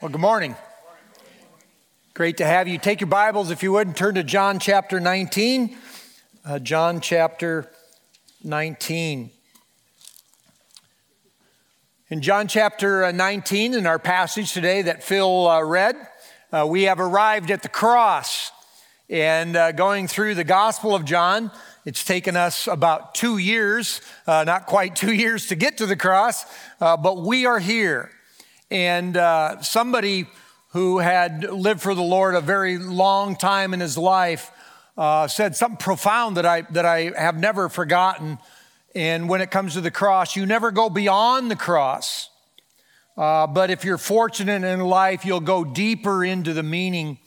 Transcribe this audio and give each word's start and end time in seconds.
Well, 0.00 0.12
good 0.12 0.20
morning. 0.20 0.54
Great 2.14 2.36
to 2.36 2.44
have 2.44 2.68
you. 2.68 2.78
Take 2.78 3.00
your 3.00 3.08
Bibles, 3.08 3.50
if 3.50 3.64
you 3.64 3.72
would, 3.72 3.88
and 3.88 3.96
turn 3.96 4.14
to 4.14 4.22
John 4.22 4.60
chapter 4.60 5.00
19. 5.00 5.76
Uh, 6.44 6.60
John 6.60 7.00
chapter 7.00 7.68
19. 8.44 9.30
In 12.10 12.22
John 12.22 12.46
chapter 12.46 13.06
uh, 13.06 13.10
19, 13.10 13.74
in 13.74 13.86
our 13.86 13.98
passage 13.98 14.52
today 14.52 14.82
that 14.82 15.02
Phil 15.02 15.48
uh, 15.48 15.62
read, 15.62 15.96
uh, 16.52 16.64
we 16.64 16.84
have 16.84 17.00
arrived 17.00 17.50
at 17.50 17.64
the 17.64 17.68
cross. 17.68 18.52
And 19.10 19.56
uh, 19.56 19.72
going 19.72 20.06
through 20.06 20.36
the 20.36 20.44
Gospel 20.44 20.94
of 20.94 21.04
John, 21.06 21.50
it's 21.84 22.04
taken 22.04 22.36
us 22.36 22.68
about 22.68 23.16
two 23.16 23.38
years, 23.38 24.00
uh, 24.28 24.44
not 24.44 24.66
quite 24.66 24.94
two 24.94 25.12
years 25.12 25.48
to 25.48 25.56
get 25.56 25.78
to 25.78 25.86
the 25.86 25.96
cross, 25.96 26.44
but 26.78 27.22
we 27.22 27.46
are 27.46 27.58
here. 27.58 28.12
And 28.70 29.16
uh, 29.16 29.62
somebody 29.62 30.26
who 30.72 30.98
had 30.98 31.44
lived 31.44 31.80
for 31.80 31.94
the 31.94 32.02
Lord 32.02 32.34
a 32.34 32.40
very 32.40 32.76
long 32.76 33.34
time 33.34 33.72
in 33.72 33.80
his 33.80 33.96
life 33.96 34.50
uh, 34.98 35.26
said 35.26 35.56
something 35.56 35.78
profound 35.78 36.36
that 36.36 36.44
I, 36.44 36.62
that 36.62 36.84
I 36.84 37.12
have 37.16 37.38
never 37.38 37.70
forgotten. 37.70 38.38
And 38.94 39.28
when 39.28 39.40
it 39.40 39.50
comes 39.50 39.74
to 39.74 39.80
the 39.80 39.90
cross, 39.90 40.36
you 40.36 40.44
never 40.44 40.70
go 40.70 40.90
beyond 40.90 41.50
the 41.50 41.56
cross. 41.56 42.28
Uh, 43.16 43.46
but 43.46 43.70
if 43.70 43.84
you're 43.84 43.96
fortunate 43.98 44.64
in 44.64 44.80
life, 44.80 45.24
you'll 45.24 45.40
go 45.40 45.64
deeper 45.64 46.22
into 46.22 46.52
the 46.52 46.62
meaning 46.62 47.18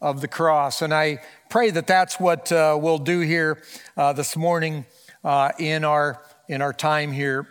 of 0.00 0.20
the 0.20 0.28
cross. 0.28 0.82
And 0.82 0.92
I 0.92 1.22
pray 1.50 1.70
that 1.70 1.86
that's 1.86 2.18
what 2.18 2.50
uh, 2.50 2.76
we'll 2.80 2.98
do 2.98 3.20
here 3.20 3.62
uh, 3.96 4.12
this 4.12 4.36
morning 4.36 4.86
uh, 5.22 5.52
in, 5.58 5.84
our, 5.84 6.20
in 6.48 6.62
our 6.62 6.72
time 6.72 7.12
here 7.12 7.46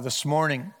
this 0.00 0.24
morning. 0.24 0.72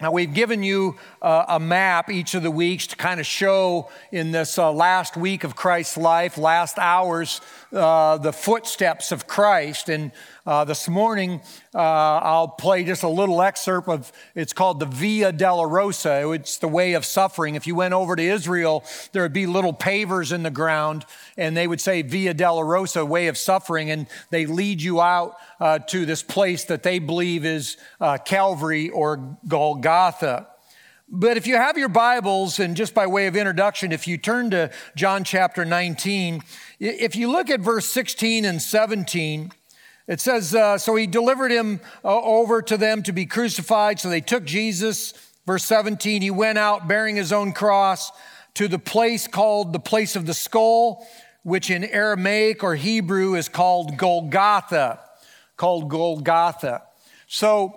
Now, 0.00 0.12
we've 0.12 0.32
given 0.32 0.62
you 0.62 0.96
uh, 1.20 1.44
a 1.46 1.60
map 1.60 2.08
each 2.08 2.34
of 2.34 2.42
the 2.42 2.50
weeks 2.50 2.86
to 2.86 2.96
kind 2.96 3.20
of 3.20 3.26
show 3.26 3.90
in 4.10 4.32
this 4.32 4.58
uh, 4.58 4.72
last 4.72 5.14
week 5.14 5.44
of 5.44 5.54
Christ's 5.54 5.98
life, 5.98 6.38
last 6.38 6.78
hours, 6.78 7.42
uh, 7.72 8.18
the 8.18 8.32
footsteps 8.32 9.12
of 9.12 9.26
Christ. 9.26 9.88
And 9.88 10.12
uh, 10.46 10.64
this 10.64 10.88
morning, 10.88 11.40
uh, 11.74 11.78
I'll 11.78 12.48
play 12.48 12.84
just 12.84 13.02
a 13.02 13.08
little 13.08 13.40
excerpt 13.42 13.88
of 13.88 14.12
it's 14.34 14.52
called 14.52 14.80
the 14.80 14.86
Via 14.86 15.32
Dolorosa. 15.32 16.34
It's 16.34 16.58
the 16.58 16.68
way 16.68 16.94
of 16.94 17.04
suffering. 17.04 17.54
If 17.54 17.66
you 17.66 17.74
went 17.74 17.94
over 17.94 18.16
to 18.16 18.22
Israel, 18.22 18.84
there 19.12 19.22
would 19.22 19.32
be 19.32 19.46
little 19.46 19.72
pavers 19.74 20.32
in 20.32 20.42
the 20.42 20.50
ground, 20.50 21.04
and 21.36 21.56
they 21.56 21.66
would 21.66 21.80
say 21.80 22.02
Via 22.02 22.34
Dolorosa, 22.34 23.06
way 23.06 23.28
of 23.28 23.38
suffering, 23.38 23.90
and 23.90 24.06
they 24.30 24.46
lead 24.46 24.82
you 24.82 25.00
out 25.00 25.36
uh, 25.60 25.78
to 25.78 26.06
this 26.06 26.22
place 26.22 26.64
that 26.64 26.82
they 26.82 26.98
believe 26.98 27.44
is 27.44 27.76
uh, 28.00 28.18
Calvary 28.18 28.90
or 28.90 29.36
Golgotha. 29.46 30.48
But 31.12 31.36
if 31.36 31.48
you 31.48 31.56
have 31.56 31.76
your 31.76 31.88
Bibles, 31.88 32.60
and 32.60 32.76
just 32.76 32.94
by 32.94 33.08
way 33.08 33.26
of 33.26 33.34
introduction, 33.34 33.90
if 33.90 34.06
you 34.06 34.16
turn 34.16 34.50
to 34.50 34.70
John 34.94 35.24
chapter 35.24 35.64
19, 35.64 36.40
if 36.78 37.16
you 37.16 37.32
look 37.32 37.50
at 37.50 37.58
verse 37.58 37.86
16 37.86 38.44
and 38.44 38.62
17, 38.62 39.50
it 40.06 40.20
says, 40.20 40.54
uh, 40.54 40.78
So 40.78 40.94
he 40.94 41.08
delivered 41.08 41.50
him 41.50 41.80
uh, 42.04 42.20
over 42.20 42.62
to 42.62 42.76
them 42.76 43.02
to 43.02 43.12
be 43.12 43.26
crucified. 43.26 43.98
So 43.98 44.08
they 44.08 44.20
took 44.20 44.44
Jesus. 44.44 45.12
Verse 45.46 45.64
17, 45.64 46.22
he 46.22 46.30
went 46.30 46.58
out 46.58 46.86
bearing 46.86 47.16
his 47.16 47.32
own 47.32 47.50
cross 47.52 48.12
to 48.54 48.68
the 48.68 48.78
place 48.78 49.26
called 49.26 49.72
the 49.72 49.80
place 49.80 50.14
of 50.14 50.26
the 50.26 50.34
skull, 50.34 51.04
which 51.42 51.70
in 51.70 51.82
Aramaic 51.82 52.62
or 52.62 52.76
Hebrew 52.76 53.34
is 53.34 53.48
called 53.48 53.96
Golgotha. 53.96 55.00
Called 55.56 55.88
Golgotha. 55.88 56.82
So 57.26 57.76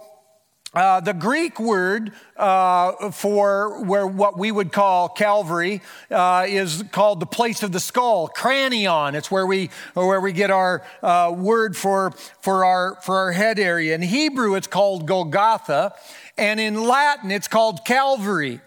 uh, 0.73 0.99
the 0.99 1.13
Greek 1.13 1.59
word 1.59 2.11
uh, 2.35 3.11
for 3.11 3.83
where 3.83 4.07
what 4.07 4.37
we 4.37 4.51
would 4.51 4.71
call 4.71 5.07
Calvary 5.07 5.81
uh, 6.09 6.45
is 6.47 6.83
called 6.91 7.19
the 7.19 7.27
place 7.27 7.61
of 7.61 7.71
the 7.71 7.79
skull, 7.79 8.27
cranion. 8.27 9.13
It's 9.13 9.29
where 9.29 9.45
we 9.45 9.69
where 9.93 10.19
we 10.19 10.33
get 10.33 10.49
our 10.49 10.83
uh, 11.03 11.33
word 11.37 11.77
for 11.77 12.11
for 12.41 12.65
our 12.65 12.95
for 13.01 13.17
our 13.17 13.31
head 13.31 13.59
area. 13.59 13.93
In 13.93 14.01
Hebrew, 14.01 14.55
it's 14.55 14.67
called 14.67 15.05
Golgotha, 15.05 15.93
and 16.37 16.59
in 16.59 16.83
Latin, 16.83 17.29
it's 17.29 17.47
called 17.47 17.85
Calvary. 17.85 18.59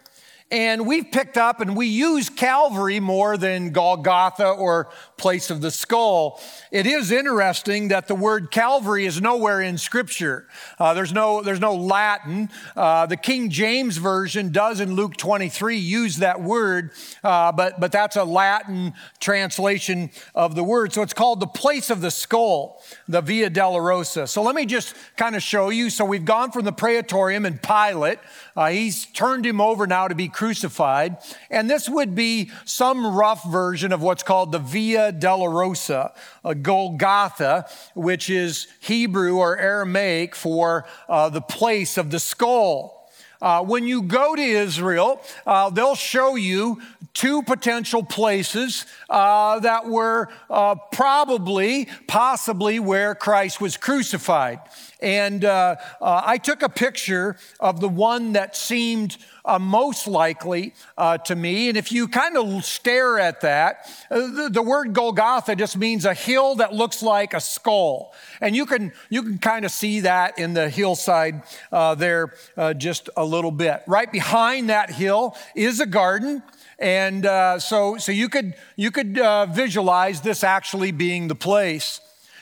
And 0.48 0.86
we've 0.86 1.10
picked 1.10 1.36
up 1.36 1.60
and 1.60 1.76
we 1.76 1.86
use 1.86 2.30
Calvary 2.30 3.00
more 3.00 3.36
than 3.36 3.70
Golgotha 3.70 4.48
or 4.48 4.88
place 5.16 5.50
of 5.50 5.60
the 5.60 5.70
skull. 5.70 6.40
It 6.70 6.86
is 6.86 7.10
interesting 7.10 7.88
that 7.88 8.06
the 8.06 8.14
word 8.14 8.50
Calvary 8.50 9.06
is 9.06 9.20
nowhere 9.20 9.62
in 9.62 9.78
Scripture. 9.78 10.46
Uh, 10.78 10.92
there's, 10.94 11.12
no, 11.12 11.42
there's 11.42 11.60
no 11.60 11.74
Latin. 11.74 12.50
Uh, 12.76 13.06
the 13.06 13.16
King 13.16 13.48
James 13.48 13.96
Version 13.96 14.52
does 14.52 14.80
in 14.80 14.94
Luke 14.94 15.16
23 15.16 15.76
use 15.76 16.16
that 16.18 16.42
word, 16.42 16.90
uh, 17.24 17.50
but, 17.52 17.80
but 17.80 17.92
that's 17.92 18.16
a 18.16 18.24
Latin 18.24 18.92
translation 19.18 20.10
of 20.34 20.54
the 20.54 20.64
word. 20.64 20.92
So 20.92 21.02
it's 21.02 21.14
called 21.14 21.40
the 21.40 21.46
place 21.46 21.88
of 21.88 22.00
the 22.00 22.10
skull, 22.10 22.82
the 23.08 23.22
Via 23.22 23.48
Dolorosa. 23.48 24.28
So 24.28 24.42
let 24.42 24.54
me 24.54 24.66
just 24.66 24.94
kind 25.16 25.34
of 25.34 25.42
show 25.42 25.70
you. 25.70 25.88
So 25.88 26.04
we've 26.04 26.24
gone 26.24 26.50
from 26.50 26.64
the 26.64 26.72
praetorium 26.72 27.46
and 27.46 27.60
Pilate. 27.62 28.18
Uh, 28.54 28.68
he's 28.68 29.06
turned 29.06 29.46
him 29.46 29.60
over 29.60 29.86
now 29.86 30.08
to 30.08 30.14
be 30.14 30.28
crucified. 30.28 31.16
And 31.50 31.70
this 31.70 31.88
would 31.88 32.14
be 32.14 32.50
some 32.64 33.06
rough 33.06 33.44
version 33.44 33.92
of 33.92 34.02
what's 34.02 34.22
called 34.22 34.52
the 34.52 34.58
Via 34.58 35.05
Dolorosa, 35.12 36.12
a 36.44 36.54
Golgotha, 36.54 37.66
which 37.94 38.30
is 38.30 38.66
Hebrew 38.80 39.38
or 39.38 39.58
Aramaic 39.58 40.34
for 40.34 40.86
uh, 41.08 41.28
the 41.28 41.40
place 41.40 41.98
of 41.98 42.10
the 42.10 42.20
skull. 42.20 42.96
Uh, 43.40 43.62
when 43.62 43.86
you 43.86 44.02
go 44.02 44.34
to 44.34 44.42
Israel, 44.42 45.20
uh, 45.46 45.68
they'll 45.70 45.94
show 45.94 46.36
you 46.36 46.80
two 47.12 47.42
potential 47.42 48.02
places 48.02 48.86
uh, 49.10 49.60
that 49.60 49.86
were 49.86 50.28
uh, 50.48 50.74
probably, 50.92 51.88
possibly 52.06 52.78
where 52.78 53.14
Christ 53.14 53.60
was 53.60 53.76
crucified. 53.76 54.60
And 55.00 55.44
uh, 55.44 55.76
uh, 56.00 56.22
I 56.24 56.38
took 56.38 56.62
a 56.62 56.70
picture 56.70 57.36
of 57.60 57.80
the 57.80 57.88
one 57.88 58.32
that 58.32 58.56
seemed 58.56 59.18
uh, 59.44 59.58
most 59.58 60.06
likely 60.06 60.72
uh, 60.96 61.18
to 61.18 61.36
me. 61.36 61.68
And 61.68 61.76
if 61.76 61.92
you 61.92 62.08
kind 62.08 62.36
of 62.36 62.64
stare 62.64 63.18
at 63.18 63.42
that, 63.42 63.90
uh, 64.10 64.26
the, 64.26 64.48
the, 64.50 64.62
word 64.62 64.94
Golgotha 64.94 65.54
just 65.54 65.76
means 65.76 66.04
a 66.06 66.14
hill 66.14 66.56
that 66.56 66.72
looks 66.72 67.02
like 67.02 67.34
a 67.34 67.40
skull. 67.40 68.14
And 68.40 68.56
you 68.56 68.64
can, 68.64 68.92
you 69.10 69.22
can 69.22 69.38
kind 69.38 69.64
of 69.66 69.70
see 69.70 70.00
that 70.00 70.38
in 70.38 70.54
the 70.54 70.70
hillside 70.70 71.42
uh, 71.70 71.94
there 71.94 72.32
just 72.76 73.10
a 73.16 73.24
little 73.24 73.52
bit. 73.52 73.82
Right 73.86 74.10
behind 74.10 74.70
that 74.70 74.90
hill 74.90 75.36
is 75.54 75.78
a 75.78 75.86
garden. 75.86 76.42
And 76.78 77.24
so, 77.62 77.98
so 77.98 78.12
you 78.12 78.28
could, 78.28 78.54
you 78.76 78.90
could 78.90 79.14
visualize 79.54 80.22
this 80.22 80.42
actually 80.42 80.90
being 80.90 81.28
the 81.28 81.34
place. 81.34 82.00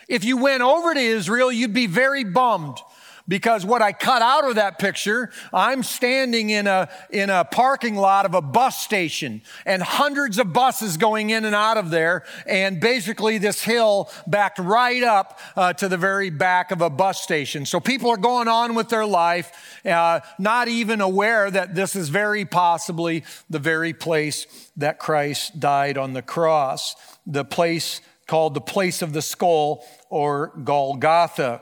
If 0.09 0.25
you 0.25 0.37
went 0.37 0.63
over 0.63 0.95
to 0.95 1.01
Israel, 1.01 1.51
you'd 1.51 1.75
be 1.75 1.87
very 1.87 2.25
bummed 2.25 2.79
because 3.27 3.65
what 3.65 3.81
I 3.83 3.93
cut 3.93 4.23
out 4.23 4.49
of 4.49 4.57
that 4.57 4.79
picture, 4.79 5.31
I'm 5.53 5.83
standing 5.83 6.51
in 6.51 6.67
a, 6.67 6.89
in 7.11 7.31
a 7.31 7.45
parking 7.45 7.97
lot 7.97 8.27
of 8.27 8.35
a 8.35 8.43
bus 8.43 8.83
station 8.83 9.43
and 9.65 9.83
hundreds 9.83 10.39
of 10.39 10.53
buses 10.53 10.97
going 10.97 11.31
in 11.31 11.45
and 11.45 11.55
out 11.55 11.77
of 11.77 11.91
there. 11.91 12.25
And 12.47 12.81
basically, 12.81 13.39
this 13.39 13.63
hill 13.63 14.11
backed 14.27 14.59
right 14.59 15.03
up 15.03 15.39
uh, 15.57 15.73
to 15.75 15.89
the 15.89 15.97
very 15.97 16.31
back 16.31 16.71
of 16.71 16.83
a 16.83 16.91
bus 16.91 17.23
station. 17.23 17.65
So 17.67 17.81
people 17.81 18.11
are 18.11 18.17
going 18.17 18.49
on 18.49 18.75
with 18.75 18.89
their 18.89 19.07
life, 19.07 19.81
uh, 19.85 20.21
not 20.39 20.69
even 20.69 21.01
aware 21.01 21.51
that 21.51 21.75
this 21.75 21.97
is 21.97 22.09
very 22.09 22.45
possibly 22.45 23.25
the 23.49 23.59
very 23.59 23.95
place 23.95 24.47
that 24.77 24.99
Christ 24.99 25.61
died 25.61 25.97
on 25.97 26.13
the 26.13 26.23
cross, 26.23 26.95
the 27.27 27.45
place 27.45 28.01
called 28.27 28.55
the 28.55 28.61
place 28.61 29.03
of 29.03 29.13
the 29.13 29.23
skull 29.23 29.85
or 30.11 30.53
Golgotha. 30.65 31.61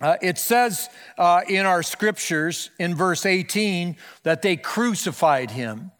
Uh, 0.00 0.16
it 0.20 0.36
says 0.38 0.90
uh, 1.16 1.40
in 1.48 1.64
our 1.64 1.82
scriptures 1.82 2.70
in 2.78 2.94
verse 2.94 3.24
18 3.24 3.96
that 4.24 4.42
they 4.42 4.56
crucified 4.56 5.50
him. 5.50 5.90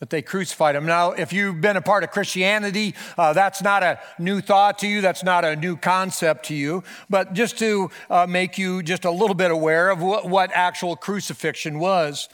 That 0.00 0.10
they 0.10 0.22
crucified 0.22 0.76
him. 0.76 0.86
Now, 0.86 1.10
if 1.10 1.32
you've 1.32 1.60
been 1.60 1.76
a 1.76 1.82
part 1.82 2.04
of 2.04 2.12
Christianity, 2.12 2.94
uh, 3.16 3.32
that's 3.32 3.62
not 3.62 3.82
a 3.82 3.98
new 4.18 4.40
thought 4.40 4.78
to 4.80 4.86
you. 4.86 5.00
That's 5.00 5.24
not 5.24 5.44
a 5.44 5.56
new 5.56 5.76
concept 5.76 6.46
to 6.46 6.54
you. 6.54 6.84
But 7.10 7.32
just 7.32 7.58
to 7.58 7.90
uh, 8.08 8.26
make 8.28 8.58
you 8.58 8.82
just 8.82 9.04
a 9.04 9.10
little 9.10 9.34
bit 9.34 9.50
aware 9.50 9.90
of 9.90 10.00
what, 10.00 10.28
what 10.28 10.52
actual 10.54 10.94
crucifixion 10.94 11.80
was, 11.80 12.28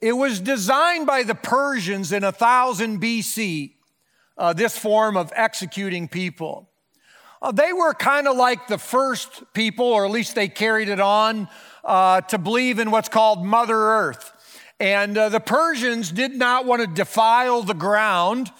it 0.00 0.12
was 0.12 0.40
designed 0.40 1.06
by 1.06 1.22
the 1.22 1.36
Persians 1.36 2.10
in 2.10 2.24
1000 2.24 3.00
BC 3.00 3.74
uh, 4.36 4.52
this 4.52 4.76
form 4.76 5.16
of 5.16 5.32
executing 5.36 6.08
people. 6.08 6.68
Uh, 7.40 7.52
they 7.52 7.72
were 7.72 7.92
kind 7.92 8.26
of 8.26 8.36
like 8.36 8.68
the 8.68 8.78
first 8.78 9.42
people, 9.52 9.84
or 9.84 10.06
at 10.06 10.10
least 10.10 10.34
they 10.34 10.48
carried 10.48 10.88
it 10.88 11.00
on, 11.00 11.48
uh, 11.84 12.20
to 12.22 12.38
believe 12.38 12.78
in 12.78 12.90
what's 12.90 13.08
called 13.08 13.44
Mother 13.44 13.76
Earth. 13.76 14.32
And 14.80 15.16
uh, 15.16 15.28
the 15.28 15.40
Persians 15.40 16.10
did 16.10 16.34
not 16.34 16.64
want 16.64 16.80
to 16.80 16.88
defile 16.88 17.62
the 17.62 17.74
ground, 17.74 18.50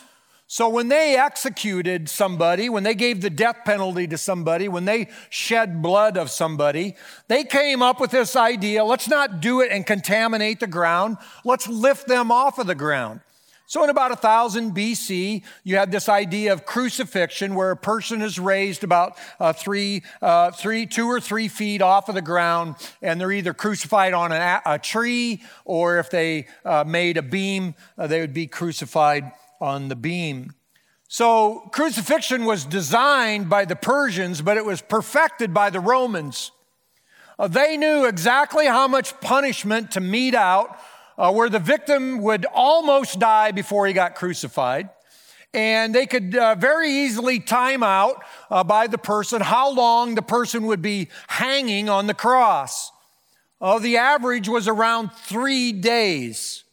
So 0.46 0.68
when 0.68 0.88
they 0.88 1.16
executed 1.16 2.08
somebody, 2.08 2.68
when 2.68 2.82
they 2.82 2.94
gave 2.94 3.22
the 3.22 3.30
death 3.30 3.56
penalty 3.64 4.06
to 4.06 4.18
somebody, 4.18 4.68
when 4.68 4.84
they 4.84 5.08
shed 5.30 5.82
blood 5.82 6.16
of 6.16 6.30
somebody, 6.30 6.94
they 7.28 7.44
came 7.44 7.82
up 7.82 8.00
with 8.00 8.10
this 8.10 8.36
idea 8.36 8.84
let's 8.84 9.08
not 9.08 9.40
do 9.40 9.62
it 9.62 9.72
and 9.72 9.86
contaminate 9.86 10.60
the 10.60 10.66
ground, 10.66 11.16
let's 11.44 11.66
lift 11.66 12.06
them 12.06 12.30
off 12.30 12.58
of 12.58 12.66
the 12.66 12.74
ground. 12.74 13.20
So, 13.66 13.82
in 13.82 13.88
about 13.88 14.10
1000 14.10 14.74
BC, 14.74 15.42
you 15.64 15.76
had 15.76 15.90
this 15.90 16.08
idea 16.10 16.52
of 16.52 16.66
crucifixion 16.66 17.54
where 17.54 17.70
a 17.70 17.76
person 17.76 18.20
is 18.20 18.38
raised 18.38 18.84
about 18.84 19.16
uh, 19.40 19.54
three, 19.54 20.02
uh, 20.20 20.50
three, 20.50 20.84
two 20.84 21.06
or 21.06 21.18
three 21.18 21.48
feet 21.48 21.80
off 21.80 22.10
of 22.10 22.14
the 22.14 22.22
ground, 22.22 22.76
and 23.00 23.18
they're 23.18 23.32
either 23.32 23.54
crucified 23.54 24.12
on 24.12 24.32
a, 24.32 24.60
a 24.66 24.78
tree 24.78 25.42
or 25.64 25.98
if 25.98 26.10
they 26.10 26.46
uh, 26.66 26.84
made 26.86 27.16
a 27.16 27.22
beam, 27.22 27.74
uh, 27.96 28.06
they 28.06 28.20
would 28.20 28.34
be 28.34 28.46
crucified 28.46 29.32
on 29.62 29.88
the 29.88 29.96
beam. 29.96 30.52
So, 31.08 31.60
crucifixion 31.72 32.44
was 32.44 32.66
designed 32.66 33.48
by 33.48 33.64
the 33.64 33.76
Persians, 33.76 34.42
but 34.42 34.58
it 34.58 34.64
was 34.66 34.82
perfected 34.82 35.54
by 35.54 35.70
the 35.70 35.80
Romans. 35.80 36.50
Uh, 37.38 37.48
they 37.48 37.78
knew 37.78 38.04
exactly 38.04 38.66
how 38.66 38.88
much 38.88 39.18
punishment 39.20 39.92
to 39.92 40.00
mete 40.00 40.34
out 40.34 40.78
uh, 41.18 41.32
where 41.32 41.48
the 41.48 41.58
victim 41.58 42.22
would 42.22 42.46
almost 42.52 43.18
die 43.18 43.52
before 43.52 43.86
he 43.86 43.92
got 43.92 44.14
crucified. 44.14 44.88
And 45.52 45.94
they 45.94 46.06
could 46.06 46.34
uh, 46.34 46.56
very 46.56 46.90
easily 46.90 47.38
time 47.38 47.84
out 47.84 48.22
uh, 48.50 48.64
by 48.64 48.88
the 48.88 48.98
person 48.98 49.40
how 49.40 49.70
long 49.70 50.16
the 50.16 50.22
person 50.22 50.66
would 50.66 50.82
be 50.82 51.08
hanging 51.28 51.88
on 51.88 52.08
the 52.08 52.14
cross. 52.14 52.90
Uh, 53.60 53.78
the 53.78 53.96
average 53.96 54.48
was 54.48 54.66
around 54.66 55.12
three 55.12 55.70
days. 55.72 56.64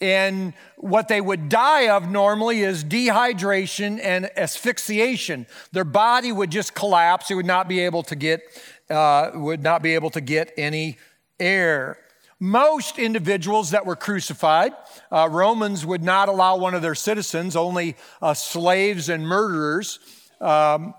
And 0.00 0.54
what 0.78 1.08
they 1.08 1.20
would 1.20 1.48
die 1.48 1.88
of 1.88 2.10
normally 2.10 2.62
is 2.62 2.84
dehydration 2.84 4.00
and 4.02 4.30
asphyxiation. 4.36 5.46
Their 5.72 5.84
body 5.84 6.32
would 6.32 6.50
just 6.50 6.74
collapse. 6.74 7.30
It 7.30 7.34
would 7.34 7.46
not 7.46 7.68
be 7.68 7.80
able 7.80 8.02
to 8.04 8.16
get, 8.16 8.40
uh, 8.88 9.30
would 9.34 9.62
not 9.62 9.82
be 9.82 9.94
able 9.94 10.10
to 10.10 10.20
get 10.20 10.52
any 10.56 10.98
air 11.38 11.98
most 12.42 12.98
individuals 12.98 13.70
that 13.70 13.86
were 13.86 13.94
crucified, 13.94 14.72
uh, 15.12 15.28
Romans 15.30 15.86
would 15.86 16.02
not 16.02 16.28
allow 16.28 16.56
one 16.56 16.74
of 16.74 16.82
their 16.82 16.96
citizens, 16.96 17.54
only 17.54 17.94
uh, 18.20 18.34
slaves 18.34 19.08
and 19.08 19.24
murderers. 19.24 20.00
Um, 20.40 20.92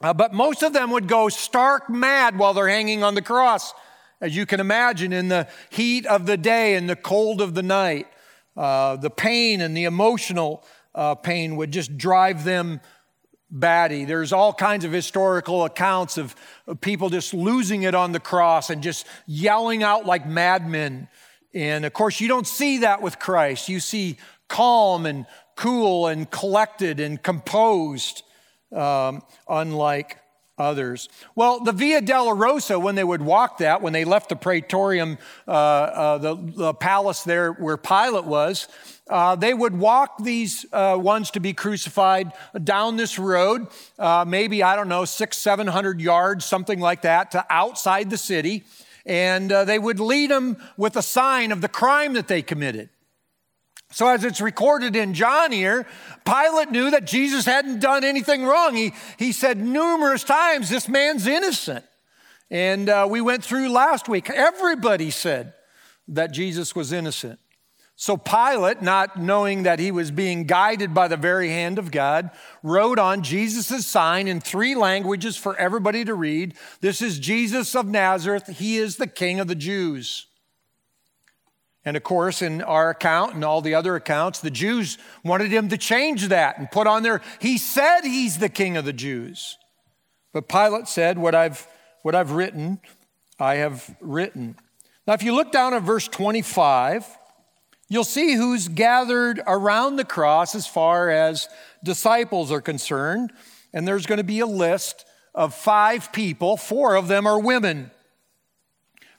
uh, 0.00 0.14
but 0.14 0.32
most 0.32 0.62
of 0.62 0.72
them 0.72 0.92
would 0.92 1.08
go 1.08 1.28
stark 1.28 1.90
mad 1.90 2.38
while 2.38 2.54
they're 2.54 2.68
hanging 2.68 3.02
on 3.02 3.16
the 3.16 3.22
cross, 3.22 3.74
as 4.20 4.36
you 4.36 4.46
can 4.46 4.60
imagine, 4.60 5.12
in 5.12 5.26
the 5.26 5.48
heat 5.68 6.06
of 6.06 6.26
the 6.26 6.36
day 6.36 6.76
and 6.76 6.88
the 6.88 6.94
cold 6.94 7.40
of 7.40 7.56
the 7.56 7.62
night. 7.64 8.06
Uh, 8.56 8.94
the 8.94 9.10
pain 9.10 9.60
and 9.60 9.76
the 9.76 9.82
emotional 9.82 10.62
uh, 10.94 11.16
pain 11.16 11.56
would 11.56 11.72
just 11.72 11.98
drive 11.98 12.44
them 12.44 12.80
batty. 13.50 14.04
There's 14.04 14.32
all 14.32 14.52
kinds 14.52 14.84
of 14.84 14.92
historical 14.92 15.64
accounts 15.64 16.18
of, 16.18 16.34
people 16.80 17.08
just 17.08 17.32
losing 17.32 17.84
it 17.84 17.94
on 17.94 18.12
the 18.12 18.20
cross 18.20 18.68
and 18.68 18.82
just 18.82 19.06
yelling 19.26 19.82
out 19.82 20.04
like 20.04 20.26
madmen. 20.26 21.08
And 21.54 21.84
of 21.84 21.92
course, 21.92 22.20
you 22.20 22.28
don't 22.28 22.46
see 22.46 22.78
that 22.78 23.00
with 23.00 23.18
Christ. 23.18 23.68
You 23.68 23.80
see 23.80 24.18
calm 24.48 25.06
and 25.06 25.26
cool 25.56 26.06
and 26.06 26.30
collected 26.30 27.00
and 27.00 27.22
composed, 27.22 28.22
um, 28.70 29.22
unlike 29.48 30.18
others. 30.58 31.08
Well, 31.34 31.60
the 31.60 31.72
Via 31.72 32.00
Dolorosa, 32.00 32.80
when 32.80 32.94
they 32.94 33.04
would 33.04 33.22
walk 33.22 33.58
that, 33.58 33.82
when 33.82 33.92
they 33.92 34.04
left 34.04 34.28
the 34.28 34.36
Praetorium, 34.36 35.18
uh, 35.46 35.50
uh, 35.50 36.18
the, 36.18 36.36
the 36.36 36.74
palace 36.74 37.22
there 37.22 37.52
where 37.52 37.76
Pilate 37.76 38.24
was, 38.24 38.68
uh, 39.08 39.36
they 39.36 39.54
would 39.54 39.78
walk 39.78 40.22
these 40.22 40.66
uh, 40.72 40.96
ones 41.00 41.30
to 41.32 41.40
be 41.40 41.52
crucified 41.52 42.32
down 42.62 42.96
this 42.96 43.18
road, 43.18 43.66
uh, 43.98 44.24
maybe, 44.26 44.62
I 44.62 44.76
don't 44.76 44.88
know, 44.88 45.04
six, 45.04 45.38
700 45.38 46.00
yards, 46.00 46.44
something 46.44 46.80
like 46.80 47.02
that, 47.02 47.30
to 47.32 47.44
outside 47.48 48.10
the 48.10 48.18
city. 48.18 48.64
And 49.06 49.50
uh, 49.50 49.64
they 49.64 49.78
would 49.78 50.00
lead 50.00 50.30
them 50.30 50.58
with 50.76 50.96
a 50.96 51.02
sign 51.02 51.52
of 51.52 51.62
the 51.62 51.68
crime 51.68 52.12
that 52.12 52.28
they 52.28 52.42
committed. 52.42 52.90
So, 53.90 54.08
as 54.08 54.22
it's 54.22 54.40
recorded 54.40 54.96
in 54.96 55.14
John 55.14 55.50
here, 55.50 55.86
Pilate 56.24 56.70
knew 56.70 56.90
that 56.90 57.06
Jesus 57.06 57.46
hadn't 57.46 57.80
done 57.80 58.04
anything 58.04 58.44
wrong. 58.44 58.74
He, 58.74 58.92
he 59.18 59.32
said 59.32 59.58
numerous 59.58 60.24
times, 60.24 60.68
This 60.68 60.88
man's 60.88 61.26
innocent. 61.26 61.84
And 62.50 62.88
uh, 62.88 63.06
we 63.10 63.20
went 63.20 63.44
through 63.44 63.68
last 63.70 64.08
week, 64.08 64.30
everybody 64.30 65.10
said 65.10 65.54
that 66.08 66.32
Jesus 66.32 66.74
was 66.74 66.92
innocent. 66.92 67.38
So 68.00 68.16
Pilate, 68.16 68.80
not 68.80 69.20
knowing 69.20 69.64
that 69.64 69.80
he 69.80 69.90
was 69.90 70.12
being 70.12 70.44
guided 70.44 70.94
by 70.94 71.08
the 71.08 71.16
very 71.16 71.48
hand 71.48 71.80
of 71.80 71.90
God, 71.90 72.30
wrote 72.62 72.96
on 72.96 73.22
Jesus' 73.22 73.84
sign 73.84 74.28
in 74.28 74.40
three 74.40 74.76
languages 74.76 75.36
for 75.36 75.56
everybody 75.56 76.04
to 76.04 76.14
read 76.14 76.54
This 76.80 77.02
is 77.02 77.18
Jesus 77.18 77.74
of 77.74 77.88
Nazareth. 77.88 78.46
He 78.58 78.76
is 78.76 78.98
the 78.98 79.08
King 79.08 79.40
of 79.40 79.48
the 79.48 79.56
Jews. 79.56 80.27
And 81.84 81.96
of 81.96 82.02
course, 82.02 82.42
in 82.42 82.60
our 82.62 82.90
account 82.90 83.34
and 83.34 83.44
all 83.44 83.60
the 83.60 83.74
other 83.74 83.96
accounts, 83.96 84.40
the 84.40 84.50
Jews 84.50 84.98
wanted 85.24 85.50
him 85.50 85.68
to 85.70 85.78
change 85.78 86.28
that 86.28 86.58
and 86.58 86.70
put 86.70 86.86
on 86.86 87.02
there, 87.02 87.22
He 87.40 87.56
said 87.56 88.02
He's 88.02 88.38
the 88.38 88.48
King 88.48 88.76
of 88.76 88.84
the 88.84 88.92
Jews. 88.92 89.56
But 90.32 90.48
Pilate 90.48 90.88
said, 90.88 91.18
What 91.18 91.34
I've, 91.34 91.66
what 92.02 92.14
I've 92.14 92.32
written, 92.32 92.80
I 93.38 93.56
have 93.56 93.96
written. 94.00 94.56
Now, 95.06 95.14
if 95.14 95.22
you 95.22 95.34
look 95.34 95.52
down 95.52 95.72
at 95.72 95.82
verse 95.82 96.08
25, 96.08 97.06
You'll 97.90 98.04
see 98.04 98.34
who's 98.34 98.68
gathered 98.68 99.40
around 99.46 99.96
the 99.96 100.04
cross 100.04 100.54
as 100.54 100.66
far 100.66 101.08
as 101.08 101.48
disciples 101.82 102.52
are 102.52 102.60
concerned. 102.60 103.32
And 103.72 103.88
there's 103.88 104.06
going 104.06 104.18
to 104.18 104.24
be 104.24 104.40
a 104.40 104.46
list 104.46 105.06
of 105.34 105.54
five 105.54 106.12
people, 106.12 106.56
four 106.56 106.96
of 106.96 107.08
them 107.08 107.26
are 107.26 107.40
women. 107.40 107.90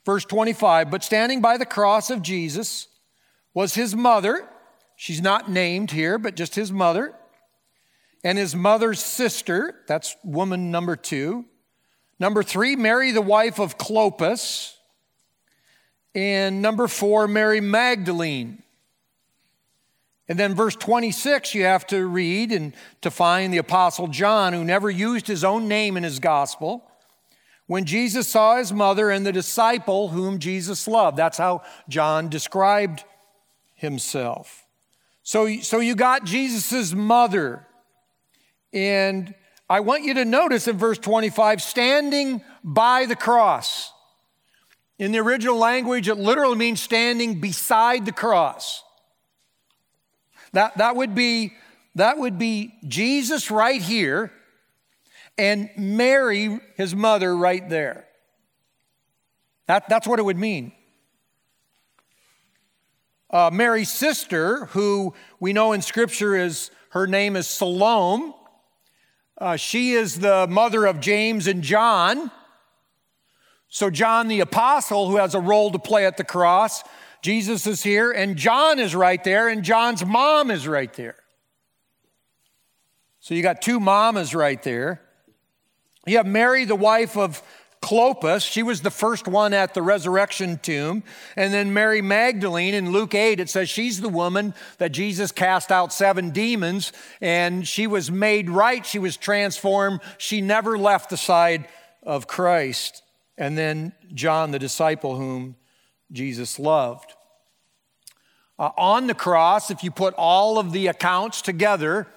Verse 0.09 0.25
25, 0.25 0.89
but 0.89 1.03
standing 1.03 1.39
by 1.39 1.57
the 1.57 1.67
cross 1.67 2.09
of 2.09 2.23
Jesus 2.23 2.87
was 3.53 3.75
his 3.75 3.95
mother. 3.95 4.49
She's 4.95 5.21
not 5.21 5.51
named 5.51 5.91
here, 5.91 6.17
but 6.17 6.35
just 6.35 6.55
his 6.55 6.71
mother. 6.71 7.13
And 8.23 8.35
his 8.35 8.55
mother's 8.55 8.99
sister, 8.99 9.81
that's 9.87 10.17
woman 10.23 10.71
number 10.71 10.95
two. 10.95 11.45
Number 12.19 12.41
three, 12.41 12.75
Mary, 12.75 13.11
the 13.11 13.21
wife 13.21 13.59
of 13.59 13.77
Clopas. 13.77 14.73
And 16.15 16.59
number 16.59 16.87
four, 16.87 17.27
Mary 17.27 17.61
Magdalene. 17.61 18.63
And 20.27 20.39
then 20.39 20.55
verse 20.55 20.75
26, 20.75 21.53
you 21.53 21.65
have 21.65 21.85
to 21.85 22.07
read 22.07 22.51
and 22.51 22.73
to 23.01 23.11
find 23.11 23.53
the 23.53 23.59
Apostle 23.59 24.07
John, 24.07 24.53
who 24.53 24.63
never 24.63 24.89
used 24.89 25.27
his 25.27 25.43
own 25.43 25.67
name 25.67 25.97
in 25.97 26.01
his 26.01 26.17
gospel. 26.17 26.88
When 27.69 27.85
Jesus 27.85 28.27
saw 28.27 28.57
his 28.57 28.73
mother 28.73 29.11
and 29.11 29.23
the 29.23 29.31
disciple 29.31 30.07
whom 30.07 30.39
Jesus 30.39 30.87
loved. 30.87 31.17
That's 31.17 31.37
how 31.37 31.61
John 31.87 32.27
described 32.27 33.03
himself. 33.75 34.65
So, 35.21 35.59
so 35.59 35.79
you 35.79 35.93
got 35.93 36.23
Jesus' 36.23 36.93
mother. 36.93 37.67
And 38.73 39.35
I 39.69 39.81
want 39.81 40.03
you 40.03 40.15
to 40.15 40.25
notice 40.25 40.67
in 40.67 40.79
verse 40.79 40.97
25, 40.97 41.61
standing 41.61 42.41
by 42.63 43.05
the 43.05 43.15
cross. 43.15 43.93
In 44.97 45.11
the 45.11 45.19
original 45.19 45.55
language, 45.57 46.09
it 46.09 46.15
literally 46.15 46.57
means 46.57 46.81
standing 46.81 47.39
beside 47.39 48.03
the 48.07 48.11
cross. 48.11 48.83
That, 50.53 50.75
that, 50.79 50.95
would 50.95 51.13
be, 51.13 51.53
that 51.93 52.17
would 52.17 52.39
be 52.39 52.73
Jesus 52.87 53.51
right 53.51 53.79
here 53.79 54.31
and 55.39 55.69
Mary, 55.77 56.59
his 56.75 56.93
mother, 56.93 57.35
right 57.35 57.67
there. 57.69 58.05
That, 59.67 59.87
that's 59.87 60.05
what 60.05 60.19
it 60.19 60.23
would 60.23 60.37
mean. 60.37 60.73
Uh, 63.31 63.49
Mary's 63.53 63.91
sister, 63.91 64.65
who 64.67 65.13
we 65.39 65.53
know 65.53 65.71
in 65.71 65.81
Scripture 65.81 66.35
is 66.35 66.71
her 66.89 67.07
name 67.07 67.35
is 67.35 67.47
Salome, 67.47 68.33
uh, 69.37 69.55
she 69.55 69.93
is 69.93 70.19
the 70.19 70.47
mother 70.49 70.85
of 70.85 70.99
James 70.99 71.47
and 71.47 71.63
John. 71.63 72.29
So, 73.69 73.89
John 73.89 74.27
the 74.27 74.41
Apostle, 74.41 75.09
who 75.09 75.17
has 75.17 75.35
a 75.35 75.39
role 75.39 75.71
to 75.71 75.79
play 75.79 76.05
at 76.05 76.17
the 76.17 76.23
cross, 76.23 76.83
Jesus 77.21 77.65
is 77.67 77.83
here, 77.83 78.11
and 78.11 78.35
John 78.35 78.79
is 78.79 78.95
right 78.95 79.23
there, 79.23 79.47
and 79.47 79.63
John's 79.63 80.05
mom 80.05 80.51
is 80.51 80.67
right 80.67 80.91
there. 80.93 81.15
So 83.19 83.35
you 83.35 83.43
got 83.43 83.61
two 83.61 83.79
mamas 83.79 84.33
right 84.33 84.61
there. 84.63 85.01
You 86.09 86.17
have 86.17 86.25
Mary, 86.25 86.65
the 86.65 86.75
wife 86.75 87.15
of 87.15 87.43
Clopas. 87.81 88.49
She 88.49 88.63
was 88.63 88.81
the 88.81 88.91
first 88.91 89.27
one 89.27 89.53
at 89.53 89.73
the 89.73 89.81
resurrection 89.81 90.57
tomb. 90.57 91.03
And 91.35 91.53
then 91.53 91.73
Mary 91.73 92.01
Magdalene 92.01 92.73
in 92.73 92.91
Luke 92.91 93.13
8, 93.13 93.39
it 93.39 93.49
says 93.49 93.69
she's 93.69 94.01
the 94.01 94.09
woman 94.09 94.53
that 94.79 94.91
Jesus 94.91 95.31
cast 95.31 95.71
out 95.71 95.93
seven 95.93 96.31
demons, 96.31 96.91
and 97.21 97.67
she 97.67 97.87
was 97.87 98.09
made 98.09 98.49
right. 98.49 98.85
She 98.85 98.99
was 98.99 99.17
transformed. 99.17 100.01
She 100.17 100.41
never 100.41 100.77
left 100.77 101.09
the 101.09 101.17
side 101.17 101.67
of 102.03 102.27
Christ 102.27 103.03
and 103.39 103.57
then 103.57 103.93
John, 104.13 104.51
the 104.51 104.59
disciple 104.59 105.15
whom 105.15 105.55
Jesus 106.11 106.59
loved. 106.59 107.13
Uh, 108.59 108.71
on 108.77 109.07
the 109.07 109.13
cross, 109.13 109.71
if 109.71 109.83
you 109.83 109.89
put 109.89 110.13
all 110.15 110.59
of 110.59 110.73
the 110.73 110.87
accounts 110.87 111.41
together, 111.41 112.07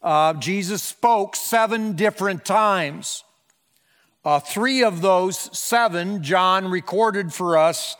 uh, 0.00 0.34
Jesus 0.34 0.82
spoke 0.82 1.34
seven 1.34 1.94
different 1.94 2.44
times. 2.44 3.24
Uh, 4.24 4.40
three 4.40 4.82
of 4.82 5.00
those 5.00 5.38
seven, 5.56 6.22
John 6.22 6.68
recorded 6.68 7.32
for 7.32 7.56
us 7.56 7.96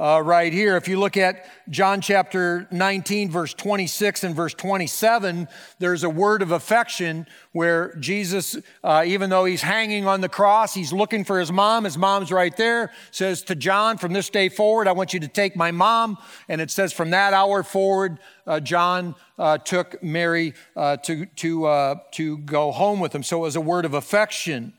uh, 0.00 0.22
right 0.24 0.52
here. 0.52 0.76
If 0.76 0.88
you 0.88 0.98
look 0.98 1.16
at 1.16 1.44
John 1.68 2.00
chapter 2.00 2.68
19, 2.70 3.30
verse 3.30 3.52
26 3.52 4.24
and 4.24 4.34
verse 4.34 4.54
27, 4.54 5.48
there's 5.78 6.04
a 6.04 6.10
word 6.10 6.42
of 6.42 6.52
affection 6.52 7.26
where 7.52 7.94
Jesus, 7.96 8.56
uh, 8.84 9.02
even 9.06 9.28
though 9.28 9.44
he's 9.44 9.62
hanging 9.62 10.06
on 10.06 10.20
the 10.20 10.28
cross, 10.28 10.72
he's 10.72 10.92
looking 10.92 11.24
for 11.24 11.38
his 11.38 11.50
mom. 11.50 11.84
His 11.84 11.98
mom's 11.98 12.30
right 12.30 12.56
there. 12.56 12.92
Says 13.10 13.42
to 13.44 13.54
John, 13.54 13.98
From 13.98 14.12
this 14.12 14.30
day 14.30 14.48
forward, 14.48 14.88
I 14.88 14.92
want 14.92 15.12
you 15.12 15.20
to 15.20 15.28
take 15.28 15.56
my 15.56 15.70
mom. 15.70 16.16
And 16.48 16.60
it 16.60 16.70
says, 16.70 16.92
From 16.92 17.10
that 17.10 17.34
hour 17.34 17.62
forward, 17.62 18.18
uh, 18.46 18.60
John 18.60 19.14
uh, 19.38 19.58
took 19.58 20.02
Mary 20.02 20.54
uh, 20.76 20.98
to, 20.98 21.26
to, 21.26 21.66
uh, 21.66 21.94
to 22.12 22.38
go 22.38 22.72
home 22.72 23.00
with 23.00 23.14
him. 23.14 23.22
So 23.22 23.38
it 23.38 23.42
was 23.42 23.56
a 23.56 23.60
word 23.60 23.84
of 23.84 23.94
affection. 23.94 24.74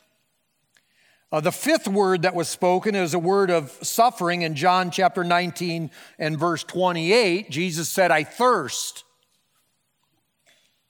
Uh, 1.32 1.40
the 1.40 1.52
fifth 1.52 1.88
word 1.88 2.24
that 2.24 2.36
was 2.36 2.50
spoken 2.50 2.94
is 2.94 3.14
a 3.14 3.20
word 3.20 3.50
of 3.50 3.72
suffering 3.82 4.42
in 4.42 4.54
John 4.54 4.92
chapter 4.92 5.24
19 5.24 5.90
and 6.20 6.38
verse 6.38 6.64
28. 6.66 7.50
Jesus 7.50 7.88
said, 7.88 8.12
I 8.12 8.26
thirst. 8.26 9.06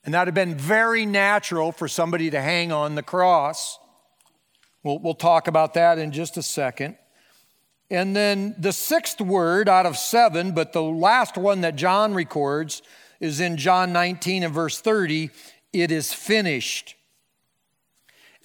And 0.04 0.14
that 0.14 0.26
had 0.26 0.34
been 0.34 0.56
very 0.56 1.06
natural 1.06 1.70
for 1.70 1.86
somebody 1.86 2.28
to 2.30 2.40
hang 2.40 2.72
on 2.72 2.96
the 2.96 3.04
cross. 3.04 3.78
We'll, 4.82 4.98
we'll 4.98 5.14
talk 5.14 5.46
about 5.46 5.74
that 5.74 5.98
in 5.98 6.10
just 6.10 6.36
a 6.36 6.42
second. 6.42 6.96
And 7.88 8.16
then 8.16 8.56
the 8.58 8.72
sixth 8.72 9.20
word 9.20 9.68
out 9.68 9.86
of 9.86 9.96
seven, 9.96 10.52
but 10.52 10.72
the 10.72 10.82
last 10.82 11.36
one 11.36 11.60
that 11.60 11.76
John 11.76 12.14
records 12.14 12.82
is 13.20 13.38
in 13.38 13.56
John 13.56 13.92
19 13.92 14.42
and 14.42 14.52
verse 14.52 14.80
30 14.80 15.30
it 15.72 15.90
is 15.90 16.12
finished. 16.12 16.96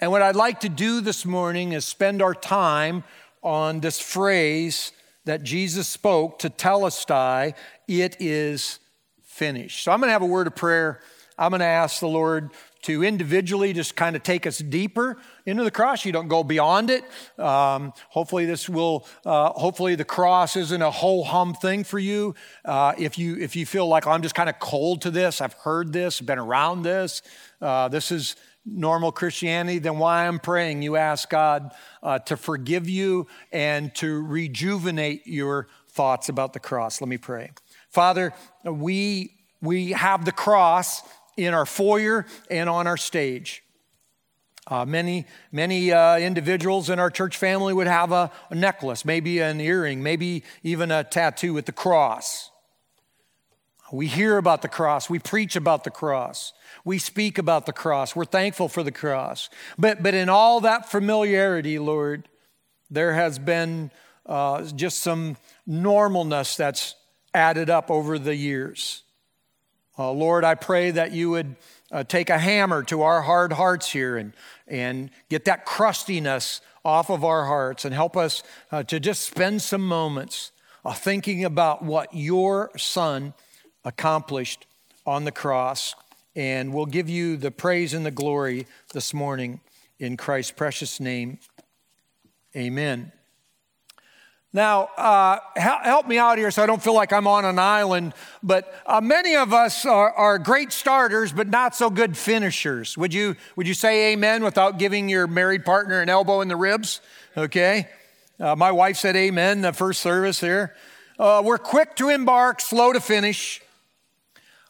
And 0.00 0.12
what 0.12 0.22
I'd 0.22 0.36
like 0.36 0.60
to 0.60 0.68
do 0.68 1.00
this 1.00 1.26
morning 1.26 1.72
is 1.72 1.84
spend 1.84 2.22
our 2.22 2.34
time 2.34 3.02
on 3.42 3.80
this 3.80 3.98
phrase 3.98 4.92
that 5.24 5.42
Jesus 5.42 5.88
spoke 5.88 6.38
tetelestai, 6.38 7.54
it 7.88 8.16
is 8.20 8.78
finished. 9.24 9.82
So 9.82 9.90
I'm 9.90 9.98
going 9.98 10.08
to 10.08 10.12
have 10.12 10.22
a 10.22 10.26
word 10.26 10.46
of 10.46 10.54
prayer. 10.54 11.00
I'm 11.36 11.50
going 11.50 11.60
to 11.60 11.66
ask 11.66 11.98
the 11.98 12.08
Lord 12.08 12.50
to 12.82 13.02
individually 13.02 13.72
just 13.72 13.96
kind 13.96 14.14
of 14.14 14.22
take 14.22 14.46
us 14.46 14.58
deeper 14.58 15.18
into 15.46 15.64
the 15.64 15.70
cross. 15.70 16.04
You 16.04 16.12
don't 16.12 16.28
go 16.28 16.44
beyond 16.44 16.90
it. 16.90 17.04
Um, 17.36 17.92
hopefully, 18.08 18.46
this 18.46 18.68
will. 18.68 19.06
Uh, 19.26 19.50
hopefully, 19.50 19.96
the 19.96 20.04
cross 20.04 20.56
isn't 20.56 20.82
a 20.82 20.90
whole 20.90 21.24
hum 21.24 21.54
thing 21.54 21.82
for 21.82 21.98
you. 21.98 22.36
Uh, 22.64 22.94
if 22.96 23.18
you 23.18 23.36
if 23.36 23.56
you 23.56 23.66
feel 23.66 23.88
like 23.88 24.06
oh, 24.06 24.10
I'm 24.10 24.22
just 24.22 24.36
kind 24.36 24.48
of 24.48 24.58
cold 24.60 25.02
to 25.02 25.10
this, 25.10 25.40
I've 25.40 25.54
heard 25.54 25.92
this, 25.92 26.20
been 26.20 26.38
around 26.38 26.82
this. 26.82 27.22
Uh, 27.60 27.88
this 27.88 28.12
is 28.12 28.36
normal 28.70 29.12
Christianity, 29.12 29.78
then 29.78 29.98
why 29.98 30.26
I'm 30.26 30.38
praying, 30.38 30.82
you 30.82 30.96
ask 30.96 31.28
God 31.28 31.72
uh, 32.02 32.18
to 32.20 32.36
forgive 32.36 32.88
you 32.88 33.26
and 33.52 33.94
to 33.96 34.22
rejuvenate 34.22 35.26
your 35.26 35.68
thoughts 35.88 36.28
about 36.28 36.52
the 36.52 36.60
cross. 36.60 37.00
Let 37.00 37.08
me 37.08 37.18
pray. 37.18 37.50
Father, 37.90 38.32
we, 38.64 39.34
we 39.60 39.92
have 39.92 40.24
the 40.24 40.32
cross 40.32 41.02
in 41.36 41.54
our 41.54 41.66
foyer 41.66 42.26
and 42.50 42.68
on 42.68 42.86
our 42.86 42.96
stage. 42.96 43.62
Uh, 44.66 44.84
many, 44.84 45.24
many 45.50 45.92
uh, 45.92 46.18
individuals 46.18 46.90
in 46.90 46.98
our 46.98 47.10
church 47.10 47.38
family 47.38 47.72
would 47.72 47.86
have 47.86 48.12
a, 48.12 48.30
a 48.50 48.54
necklace, 48.54 49.04
maybe 49.04 49.38
an 49.38 49.60
earring, 49.60 50.02
maybe 50.02 50.44
even 50.62 50.90
a 50.90 51.02
tattoo 51.02 51.54
with 51.54 51.64
the 51.64 51.72
cross. 51.72 52.50
We 53.90 54.06
hear 54.06 54.36
about 54.36 54.62
the 54.62 54.68
cross, 54.68 55.08
we 55.08 55.18
preach 55.18 55.56
about 55.56 55.84
the 55.84 55.90
cross. 55.90 56.52
We 56.84 56.98
speak 56.98 57.38
about 57.38 57.66
the 57.66 57.72
cross. 57.72 58.14
We're 58.14 58.24
thankful 58.24 58.68
for 58.68 58.82
the 58.82 58.92
cross. 58.92 59.50
But, 59.76 60.02
but 60.02 60.14
in 60.14 60.28
all 60.28 60.60
that 60.60 60.90
familiarity, 60.90 61.78
Lord, 61.78 62.28
there 62.90 63.14
has 63.14 63.38
been 63.38 63.90
uh, 64.26 64.64
just 64.64 65.00
some 65.00 65.36
normalness 65.68 66.56
that's 66.56 66.94
added 67.34 67.68
up 67.70 67.90
over 67.90 68.18
the 68.18 68.34
years. 68.34 69.02
Uh, 69.98 70.12
Lord, 70.12 70.44
I 70.44 70.54
pray 70.54 70.92
that 70.92 71.12
you 71.12 71.30
would 71.30 71.56
uh, 71.90 72.04
take 72.04 72.30
a 72.30 72.38
hammer 72.38 72.82
to 72.84 73.02
our 73.02 73.22
hard 73.22 73.52
hearts 73.52 73.90
here 73.90 74.16
and, 74.16 74.32
and 74.66 75.10
get 75.28 75.46
that 75.46 75.64
crustiness 75.64 76.60
off 76.84 77.10
of 77.10 77.24
our 77.24 77.46
hearts 77.46 77.84
and 77.84 77.94
help 77.94 78.16
us 78.16 78.42
uh, 78.70 78.82
to 78.84 79.00
just 79.00 79.22
spend 79.22 79.60
some 79.60 79.84
moments 79.84 80.52
uh, 80.84 80.92
thinking 80.92 81.44
about 81.44 81.82
what 81.82 82.14
your 82.14 82.70
Son 82.76 83.34
accomplished 83.88 84.66
on 85.06 85.24
the 85.24 85.32
cross 85.32 85.94
and 86.36 86.72
we'll 86.72 86.86
give 86.86 87.08
you 87.08 87.36
the 87.36 87.50
praise 87.50 87.94
and 87.94 88.06
the 88.06 88.10
glory 88.10 88.66
this 88.92 89.12
morning 89.12 89.60
in 89.98 90.16
Christ's 90.16 90.52
precious 90.52 91.00
name. 91.00 91.38
Amen. 92.54 93.10
Now, 94.52 94.84
uh, 94.96 95.40
help 95.56 96.06
me 96.06 96.18
out 96.18 96.38
here 96.38 96.50
so 96.50 96.62
I 96.62 96.66
don't 96.66 96.82
feel 96.82 96.94
like 96.94 97.12
I'm 97.12 97.26
on 97.26 97.44
an 97.44 97.58
island, 97.58 98.14
but 98.42 98.72
uh, 98.86 99.00
many 99.00 99.36
of 99.36 99.52
us 99.52 99.84
are, 99.84 100.12
are, 100.12 100.38
great 100.38 100.72
starters, 100.72 101.32
but 101.32 101.48
not 101.48 101.74
so 101.74 101.90
good 101.90 102.16
finishers. 102.16 102.96
Would 102.96 103.12
you, 103.12 103.36
would 103.56 103.66
you 103.66 103.74
say 103.74 104.12
amen 104.12 104.42
without 104.42 104.78
giving 104.78 105.08
your 105.08 105.26
married 105.26 105.64
partner 105.64 106.00
an 106.00 106.08
elbow 106.08 106.40
in 106.40 106.48
the 106.48 106.56
ribs? 106.56 107.00
Okay. 107.36 107.88
Uh, 108.40 108.54
my 108.54 108.70
wife 108.70 108.96
said 108.96 109.16
amen 109.16 109.62
the 109.62 109.72
first 109.72 110.00
service 110.00 110.40
here. 110.40 110.74
Uh, 111.18 111.42
we're 111.44 111.58
quick 111.58 111.96
to 111.96 112.08
embark, 112.08 112.60
slow 112.60 112.92
to 112.92 113.00
finish. 113.00 113.60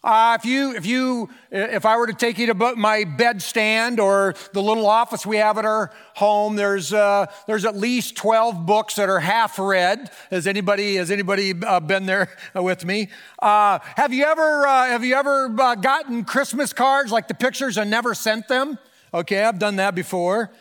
Uh, 0.02 0.38
if 0.38 0.44
you, 0.44 0.76
if 0.76 0.86
you, 0.86 1.28
if 1.50 1.84
I 1.84 1.96
were 1.96 2.06
to 2.06 2.12
take 2.12 2.38
you 2.38 2.46
to 2.46 2.54
my 2.54 3.04
bedstand 3.04 3.98
or 3.98 4.34
the 4.52 4.62
little 4.62 4.86
office 4.86 5.26
we 5.26 5.38
have 5.38 5.58
at 5.58 5.64
our 5.64 5.92
home, 6.14 6.54
there's 6.54 6.92
uh, 6.92 7.26
there's 7.48 7.64
at 7.64 7.76
least 7.76 8.16
twelve 8.16 8.64
books 8.64 8.94
that 8.94 9.08
are 9.08 9.18
half 9.18 9.58
read. 9.58 10.10
Has 10.30 10.46
anybody 10.46 10.96
has 10.96 11.10
anybody 11.10 11.52
uh, 11.66 11.80
been 11.80 12.06
there 12.06 12.28
with 12.54 12.84
me? 12.84 13.08
Uh, 13.40 13.80
have 13.96 14.12
you 14.12 14.24
ever 14.24 14.68
uh, 14.68 14.86
have 14.86 15.04
you 15.04 15.16
ever 15.16 15.52
uh, 15.60 15.74
gotten 15.74 16.24
Christmas 16.24 16.72
cards 16.72 17.10
like 17.10 17.26
the 17.26 17.34
pictures 17.34 17.76
and 17.76 17.90
never 17.90 18.14
sent 18.14 18.46
them? 18.46 18.78
Okay, 19.12 19.42
I've 19.42 19.58
done 19.58 19.76
that 19.76 19.96
before. 19.96 20.52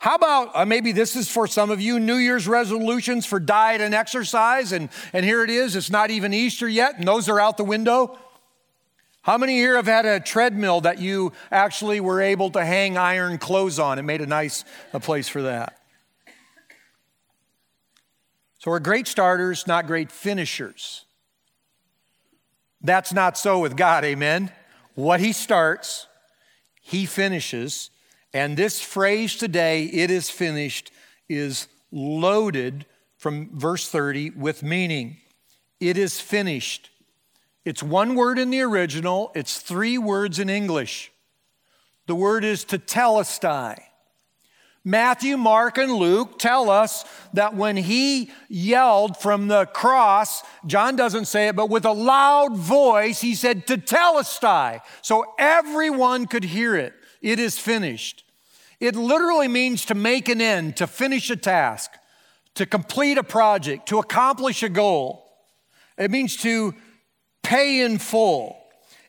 How 0.00 0.14
about 0.14 0.68
maybe 0.68 0.92
this 0.92 1.16
is 1.16 1.28
for 1.28 1.48
some 1.48 1.72
of 1.72 1.80
you 1.80 1.98
New 1.98 2.14
Year's 2.14 2.46
resolutions 2.46 3.26
for 3.26 3.40
diet 3.40 3.80
and 3.80 3.92
exercise, 3.92 4.70
and 4.70 4.88
and 5.12 5.24
here 5.24 5.42
it 5.42 5.50
is. 5.50 5.74
It's 5.74 5.90
not 5.90 6.12
even 6.12 6.32
Easter 6.32 6.68
yet, 6.68 6.96
and 6.96 7.08
those 7.08 7.28
are 7.28 7.40
out 7.40 7.56
the 7.56 7.64
window. 7.64 8.16
How 9.22 9.36
many 9.36 9.56
here 9.56 9.76
have 9.76 9.86
had 9.86 10.06
a 10.06 10.20
treadmill 10.20 10.82
that 10.82 11.00
you 11.00 11.32
actually 11.50 12.00
were 12.00 12.20
able 12.20 12.50
to 12.50 12.64
hang 12.64 12.96
iron 12.96 13.38
clothes 13.38 13.78
on? 13.78 13.98
It 13.98 14.02
made 14.02 14.20
a 14.20 14.26
nice 14.26 14.64
a 14.92 15.00
place 15.00 15.28
for 15.28 15.42
that. 15.42 15.78
So 18.58 18.70
we're 18.72 18.80
great 18.80 19.06
starters, 19.06 19.66
not 19.66 19.86
great 19.86 20.10
finishers. 20.10 21.04
That's 22.80 23.12
not 23.12 23.36
so 23.36 23.58
with 23.60 23.76
God, 23.76 24.04
amen? 24.04 24.52
What 24.94 25.20
He 25.20 25.32
starts, 25.32 26.06
He 26.80 27.06
finishes. 27.06 27.90
And 28.34 28.56
this 28.56 28.80
phrase 28.80 29.36
today, 29.36 29.84
it 29.84 30.10
is 30.10 30.28
finished, 30.28 30.90
is 31.28 31.68
loaded 31.90 32.84
from 33.16 33.50
verse 33.58 33.88
30 33.88 34.30
with 34.30 34.62
meaning. 34.62 35.18
It 35.80 35.96
is 35.96 36.20
finished. 36.20 36.90
It's 37.68 37.82
one 37.82 38.14
word 38.14 38.38
in 38.38 38.48
the 38.48 38.62
original, 38.62 39.30
it's 39.34 39.58
three 39.58 39.98
words 39.98 40.38
in 40.38 40.48
English. 40.48 41.12
The 42.06 42.14
word 42.14 42.42
is 42.42 42.64
tetelestai. 42.64 43.78
Matthew, 44.86 45.36
Mark, 45.36 45.76
and 45.76 45.92
Luke 45.92 46.38
tell 46.38 46.70
us 46.70 47.04
that 47.34 47.54
when 47.54 47.76
he 47.76 48.30
yelled 48.48 49.18
from 49.18 49.48
the 49.48 49.66
cross, 49.66 50.42
John 50.66 50.96
doesn't 50.96 51.26
say 51.26 51.48
it, 51.48 51.56
but 51.56 51.68
with 51.68 51.84
a 51.84 51.92
loud 51.92 52.56
voice, 52.56 53.20
he 53.20 53.34
said, 53.34 53.66
tetelestai. 53.66 54.80
So 55.02 55.34
everyone 55.38 56.26
could 56.26 56.44
hear 56.44 56.74
it. 56.74 56.94
It 57.20 57.38
is 57.38 57.58
finished. 57.58 58.24
It 58.80 58.96
literally 58.96 59.46
means 59.46 59.84
to 59.84 59.94
make 59.94 60.30
an 60.30 60.40
end, 60.40 60.78
to 60.78 60.86
finish 60.86 61.28
a 61.28 61.36
task, 61.36 61.90
to 62.54 62.64
complete 62.64 63.18
a 63.18 63.22
project, 63.22 63.90
to 63.90 63.98
accomplish 63.98 64.62
a 64.62 64.70
goal. 64.70 65.26
It 65.98 66.10
means 66.10 66.34
to 66.38 66.74
pay 67.48 67.80
in 67.80 67.96
full. 67.96 68.58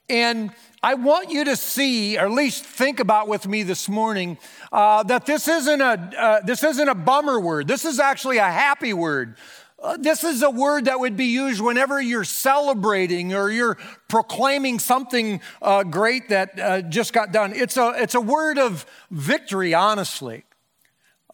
And 0.09 0.51
I 0.81 0.93
want 0.93 1.29
you 1.29 1.43
to 1.43 1.57
see, 1.57 2.17
or 2.17 2.27
at 2.27 2.31
least 2.31 2.63
think 2.63 3.01
about 3.01 3.27
with 3.27 3.45
me 3.45 3.63
this 3.63 3.89
morning, 3.89 4.37
uh, 4.71 5.03
that 5.03 5.25
this 5.25 5.49
isn't 5.49 5.81
a 5.81 6.11
uh, 6.17 6.39
this 6.45 6.63
isn't 6.63 6.87
a 6.87 6.95
bummer 6.95 7.37
word. 7.37 7.67
This 7.67 7.83
is 7.83 7.99
actually 7.99 8.37
a 8.37 8.49
happy 8.49 8.93
word. 8.93 9.35
Uh, 9.81 9.97
this 9.97 10.23
is 10.23 10.41
a 10.41 10.49
word 10.49 10.85
that 10.85 11.01
would 11.01 11.17
be 11.17 11.25
used 11.25 11.61
whenever 11.61 12.01
you're 12.01 12.23
celebrating 12.23 13.33
or 13.33 13.49
you're 13.49 13.77
proclaiming 14.07 14.79
something 14.79 15.41
uh, 15.61 15.83
great 15.83 16.29
that 16.29 16.57
uh, 16.59 16.81
just 16.81 17.11
got 17.11 17.33
done. 17.33 17.51
It's 17.53 17.75
a 17.75 17.93
it's 17.97 18.15
a 18.15 18.21
word 18.21 18.57
of 18.57 18.85
victory, 19.11 19.73
honestly. 19.73 20.45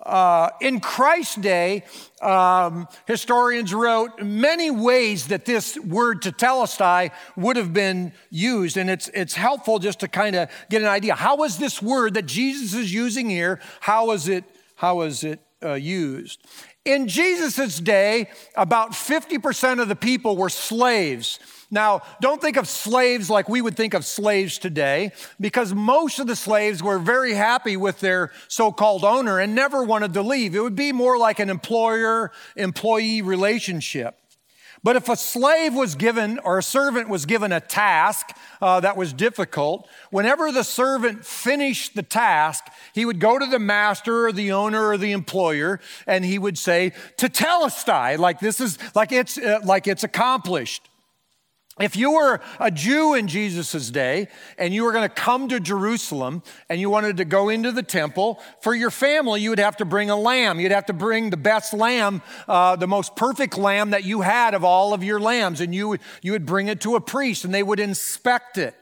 Uh, 0.06 0.50
in 0.62 0.80
Christ's 0.80 1.36
day, 1.36 1.84
um, 2.22 2.88
historians 3.08 3.74
wrote 3.74 4.22
many 4.22 4.70
ways 4.70 5.28
that 5.28 5.46
this 5.46 5.78
word 5.80 6.22
tetelestai 6.22 7.12
would 7.36 7.56
have 7.56 7.74
been 7.74 8.14
used. 8.30 8.78
And 8.78 8.90
it's, 8.90 9.10
it's 9.14 9.34
helpful 9.34 9.80
just 9.80 10.00
to 10.02 10.08
kind 10.08 10.36
of 10.36 10.50
get 10.70 10.82
an 10.82 10.88
idea. 10.88 11.16
How 11.16 11.44
is 11.44 11.58
this 11.58 11.82
word 11.82 12.14
that 12.14 12.28
Jesus 12.28 12.74
is 12.74 12.94
using 12.94 13.30
here, 13.30 13.60
how 13.80 14.12
is 14.12 14.28
it, 14.28 14.44
how 14.76 15.02
is 15.02 15.24
it 15.24 15.40
uh, 15.64 15.74
used? 15.74 16.40
In 16.86 17.08
Jesus' 17.08 17.80
day, 17.80 18.30
about 18.56 18.92
50% 18.92 19.82
of 19.82 19.88
the 19.88 19.96
people 19.96 20.38
were 20.38 20.50
slaves. 20.50 21.40
Now, 21.72 22.04
don't 22.22 22.40
think 22.40 22.58
of 22.58 22.68
slaves 22.68 23.28
like 23.28 23.50
we 23.50 23.60
would 23.60 23.76
think 23.76 23.96
of 23.96 24.06
slaves 24.06 24.60
today, 24.60 25.12
because 25.40 25.74
most 25.74 26.20
of 26.20 26.28
the 26.28 26.36
slaves 26.36 26.84
were 26.84 27.00
very 27.00 27.34
happy 27.34 27.76
with 27.76 28.00
their 28.02 28.32
so 28.48 28.72
called 28.72 29.04
owner 29.04 29.40
and 29.40 29.56
never 29.56 29.84
wanted 29.84 30.14
to 30.14 30.22
leave. 30.22 30.56
It 30.56 30.60
would 30.60 30.76
be 30.76 30.92
more 30.92 31.18
like 31.18 31.40
an 31.40 31.50
employer 31.50 32.32
employee 32.56 33.24
relationship. 33.24 34.22
But 34.86 34.96
if 34.96 35.10
a 35.10 35.16
slave 35.16 35.74
was 35.74 35.96
given 35.96 36.38
or 36.38 36.60
a 36.60 36.64
servant 36.64 37.10
was 37.10 37.26
given 37.26 37.52
a 37.52 37.60
task 37.60 38.38
uh, 38.62 38.82
that 38.82 38.96
was 38.96 39.14
difficult, 39.14 39.90
whenever 40.12 40.52
the 40.52 40.64
servant 40.64 41.26
finished 41.26 41.96
the 41.96 42.04
task, 42.04 42.66
he 42.94 43.04
would 43.04 43.20
go 43.20 43.40
to 43.40 43.48
the 43.48 43.58
master 43.58 44.28
or 44.28 44.32
the 44.32 44.52
owner 44.52 44.90
or 44.90 44.96
the 44.96 45.12
employer 45.12 45.80
and 46.06 46.24
he 46.24 46.38
would 46.38 46.60
say, 46.60 46.94
"To 47.18 47.28
"Tetelestai," 47.28 48.20
like 48.20 48.40
this 48.40 48.62
is 48.62 48.78
like 48.94 49.12
it's 49.12 49.40
uh, 49.40 49.62
like 49.64 49.88
it's 49.88 50.04
accomplished. 50.04 50.88
If 51.78 51.98
you 51.98 52.12
were 52.12 52.40
a 52.58 52.72
Jew 52.72 53.16
in 53.16 53.28
Jesus' 53.28 53.90
day 53.92 54.30
and 54.58 54.74
you 54.74 54.86
were 54.86 54.94
going 54.94 55.08
to 55.08 55.14
come 55.14 55.50
to 55.50 55.60
Jerusalem 55.60 56.42
and 56.70 56.80
you 56.80 56.90
wanted 56.90 57.18
to 57.18 57.26
go 57.26 57.50
into 57.50 57.74
the 57.74 57.84
temple, 57.84 58.40
for 58.62 58.74
your 58.74 58.90
family, 58.90 59.42
you 59.42 59.50
would 59.50 59.60
have 59.60 59.76
to 59.78 59.86
bring 59.86 60.10
a 60.10 60.16
lamb. 60.16 60.62
You'd 60.62 60.72
have 60.72 60.86
to 60.86 60.94
bring 60.94 61.32
the 61.32 61.38
best 61.38 61.74
lamb, 61.74 62.22
uh, 62.48 62.78
the 62.78 62.88
most 62.88 63.18
perfect 63.18 63.58
lamb 63.58 63.90
that 63.90 64.06
you 64.06 64.22
had 64.22 64.54
of 64.54 64.64
all 64.64 64.94
of 64.94 65.04
your 65.04 65.20
lambs, 65.20 65.60
and 65.60 65.76
you, 65.76 65.98
you 66.22 66.32
would 66.32 66.46
bring 66.46 66.70
it 66.70 66.80
to 66.82 66.96
a 66.96 67.02
priest 67.02 67.44
and 67.44 67.54
they 67.54 67.64
would 67.64 67.82
inspect 67.82 68.58
it. 68.58 68.74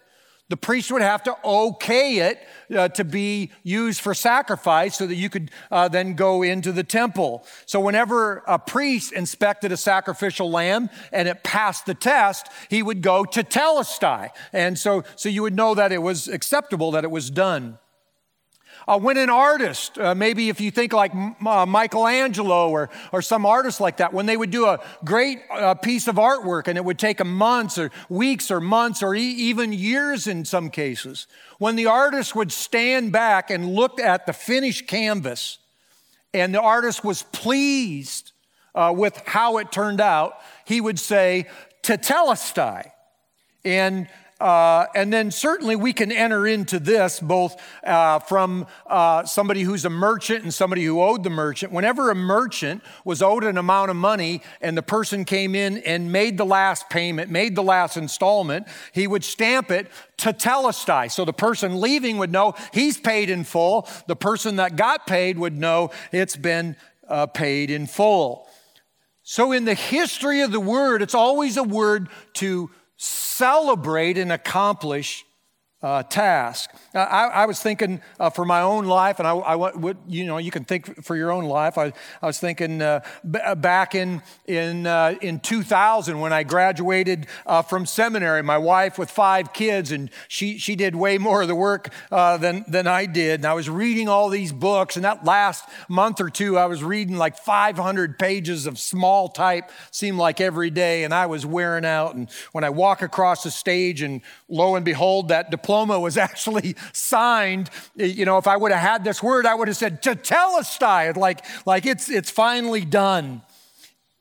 The 0.50 0.58
priest 0.58 0.92
would 0.92 1.02
have 1.02 1.24
to 1.24 1.36
okay 1.44 2.18
it 2.18 2.46
uh, 2.76 2.90
to 2.90 3.04
be 3.04 3.52
used 3.64 4.02
for 4.02 4.14
sacrifice 4.14 4.98
so 4.98 5.08
that 5.08 5.16
you 5.16 5.30
could 5.30 5.52
uh, 5.72 5.88
then 5.88 6.16
go 6.16 6.44
into 6.44 6.72
the 6.72 6.84
temple. 6.84 7.46
So, 7.66 7.80
whenever 7.80 8.44
a 8.46 8.60
priest 8.60 9.14
inspected 9.14 9.72
a 9.72 9.78
sacrificial 9.78 10.52
lamb 10.52 10.90
and 11.12 11.28
it 11.30 11.44
passed 11.44 11.86
the 11.86 11.94
test, 11.94 12.50
he 12.70 12.84
would 12.84 13.02
go 13.02 13.24
tetelestai. 13.24 14.30
And 14.52 14.78
so, 14.78 15.04
so 15.16 15.30
you 15.30 15.44
would 15.44 15.56
know 15.56 15.76
that 15.76 15.92
it 15.92 16.02
was 16.02 16.28
acceptable, 16.28 16.92
that 16.92 17.06
it 17.06 17.12
was 17.12 17.30
done. 17.30 17.80
Uh, 18.88 19.00
when 19.00 19.18
an 19.18 19.30
artist, 19.30 19.98
uh, 19.98 20.14
maybe 20.14 20.50
if 20.50 20.60
you 20.60 20.72
think 20.72 20.94
like 20.94 21.14
uh, 21.46 21.66
Michelangelo 21.66 22.70
or, 22.70 22.90
or 23.12 23.22
some 23.22 23.46
artist 23.46 23.80
like 23.80 23.98
that, 23.98 24.14
when 24.14 24.26
they 24.26 24.36
would 24.36 24.52
do 24.52 24.66
a 24.66 24.80
great 25.06 25.40
uh, 25.52 25.74
piece 25.76 26.08
of 26.08 26.16
artwork 26.16 26.68
and 26.68 26.78
it 26.78 26.84
would 26.84 27.00
take 27.00 27.18
them 27.18 27.34
months 27.34 27.78
or 27.78 27.92
weeks 28.10 28.52
or 28.52 28.60
months 28.60 29.02
or 29.02 29.16
e- 29.16 29.22
even 29.22 29.72
years 29.72 30.28
in 30.28 30.44
some 30.44 30.70
cases, 30.70 31.28
when 31.60 31.76
the 31.76 31.86
artist 31.86 32.36
would 32.36 32.52
stand 32.52 33.12
back 33.12 33.50
and 33.50 33.74
look 33.74 34.00
at 34.00 34.26
the 34.26 34.34
finished 34.34 34.88
canvas 34.88 35.60
and 36.34 36.54
the 36.54 36.62
artist 36.62 37.04
was 37.04 37.24
pleased 37.24 38.32
uh, 38.76 38.94
with 38.96 39.16
how 39.26 39.58
it 39.58 39.72
turned 39.72 40.02
out, 40.02 40.38
he 40.66 40.82
would 40.82 41.00
say, 41.00 41.46
Tetelestai. 41.84 42.92
And 43.64 44.08
uh, 44.40 44.88
and 44.96 45.14
then 45.14 45.32
certainly 45.32 45.76
we 45.76 45.94
can 45.94 46.12
enter 46.12 46.46
into 46.46 46.80
this 46.80 47.20
both 47.20 47.56
uh, 47.84 48.20
from 48.20 48.68
uh, 48.88 49.24
somebody 49.26 49.62
who's 49.62 49.86
a 49.86 49.90
merchant 49.90 50.44
and 50.44 50.54
somebody 50.54 50.84
who 50.84 51.02
owed 51.02 51.24
the 51.24 51.30
merchant. 51.30 51.72
Whenever 51.72 52.10
a 52.10 52.16
merchant 52.16 52.84
was 53.06 53.22
owed 53.22 53.44
an 53.44 53.58
amount 53.58 53.90
of 53.90 53.96
money 53.96 54.42
and 54.60 54.78
the 54.78 54.84
person 54.84 55.24
came 55.24 55.56
in 55.56 55.78
and 55.80 56.12
made 56.12 56.38
the 56.38 56.46
last 56.46 56.90
payment, 56.90 57.32
made 57.32 57.56
the 57.56 57.64
last 57.64 57.96
installment, 57.96 58.68
he 58.92 59.08
would 59.08 59.24
stamp 59.24 59.72
it 59.72 59.90
tetelestai. 60.18 61.12
So 61.12 61.26
the 61.26 61.34
person 61.34 61.80
leaving 61.80 62.18
would 62.18 62.32
know 62.32 62.56
he's 62.74 63.00
paid 63.00 63.30
in 63.30 63.44
full. 63.44 63.88
The 64.08 64.16
person 64.16 64.58
that 64.58 64.76
got 64.76 65.08
paid 65.08 65.38
would 65.38 65.58
know 65.58 65.92
it's 66.12 66.36
been 66.36 66.76
uh, 67.08 67.28
paid 67.28 67.70
in 67.70 67.88
full. 67.88 68.48
So 69.24 69.54
in 69.54 69.64
the 69.64 69.74
history 69.74 70.42
of 70.42 70.52
the 70.52 70.60
word, 70.60 71.02
it's 71.02 71.16
always 71.16 71.56
a 71.56 71.64
word 71.64 72.10
to 72.34 72.70
celebrate 73.04 74.18
and 74.18 74.32
accomplish 74.32 75.26
uh, 75.84 76.02
task. 76.02 76.72
I, 76.96 77.30
I, 77.34 77.46
was 77.46 77.60
thinking 77.60 78.02
uh, 78.18 78.30
for 78.30 78.46
my 78.46 78.62
own 78.62 78.86
life, 78.86 79.20
and 79.20 79.28
I, 79.28 79.34
I 79.34 79.94
you 80.08 80.26
know, 80.26 80.38
you 80.38 80.50
can 80.50 80.64
think 80.64 81.04
for 81.04 81.16
your 81.16 81.30
own 81.30 81.44
life. 81.44 81.78
I, 81.78 81.92
I 82.22 82.28
was 82.28 82.40
thinking 82.40 82.82
uh, 82.82 83.02
b- 83.30 83.40
back 83.58 83.94
in 83.94 84.22
in 84.48 84.88
uh, 84.88 85.16
in 85.22 85.42
2000 85.42 86.20
when 86.20 86.32
I 86.32 86.44
graduated 86.44 87.28
uh, 87.46 87.64
from 87.64 87.86
seminary. 87.86 88.42
My 88.44 88.58
wife 88.58 88.98
with 88.98 89.12
five 89.12 89.52
kids, 89.52 89.92
and 89.92 90.10
she 90.30 90.58
she 90.58 90.78
did 90.78 90.96
way 90.96 91.18
more 91.18 91.42
of 91.42 91.50
the 91.50 91.56
work 91.56 91.90
uh, 92.12 92.38
than 92.38 92.64
than 92.70 92.88
I 92.88 93.06
did. 93.06 93.42
And 93.42 93.46
I 93.46 93.54
was 93.54 93.70
reading 93.70 94.08
all 94.08 94.30
these 94.30 94.54
books, 94.54 94.96
and 94.96 95.04
that 95.04 95.26
last 95.26 95.68
month 95.90 96.22
or 96.22 96.30
two, 96.30 96.58
I 96.58 96.68
was 96.68 96.82
reading 96.82 97.18
like 97.18 97.38
500 97.38 98.18
pages 98.18 98.68
of 98.68 98.80
small 98.80 99.28
type, 99.28 99.70
seemed 99.92 100.18
like 100.18 100.40
every 100.40 100.70
day, 100.70 101.04
and 101.04 101.14
I 101.14 101.26
was 101.26 101.46
wearing 101.46 101.84
out. 101.84 102.16
And 102.16 102.30
when 102.54 102.64
I 102.64 102.70
walk 102.70 103.02
across 103.02 103.44
the 103.44 103.52
stage, 103.52 104.02
and 104.02 104.22
lo 104.48 104.76
and 104.76 104.86
behold, 104.86 105.28
that 105.28 105.52
diploma 105.52 105.73
diploma 105.74 106.00
was 106.00 106.18
actually 106.30 106.76
signed, 106.92 107.70
you 107.96 108.26
know, 108.26 108.38
if 108.38 108.48
I 108.48 108.58
would 108.58 108.72
have 108.72 108.82
had 108.82 109.04
this 109.04 109.24
word, 109.24 109.46
I 109.46 109.56
would 109.56 109.68
have 109.68 109.78
said 109.78 110.04
tetelestai, 110.04 111.16
like, 111.18 111.44
like 111.66 111.86
it's, 111.86 112.10
it's 112.10 112.30
finally 112.30 112.86
done. 112.86 113.42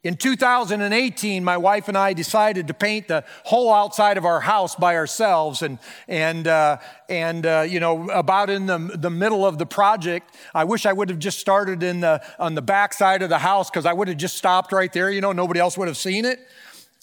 In 0.02 0.16
2018, 0.16 1.44
my 1.44 1.56
wife 1.56 1.86
and 1.86 1.96
I 1.96 2.12
decided 2.12 2.66
to 2.66 2.74
paint 2.74 3.06
the 3.06 3.22
whole 3.44 3.72
outside 3.72 4.18
of 4.18 4.24
our 4.24 4.40
house 4.40 4.74
by 4.74 4.96
ourselves. 4.96 5.62
And, 5.62 5.78
and, 6.08 6.48
uh, 6.48 6.78
and 7.08 7.46
uh, 7.46 7.66
you 7.68 7.78
know, 7.78 8.10
about 8.10 8.50
in 8.50 8.66
the, 8.66 8.78
the 8.78 9.10
middle 9.10 9.46
of 9.46 9.58
the 9.58 9.66
project, 9.66 10.34
I 10.54 10.64
wish 10.64 10.86
I 10.86 10.92
would 10.92 11.08
have 11.08 11.20
just 11.20 11.38
started 11.38 11.84
in 11.84 12.00
the, 12.00 12.20
on 12.40 12.56
the 12.56 12.62
back 12.62 12.94
side 12.94 13.22
of 13.22 13.28
the 13.28 13.38
house 13.38 13.70
because 13.70 13.86
I 13.86 13.92
would 13.92 14.08
have 14.08 14.16
just 14.16 14.36
stopped 14.36 14.72
right 14.72 14.92
there. 14.92 15.08
You 15.08 15.20
know, 15.20 15.30
nobody 15.30 15.60
else 15.60 15.78
would 15.78 15.86
have 15.86 15.98
seen 15.98 16.24
it. 16.24 16.40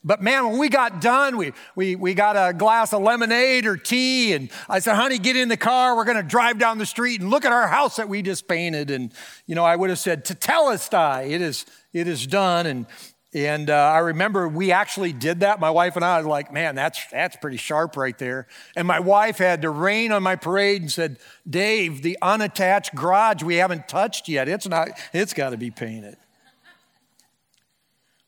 But 0.04 0.22
man, 0.22 0.50
when 0.50 0.60
we 0.60 0.70
got 0.70 1.02
done, 1.02 1.36
we, 1.36 1.52
we, 1.76 1.98
we 1.98 2.14
got 2.14 2.36
a 2.38 2.54
glass 2.54 2.94
of 2.94 3.02
lemonade 3.02 3.66
or 3.66 3.76
tea, 3.76 4.32
and 4.32 4.50
I 4.70 4.80
said, 4.80 4.96
honey, 4.96 5.18
get 5.18 5.36
in 5.36 5.50
the 5.50 5.58
car. 5.58 5.96
We're 5.96 6.06
going 6.06 6.18
to 6.18 6.24
drive 6.24 6.58
down 6.58 6.78
the 6.78 6.86
street 6.86 7.20
and 7.20 7.30
look 7.30 7.44
at 7.44 7.52
our 7.52 7.68
house 7.68 7.98
that 7.98 8.08
we 8.08 8.22
just 8.22 8.48
painted. 8.48 8.92
And, 8.92 9.14
you 9.46 9.56
know, 9.56 9.66
I 9.66 9.76
would 9.76 9.90
have 9.90 10.00
said, 10.00 10.24
Tetelestai, 10.24 11.30
it 11.30 11.42
is, 11.42 11.66
it 11.92 12.08
is 12.08 12.26
done. 12.26 12.66
And, 12.66 12.86
and 13.34 13.70
uh, 13.70 13.74
I 13.74 13.98
remember 13.98 14.48
we 14.48 14.72
actually 14.72 15.12
did 15.12 15.42
that. 15.42 15.60
My 15.60 15.70
wife 15.70 15.98
and 15.98 16.06
I 16.06 16.18
was 16.18 16.26
like, 16.26 16.54
man, 16.54 16.76
that's, 16.76 17.06
that's 17.12 17.36
pretty 17.36 17.58
sharp 17.58 17.98
right 17.98 18.18
there. 18.18 18.48
And 18.78 18.88
my 18.88 19.02
wife 19.02 19.38
had 19.38 19.64
to 19.64 19.70
rain 19.70 20.14
on 20.14 20.24
my 20.24 20.38
parade 20.38 20.82
and 20.82 20.92
said, 20.92 21.20
Dave, 21.48 22.04
the 22.04 22.18
unattached 22.22 22.96
garage 22.96 23.44
we 23.44 23.56
haven't 23.56 23.90
touched 23.90 24.30
yet, 24.30 24.48
it's, 24.48 24.68
not, 24.68 24.90
it's 25.12 25.34
got 25.34 25.50
to 25.50 25.58
be 25.58 25.72
painted. 25.72 26.16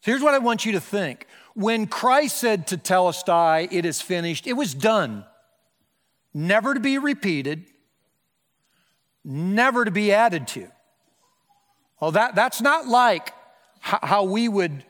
So 0.01 0.11
here's 0.11 0.21
what 0.21 0.33
I 0.33 0.39
want 0.39 0.65
you 0.65 0.73
to 0.73 0.81
think 0.81 1.27
when 1.53 1.87
Christ 1.87 2.37
said 2.37 2.67
tetelestai, 2.67 3.67
it 3.71 3.85
is 3.85 4.01
finished, 4.01 4.47
it 4.47 4.53
was 4.53 4.73
done. 4.73 5.25
Never 6.33 6.73
to 6.73 6.79
be 6.79 6.97
repeated, 6.97 7.65
never 9.23 9.83
to 9.83 9.91
be 9.91 10.11
added 10.11 10.47
to. 10.49 10.67
Well, 11.99 12.11
that, 12.11 12.35
that's 12.35 12.61
not 12.61 12.87
like 12.87 13.33
how 13.81 14.23
we 14.23 14.47
would 14.47 14.83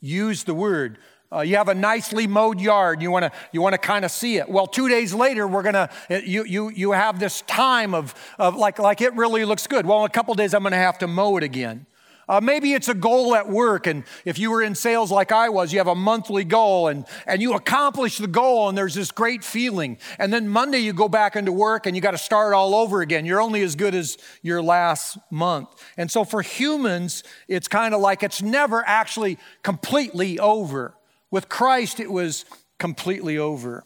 use 0.00 0.44
the 0.44 0.54
word. 0.54 0.98
Uh, 1.32 1.42
you 1.42 1.56
have 1.56 1.68
a 1.68 1.74
nicely 1.74 2.26
mowed 2.26 2.60
yard. 2.60 3.00
You 3.00 3.10
want 3.10 3.24
to 3.24 3.32
you 3.52 3.62
want 3.62 3.74
to 3.74 3.78
kind 3.78 4.04
of 4.04 4.10
see 4.10 4.38
it. 4.38 4.48
Well, 4.48 4.66
two 4.66 4.88
days 4.88 5.14
later, 5.14 5.46
we're 5.46 5.62
gonna 5.62 5.88
you 6.08 6.44
you 6.44 6.70
you 6.70 6.90
have 6.90 7.20
this 7.20 7.42
time 7.42 7.94
of 7.94 8.14
of 8.36 8.56
like 8.56 8.80
like 8.80 9.00
it 9.00 9.14
really 9.14 9.44
looks 9.44 9.68
good. 9.68 9.86
Well, 9.86 10.00
in 10.00 10.06
a 10.06 10.12
couple 10.12 10.34
days, 10.34 10.54
I'm 10.54 10.64
gonna 10.64 10.74
have 10.76 10.98
to 10.98 11.06
mow 11.06 11.36
it 11.36 11.44
again. 11.44 11.86
Uh, 12.30 12.40
maybe 12.40 12.74
it's 12.74 12.88
a 12.88 12.94
goal 12.94 13.34
at 13.34 13.48
work, 13.48 13.88
and 13.88 14.04
if 14.24 14.38
you 14.38 14.52
were 14.52 14.62
in 14.62 14.76
sales 14.76 15.10
like 15.10 15.32
I 15.32 15.48
was, 15.48 15.72
you 15.72 15.80
have 15.80 15.88
a 15.88 15.96
monthly 15.96 16.44
goal, 16.44 16.86
and, 16.86 17.04
and 17.26 17.42
you 17.42 17.54
accomplish 17.54 18.18
the 18.18 18.28
goal, 18.28 18.68
and 18.68 18.78
there's 18.78 18.94
this 18.94 19.10
great 19.10 19.42
feeling. 19.42 19.98
And 20.16 20.32
then 20.32 20.48
Monday 20.48 20.78
you 20.78 20.92
go 20.92 21.08
back 21.08 21.34
into 21.34 21.50
work, 21.50 21.86
and 21.86 21.96
you 21.96 22.00
got 22.00 22.12
to 22.12 22.18
start 22.18 22.54
all 22.54 22.76
over 22.76 23.00
again. 23.00 23.26
You're 23.26 23.40
only 23.40 23.62
as 23.62 23.74
good 23.74 23.96
as 23.96 24.16
your 24.42 24.62
last 24.62 25.18
month. 25.32 25.70
And 25.96 26.08
so 26.08 26.22
for 26.22 26.40
humans, 26.40 27.24
it's 27.48 27.66
kind 27.66 27.94
of 27.94 28.00
like 28.00 28.22
it's 28.22 28.40
never 28.40 28.84
actually 28.86 29.36
completely 29.64 30.38
over. 30.38 30.94
With 31.32 31.48
Christ, 31.48 31.98
it 31.98 32.12
was 32.12 32.44
completely 32.78 33.38
over. 33.38 33.82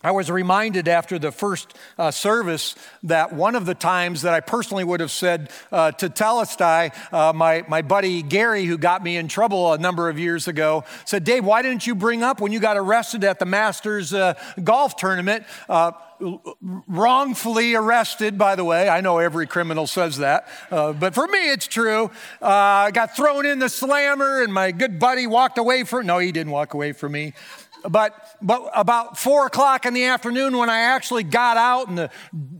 I 0.00 0.12
was 0.12 0.30
reminded 0.30 0.86
after 0.86 1.18
the 1.18 1.32
first 1.32 1.74
uh, 1.98 2.12
service 2.12 2.76
that 3.02 3.32
one 3.32 3.56
of 3.56 3.66
the 3.66 3.74
times 3.74 4.22
that 4.22 4.32
I 4.32 4.38
personally 4.38 4.84
would 4.84 5.00
have 5.00 5.10
said 5.10 5.50
uh, 5.72 5.90
tetelestai, 5.90 6.92
uh, 7.12 7.32
my, 7.32 7.64
my 7.66 7.82
buddy 7.82 8.22
Gary, 8.22 8.64
who 8.64 8.78
got 8.78 9.02
me 9.02 9.16
in 9.16 9.26
trouble 9.26 9.72
a 9.72 9.78
number 9.78 10.08
of 10.08 10.16
years 10.16 10.46
ago, 10.46 10.84
said, 11.04 11.24
Dave, 11.24 11.44
why 11.44 11.62
didn't 11.62 11.84
you 11.84 11.96
bring 11.96 12.22
up 12.22 12.40
when 12.40 12.52
you 12.52 12.60
got 12.60 12.76
arrested 12.76 13.24
at 13.24 13.40
the 13.40 13.44
Masters 13.44 14.14
uh, 14.14 14.34
golf 14.62 14.94
tournament? 14.94 15.44
Uh, 15.68 15.90
wrongfully 16.86 17.74
arrested, 17.74 18.38
by 18.38 18.54
the 18.54 18.64
way. 18.64 18.88
I 18.88 19.00
know 19.00 19.18
every 19.18 19.48
criminal 19.48 19.88
says 19.88 20.18
that, 20.18 20.46
uh, 20.70 20.92
but 20.92 21.14
for 21.14 21.26
me, 21.26 21.50
it's 21.50 21.66
true. 21.66 22.10
I 22.40 22.90
got 22.92 23.16
thrown 23.16 23.46
in 23.46 23.58
the 23.58 23.68
slammer, 23.68 24.42
and 24.42 24.52
my 24.52 24.70
good 24.70 25.00
buddy 25.00 25.26
walked 25.26 25.58
away 25.58 25.82
from. 25.84 26.06
No, 26.06 26.18
he 26.18 26.30
didn't 26.30 26.52
walk 26.52 26.74
away 26.74 26.92
from 26.92 27.12
me. 27.12 27.34
But, 27.88 28.14
but 28.40 28.70
about 28.74 29.18
four 29.18 29.46
o'clock 29.46 29.86
in 29.86 29.94
the 29.94 30.04
afternoon, 30.04 30.56
when 30.56 30.70
I 30.70 30.78
actually 30.80 31.22
got 31.22 31.56
out 31.56 31.88
and 31.88 31.98
the, 31.98 32.10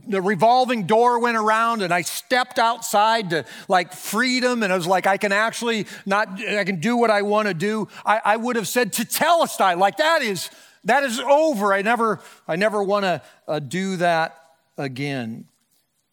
the 0.07 0.21
revolving 0.21 0.87
door 0.87 1.19
went 1.19 1.37
around 1.37 1.81
and 1.81 1.93
I 1.93 2.01
stepped 2.01 2.59
outside 2.59 3.29
to 3.31 3.45
like 3.67 3.93
freedom, 3.93 4.63
and 4.63 4.73
I 4.73 4.75
was 4.75 4.87
like, 4.87 5.07
I 5.07 5.17
can 5.17 5.31
actually 5.31 5.87
not, 6.05 6.41
I 6.41 6.63
can 6.63 6.79
do 6.79 6.97
what 6.97 7.11
I 7.11 7.21
want 7.21 7.47
to 7.47 7.53
do. 7.53 7.87
I, 8.05 8.21
I 8.23 8.37
would 8.37 8.55
have 8.55 8.67
said 8.67 8.93
tetelestai, 8.93 9.77
like 9.77 9.97
that 9.97 10.21
is, 10.21 10.49
that 10.83 11.03
is 11.03 11.19
over. 11.19 11.73
I 11.73 11.81
never, 11.81 12.19
I 12.47 12.55
never 12.55 12.83
want 12.83 13.05
to 13.05 13.21
uh, 13.47 13.59
do 13.59 13.97
that 13.97 14.37
again. 14.77 15.45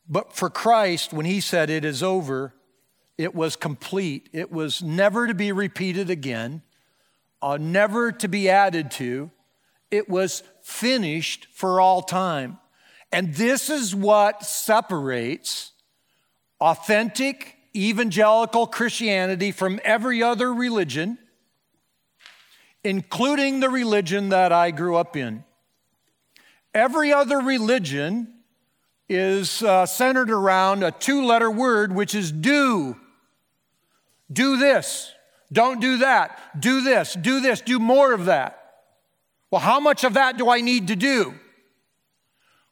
But 0.08 0.32
for 0.32 0.50
Christ, 0.50 1.12
when 1.12 1.26
he 1.26 1.40
said 1.40 1.70
it 1.70 1.84
is 1.84 2.02
over, 2.02 2.54
it 3.18 3.34
was 3.34 3.56
complete. 3.56 4.28
It 4.32 4.52
was 4.52 4.82
never 4.82 5.26
to 5.26 5.34
be 5.34 5.50
repeated 5.50 6.10
again 6.10 6.62
uh, 7.42 7.56
never 7.58 8.12
to 8.12 8.28
be 8.28 8.48
added 8.48 8.90
to. 8.92 9.30
It 9.90 10.08
was 10.08 10.42
finished 10.62 11.46
for 11.52 11.80
all 11.80 12.02
time. 12.02 12.58
And 13.12 13.34
this 13.34 13.70
is 13.70 13.94
what 13.94 14.44
separates 14.44 15.72
authentic 16.60 17.56
evangelical 17.74 18.66
Christianity 18.66 19.52
from 19.52 19.78
every 19.84 20.22
other 20.22 20.52
religion, 20.52 21.18
including 22.82 23.60
the 23.60 23.68
religion 23.68 24.30
that 24.30 24.52
I 24.52 24.70
grew 24.70 24.96
up 24.96 25.16
in. 25.16 25.44
Every 26.74 27.12
other 27.12 27.38
religion 27.38 28.34
is 29.08 29.62
uh, 29.62 29.86
centered 29.86 30.30
around 30.30 30.82
a 30.82 30.90
two 30.90 31.24
letter 31.24 31.50
word, 31.50 31.94
which 31.94 32.14
is 32.14 32.32
do. 32.32 32.96
Do 34.32 34.56
this. 34.56 35.12
Don't 35.52 35.80
do 35.80 35.98
that. 35.98 36.60
Do 36.60 36.80
this, 36.80 37.14
do 37.14 37.40
this, 37.40 37.60
do 37.60 37.78
more 37.78 38.12
of 38.12 38.24
that. 38.24 38.65
Well, 39.56 39.64
how 39.64 39.80
much 39.80 40.04
of 40.04 40.12
that 40.12 40.36
do 40.36 40.50
I 40.50 40.60
need 40.60 40.88
to 40.88 40.96
do? 40.96 41.32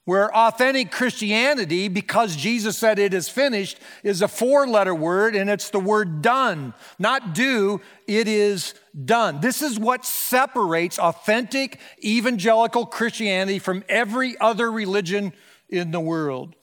Where 0.04 0.30
authentic 0.36 0.90
Christianity, 0.90 1.88
because 1.88 2.36
Jesus 2.36 2.76
said 2.76 2.98
it 2.98 3.14
is 3.14 3.26
finished, 3.26 3.80
is 4.02 4.20
a 4.20 4.28
four 4.28 4.68
letter 4.68 4.94
word 4.94 5.34
and 5.34 5.48
it's 5.48 5.70
the 5.70 5.80
word 5.80 6.20
done. 6.20 6.74
Not 6.98 7.34
do, 7.34 7.80
it 8.06 8.28
is 8.28 8.74
done. 9.02 9.40
This 9.40 9.62
is 9.62 9.78
what 9.78 10.04
separates 10.04 10.98
authentic 10.98 11.80
evangelical 12.04 12.84
Christianity 12.84 13.58
from 13.58 13.82
every 13.88 14.36
other 14.38 14.70
religion 14.70 15.32
in 15.70 15.90
the 15.90 16.00
world. 16.00 16.54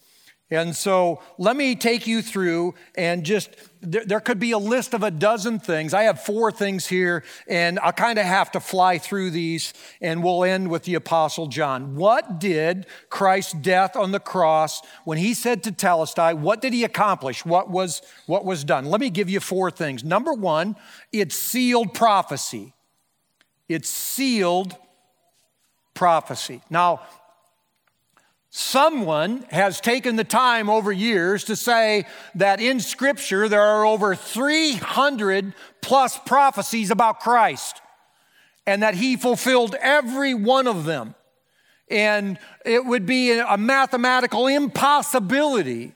And 0.52 0.76
so 0.76 1.22
let 1.38 1.56
me 1.56 1.76
take 1.76 2.06
you 2.06 2.22
through 2.22 2.76
and 2.96 3.24
just, 3.24 3.52
there, 3.80 4.04
there, 4.06 4.20
could 4.20 4.38
be 4.38 4.52
a 4.52 4.58
list 4.58 4.94
of 4.94 5.02
a 5.02 5.10
dozen 5.10 5.60
things. 5.60 5.94
I 5.94 6.04
have 6.04 6.22
four 6.22 6.52
things 6.52 6.86
here, 6.86 7.24
and 7.48 7.80
I 7.82 7.92
kind 7.92 8.20
of 8.20 8.26
have 8.26 8.52
to 8.52 8.60
fly 8.60 8.98
through 8.98 9.32
these, 9.32 9.74
and 10.02 10.22
we'll 10.22 10.44
end 10.44 10.70
with 10.70 10.84
the 10.84 10.96
Apostle 10.96 11.48
John. 11.48 11.96
What 11.96 12.42
did 12.42 12.86
Christ's 13.10 13.54
death 13.54 13.96
on 13.96 14.12
the 14.12 14.20
cross, 14.20 14.82
when 15.06 15.18
he 15.18 15.34
said 15.34 15.64
tetelestai, 15.64 16.38
what 16.38 16.62
did 16.62 16.74
he 16.74 16.84
accomplish? 16.84 17.46
What 17.46 17.70
was, 17.70 18.02
what 18.26 18.44
was 18.44 18.66
done? 18.66 18.86
Let 18.86 19.00
me 19.00 19.10
give 19.10 19.30
you 19.30 19.40
four 19.40 19.72
things. 19.72 20.04
Number 20.04 20.34
one, 20.34 20.76
it 21.14 21.32
sealed 21.32 21.94
prophecy. 21.94 22.74
It 23.70 23.86
sealed 23.86 24.76
prophecy. 25.94 26.62
Now, 26.70 27.04
Someone 28.54 29.46
has 29.50 29.80
taken 29.80 30.18
the 30.18 30.26
time 30.26 30.70
over 30.70 30.92
years 30.92 31.46
to 31.46 31.56
say 31.56 32.06
that 32.36 32.60
in 32.60 32.82
Scripture 32.82 33.48
there 33.48 33.62
are 33.62 33.86
over 33.86 34.14
300 34.14 35.54
plus 35.82 36.18
prophecies 36.20 36.92
about 36.92 37.22
Christ 37.22 37.82
and 38.68 38.84
that 38.84 38.94
He 38.94 39.16
fulfilled 39.16 39.76
every 39.80 40.34
one 40.34 40.68
of 40.68 40.84
them. 40.84 41.16
And 41.90 42.38
it 42.66 42.86
would 42.86 43.06
be 43.06 43.40
a 43.40 43.58
mathematical 43.58 44.48
impossibility 44.48 45.94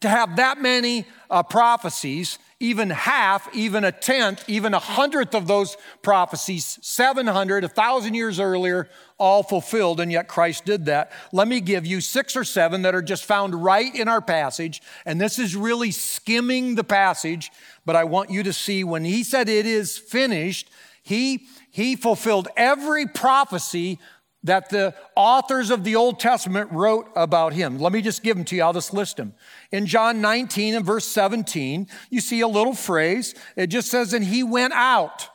to 0.00 0.10
have 0.10 0.36
that 0.36 0.60
many 0.60 1.06
uh, 1.30 1.42
prophecies 1.42 2.38
even 2.60 2.90
half, 2.90 3.54
even 3.54 3.84
a 3.84 3.92
tenth, 3.92 4.42
even 4.48 4.74
a 4.74 4.80
hundredth 4.80 5.34
of 5.34 5.46
those 5.46 5.76
prophecies, 6.02 6.78
700, 6.82 7.62
a 7.62 7.68
thousand 7.68 8.14
years 8.14 8.40
earlier, 8.40 8.88
all 9.16 9.44
fulfilled, 9.44 10.00
and 10.00 10.10
yet 10.10 10.26
Christ 10.26 10.64
did 10.64 10.86
that. 10.86 11.12
Let 11.32 11.46
me 11.46 11.60
give 11.60 11.86
you 11.86 12.00
six 12.00 12.34
or 12.34 12.42
seven 12.42 12.82
that 12.82 12.96
are 12.96 13.02
just 13.02 13.24
found 13.24 13.62
right 13.62 13.94
in 13.94 14.08
our 14.08 14.20
passage, 14.20 14.82
and 15.06 15.20
this 15.20 15.38
is 15.38 15.54
really 15.54 15.92
skimming 15.92 16.74
the 16.74 16.84
passage, 16.84 17.52
but 17.86 17.94
I 17.94 18.04
want 18.04 18.30
you 18.30 18.42
to 18.42 18.52
see 18.52 18.82
when 18.82 19.04
he 19.04 19.22
said 19.22 19.48
it 19.48 19.66
is 19.66 19.96
finished, 19.96 20.68
he, 21.02 21.46
he 21.70 21.94
fulfilled 21.94 22.48
every 22.56 23.06
prophecy 23.06 24.00
that 24.44 24.70
the 24.70 24.94
authors 25.16 25.70
of 25.70 25.84
the 25.84 25.96
Old 25.96 26.20
Testament 26.20 26.70
wrote 26.70 27.08
about 27.16 27.52
him. 27.52 27.78
Let 27.78 27.92
me 27.92 28.02
just 28.02 28.22
give 28.22 28.36
them 28.36 28.44
to 28.46 28.56
you. 28.56 28.62
I'll 28.62 28.72
just 28.72 28.94
list 28.94 29.16
them. 29.16 29.34
In 29.70 29.86
John 29.86 30.20
19 30.20 30.74
and 30.74 30.84
verse 30.84 31.04
17, 31.04 31.88
you 32.10 32.20
see 32.20 32.40
a 32.40 32.48
little 32.48 32.74
phrase. 32.74 33.34
It 33.54 33.66
just 33.66 33.88
says, 33.88 34.14
and 34.14 34.24
he 34.24 34.42
went 34.42 34.72
out. 34.72 35.28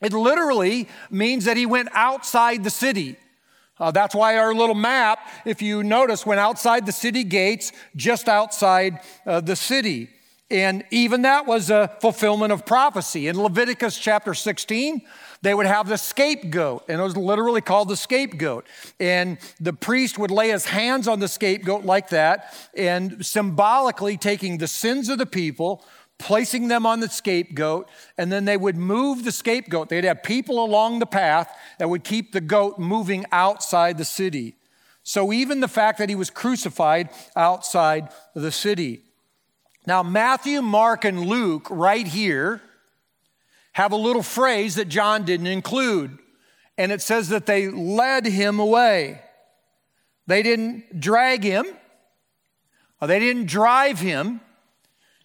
It 0.00 0.12
literally 0.12 0.88
means 1.10 1.46
that 1.46 1.56
he 1.56 1.64
went 1.64 1.88
outside 1.92 2.62
the 2.64 2.70
city. 2.70 3.16
Uh, 3.78 3.90
that's 3.90 4.14
why 4.14 4.36
our 4.36 4.54
little 4.54 4.74
map, 4.74 5.18
if 5.44 5.62
you 5.62 5.82
notice, 5.82 6.24
went 6.26 6.38
outside 6.38 6.86
the 6.86 6.92
city 6.92 7.24
gates, 7.24 7.72
just 7.96 8.28
outside 8.28 9.00
uh, 9.26 9.40
the 9.40 9.56
city. 9.56 10.10
And 10.54 10.84
even 10.92 11.22
that 11.22 11.46
was 11.46 11.68
a 11.68 11.90
fulfillment 12.00 12.52
of 12.52 12.64
prophecy. 12.64 13.26
In 13.26 13.42
Leviticus 13.42 13.98
chapter 13.98 14.34
16, 14.34 15.02
they 15.42 15.52
would 15.52 15.66
have 15.66 15.88
the 15.88 15.98
scapegoat, 15.98 16.84
and 16.88 17.00
it 17.00 17.02
was 17.02 17.16
literally 17.16 17.60
called 17.60 17.88
the 17.88 17.96
scapegoat. 17.96 18.64
And 19.00 19.38
the 19.58 19.72
priest 19.72 20.16
would 20.16 20.30
lay 20.30 20.50
his 20.50 20.66
hands 20.66 21.08
on 21.08 21.18
the 21.18 21.26
scapegoat 21.26 21.84
like 21.84 22.10
that, 22.10 22.54
and 22.76 23.26
symbolically 23.26 24.16
taking 24.16 24.58
the 24.58 24.68
sins 24.68 25.08
of 25.08 25.18
the 25.18 25.26
people, 25.26 25.84
placing 26.20 26.68
them 26.68 26.86
on 26.86 27.00
the 27.00 27.08
scapegoat, 27.08 27.88
and 28.16 28.30
then 28.30 28.44
they 28.44 28.56
would 28.56 28.76
move 28.76 29.24
the 29.24 29.32
scapegoat. 29.32 29.88
They'd 29.88 30.04
have 30.04 30.22
people 30.22 30.64
along 30.64 31.00
the 31.00 31.06
path 31.06 31.52
that 31.80 31.90
would 31.90 32.04
keep 32.04 32.30
the 32.30 32.40
goat 32.40 32.78
moving 32.78 33.26
outside 33.32 33.98
the 33.98 34.04
city. 34.04 34.54
So 35.02 35.32
even 35.32 35.58
the 35.58 35.66
fact 35.66 35.98
that 35.98 36.08
he 36.08 36.14
was 36.14 36.30
crucified 36.30 37.08
outside 37.34 38.10
the 38.36 38.52
city. 38.52 39.02
Now, 39.86 40.02
Matthew, 40.02 40.62
Mark, 40.62 41.04
and 41.04 41.26
Luke, 41.26 41.66
right 41.70 42.06
here, 42.06 42.62
have 43.72 43.92
a 43.92 43.96
little 43.96 44.22
phrase 44.22 44.76
that 44.76 44.88
John 44.88 45.24
didn't 45.24 45.48
include. 45.48 46.18
And 46.78 46.90
it 46.90 47.02
says 47.02 47.28
that 47.28 47.46
they 47.46 47.68
led 47.68 48.24
him 48.26 48.58
away. 48.58 49.20
They 50.26 50.42
didn't 50.42 51.00
drag 51.00 51.44
him, 51.44 51.66
uh, 53.00 53.06
they 53.06 53.18
didn't 53.18 53.46
drive 53.46 53.98
him. 54.00 54.40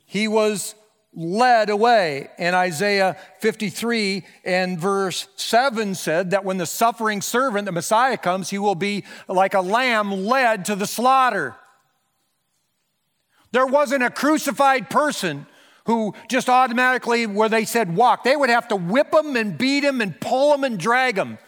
He 0.06 0.28
was 0.28 0.74
led 1.14 1.70
away. 1.70 2.30
And 2.38 2.56
Isaiah 2.56 3.16
53 3.40 4.26
and 4.44 4.80
verse 4.80 5.28
7 5.36 5.94
said 5.94 6.32
that 6.32 6.44
when 6.44 6.58
the 6.58 6.66
suffering 6.66 7.22
servant, 7.22 7.66
the 7.66 7.72
Messiah, 7.72 8.18
comes, 8.18 8.50
he 8.50 8.58
will 8.58 8.76
be 8.76 9.04
like 9.28 9.54
a 9.54 9.62
lamb 9.62 10.12
led 10.12 10.66
to 10.66 10.76
the 10.76 10.88
slaughter. 10.88 11.56
There 13.52 13.66
wasn't 13.66 14.04
a 14.04 14.10
crucified 14.10 14.90
person 14.90 15.46
who 15.86 16.14
just 16.30 16.50
automatically, 16.50 17.26
where 17.26 17.50
they 17.50 17.66
said 17.66 17.96
walk, 17.96 18.24
they 18.24 18.36
would 18.36 18.50
have 18.50 18.68
to 18.68 18.76
whip 18.76 19.12
them 19.12 19.36
and 19.36 19.58
beat 19.58 19.80
them 19.80 20.02
and 20.02 20.20
pull 20.22 20.52
them 20.52 20.64
and 20.64 20.80
drag 20.80 21.16
them. 21.16 21.40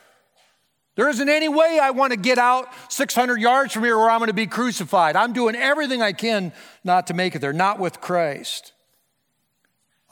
There 0.96 1.10
isn't 1.10 1.30
any 1.30 1.48
way 1.48 1.80
I 1.82 1.92
want 1.92 2.12
to 2.12 2.18
get 2.18 2.38
out 2.38 2.68
600 2.90 3.40
yards 3.40 3.74
from 3.74 3.84
here 3.84 3.98
where 3.98 4.10
I'm 4.10 4.20
going 4.20 4.28
to 4.28 4.34
be 4.34 4.48
crucified. 4.48 5.16
I'm 5.16 5.32
doing 5.32 5.56
everything 5.56 6.02
I 6.02 6.12
can 6.12 6.54
not 6.84 7.08
to 7.08 7.14
make 7.14 7.36
it 7.36 7.40
there, 7.40 7.54
not 7.54 7.80
with 7.80 8.02
Christ. 8.02 8.74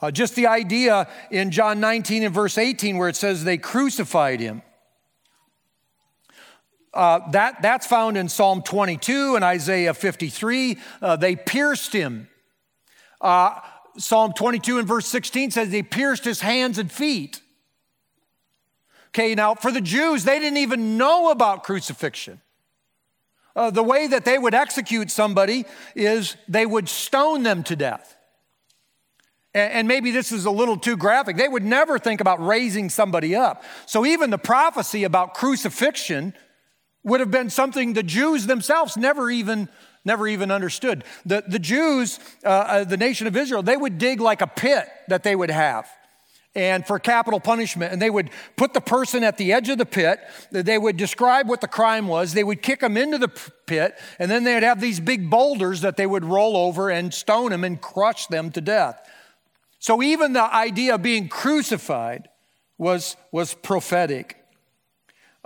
Uh, 0.01 0.11
just 0.11 0.35
the 0.35 0.47
idea 0.47 1.09
in 1.29 1.51
John 1.51 1.79
19 1.79 2.23
and 2.23 2.33
verse 2.33 2.57
18 2.57 2.97
where 2.97 3.09
it 3.09 3.15
says 3.15 3.43
they 3.43 3.57
crucified 3.57 4.39
him. 4.39 4.61
Uh, 6.93 7.29
that, 7.31 7.61
that's 7.61 7.85
found 7.85 8.17
in 8.17 8.29
Psalm 8.29 8.63
22 8.63 9.35
and 9.35 9.43
Isaiah 9.43 9.93
53. 9.93 10.77
Uh, 11.01 11.15
they 11.15 11.35
pierced 11.35 11.93
him. 11.93 12.27
Uh, 13.21 13.59
Psalm 13.97 14.33
22 14.33 14.79
and 14.79 14.87
verse 14.87 15.07
16 15.07 15.51
says 15.51 15.69
they 15.69 15.83
pierced 15.83 16.25
his 16.25 16.41
hands 16.41 16.77
and 16.77 16.91
feet. 16.91 17.41
Okay, 19.09 19.35
now 19.35 19.55
for 19.55 19.71
the 19.71 19.81
Jews, 19.81 20.23
they 20.23 20.39
didn't 20.39 20.57
even 20.57 20.97
know 20.97 21.31
about 21.31 21.63
crucifixion. 21.63 22.41
Uh, 23.55 23.69
the 23.71 23.83
way 23.83 24.07
that 24.07 24.25
they 24.25 24.37
would 24.37 24.53
execute 24.53 25.11
somebody 25.11 25.65
is 25.95 26.37
they 26.47 26.65
would 26.65 26.87
stone 26.87 27.43
them 27.43 27.63
to 27.63 27.75
death. 27.75 28.15
And, 29.53 29.73
and 29.73 29.87
maybe 29.87 30.11
this 30.11 30.31
is 30.31 30.45
a 30.45 30.51
little 30.51 30.77
too 30.77 30.95
graphic. 30.95 31.35
They 31.35 31.47
would 31.47 31.65
never 31.65 31.99
think 31.99 32.21
about 32.21 32.45
raising 32.45 32.89
somebody 32.89 33.35
up. 33.35 33.63
So 33.85 34.05
even 34.05 34.29
the 34.29 34.37
prophecy 34.37 35.03
about 35.03 35.33
crucifixion 35.33 36.33
would 37.03 37.19
have 37.19 37.31
been 37.31 37.49
something 37.49 37.93
the 37.93 38.03
Jews 38.03 38.45
themselves 38.45 38.97
never 38.97 39.29
even 39.29 39.69
never 40.05 40.27
even 40.27 40.49
understood. 40.49 41.03
The, 41.25 41.43
the 41.45 41.59
Jews, 41.59 42.19
uh, 42.43 42.47
uh, 42.47 42.83
the 42.83 42.97
nation 42.97 43.27
of 43.27 43.35
Israel, 43.35 43.61
they 43.61 43.75
would 43.75 43.97
dig 43.97 44.21
like 44.21 44.41
a 44.41 44.47
pit 44.47 44.87
that 45.09 45.23
they 45.23 45.35
would 45.35 45.51
have 45.51 45.87
and 46.55 46.85
for 46.85 46.99
capital 46.99 47.39
punishment. 47.39 47.93
And 47.93 48.01
they 48.01 48.09
would 48.09 48.29
put 48.55 48.73
the 48.73 48.81
person 48.81 49.23
at 49.23 49.37
the 49.37 49.53
edge 49.53 49.69
of 49.69 49.77
the 49.77 49.85
pit. 49.85 50.19
They 50.51 50.77
would 50.77 50.97
describe 50.97 51.47
what 51.47 51.61
the 51.61 51.67
crime 51.67 52.07
was. 52.07 52.33
They 52.33 52.43
would 52.43 52.61
kick 52.61 52.79
them 52.79 52.97
into 52.97 53.17
the 53.17 53.27
pit. 53.27 53.99
And 54.17 54.31
then 54.31 54.43
they'd 54.43 54.63
have 54.63 54.81
these 54.81 54.99
big 54.99 55.29
boulders 55.29 55.81
that 55.81 55.95
they 55.95 56.07
would 56.07 56.25
roll 56.25 56.57
over 56.57 56.89
and 56.89 57.13
stone 57.13 57.51
them 57.51 57.63
and 57.63 57.79
crush 57.79 58.27
them 58.27 58.51
to 58.51 58.61
death. 58.61 58.99
So 59.79 60.01
even 60.01 60.33
the 60.33 60.53
idea 60.53 60.95
of 60.95 61.01
being 61.01 61.29
crucified 61.29 62.29
was, 62.77 63.15
was 63.31 63.53
prophetic. 63.53 64.38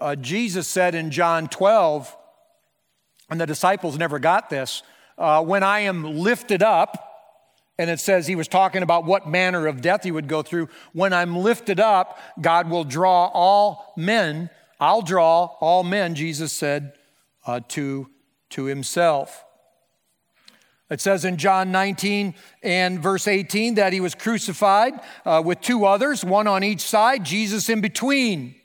Uh, 0.04 0.18
Jesus 0.18 0.68
said 0.68 0.96
in 0.96 1.12
John 1.12 1.48
12, 1.48 2.14
and 3.30 3.40
the 3.40 3.46
disciples 3.46 3.98
never 3.98 4.20
got 4.20 4.50
this, 4.50 4.84
uh, 5.18 5.42
when 5.42 5.64
I 5.64 5.80
am 5.80 6.04
lifted 6.04 6.62
up, 6.62 7.32
and 7.78 7.90
it 7.90 8.02
says 8.02 8.28
he 8.28 8.36
was 8.36 8.50
talking 8.50 8.84
about 8.84 9.06
what 9.06 9.30
manner 9.30 9.66
of 9.66 9.80
death 9.80 10.04
he 10.04 10.12
would 10.12 10.28
go 10.28 10.42
through. 10.42 10.68
When 10.92 11.14
I'm 11.14 11.38
lifted 11.38 11.80
up, 11.80 12.20
God 12.42 12.70
will 12.70 12.84
draw 12.84 13.28
all 13.28 13.94
men. 13.96 14.50
I'll 14.78 15.04
draw 15.04 15.46
all 15.62 15.86
men, 15.86 16.16
Jesus 16.16 16.52
said, 16.52 16.98
uh, 17.48 17.62
to, 17.70 18.10
to 18.50 18.66
himself. 18.66 19.46
It 20.90 21.00
says 21.00 21.24
in 21.24 21.38
John 21.38 21.72
19 21.72 22.36
and 22.62 23.00
verse 23.00 23.26
18 23.26 23.76
that 23.76 23.94
he 23.94 24.02
was 24.02 24.16
crucified 24.16 24.96
uh, 25.26 25.42
with 25.46 25.62
two 25.62 25.86
others, 25.86 26.26
one 26.26 26.48
on 26.48 26.62
each 26.62 26.82
side, 26.82 27.24
Jesus 27.24 27.70
in 27.70 27.80
between. 27.80 28.56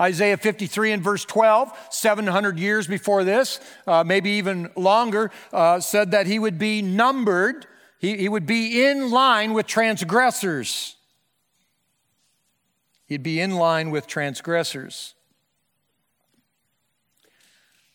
Isaiah 0.00 0.36
53 0.36 0.92
and 0.92 1.02
verse 1.02 1.24
12, 1.24 1.72
700 1.90 2.58
years 2.58 2.86
before 2.86 3.22
this, 3.22 3.60
uh, 3.86 4.02
maybe 4.02 4.30
even 4.30 4.70
longer, 4.76 5.30
uh, 5.52 5.80
said 5.80 6.12
that 6.12 6.26
he 6.26 6.38
would 6.38 6.58
be 6.58 6.80
numbered, 6.80 7.66
he, 7.98 8.16
he 8.16 8.28
would 8.28 8.46
be 8.46 8.84
in 8.84 9.10
line 9.10 9.52
with 9.52 9.66
transgressors. 9.66 10.96
He'd 13.06 13.22
be 13.22 13.40
in 13.40 13.56
line 13.56 13.90
with 13.90 14.06
transgressors. 14.06 15.14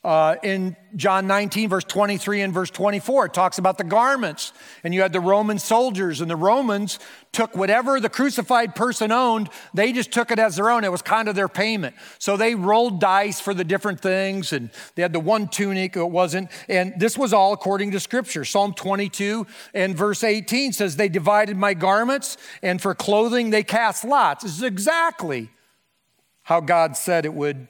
Uh, 0.06 0.36
in 0.44 0.76
John 0.96 1.26
19, 1.26 1.68
verse 1.68 1.84
23 1.84 2.42
and 2.42 2.54
verse 2.54 2.70
24, 2.70 3.26
it 3.26 3.34
talks 3.34 3.58
about 3.58 3.80
the 3.80 3.84
garments. 3.84 4.54
And 4.84 4.94
you 4.94 5.02
had 5.02 5.12
the 5.12 5.20
Roman 5.20 5.58
soldiers, 5.58 6.22
and 6.22 6.30
the 6.30 6.36
Romans 6.36 7.00
took 7.32 7.56
whatever 7.56 8.00
the 8.00 8.08
crucified 8.08 8.76
person 8.76 9.12
owned, 9.12 9.50
they 9.74 9.92
just 9.92 10.12
took 10.12 10.30
it 10.30 10.38
as 10.38 10.58
their 10.58 10.70
own. 10.70 10.84
It 10.84 10.92
was 10.92 11.02
kind 11.02 11.28
of 11.28 11.34
their 11.34 11.48
payment. 11.48 11.96
So 12.20 12.38
they 12.38 12.54
rolled 12.54 13.02
dice 13.02 13.42
for 13.42 13.56
the 13.56 13.64
different 13.64 14.00
things, 14.00 14.54
and 14.54 14.70
they 14.94 15.02
had 15.02 15.12
the 15.12 15.20
one 15.20 15.48
tunic, 15.48 15.98
it 15.98 16.08
wasn't. 16.08 16.52
And 16.70 16.94
this 17.00 17.18
was 17.18 17.34
all 17.34 17.52
according 17.52 17.90
to 17.94 18.00
Scripture. 18.00 18.46
Psalm 18.46 18.76
22 18.76 19.48
and 19.74 19.98
verse 19.98 20.24
18 20.24 20.74
says, 20.74 20.98
They 20.98 21.10
divided 21.10 21.58
my 21.58 21.74
garments, 21.74 22.38
and 22.62 22.80
for 22.80 22.94
clothing 22.94 23.50
they 23.50 23.64
cast 23.64 24.06
lots. 24.06 24.44
This 24.44 24.56
is 24.56 24.62
exactly 24.62 25.50
how 26.44 26.62
God 26.62 26.96
said 26.96 27.26
it 27.26 27.34
would 27.34 27.70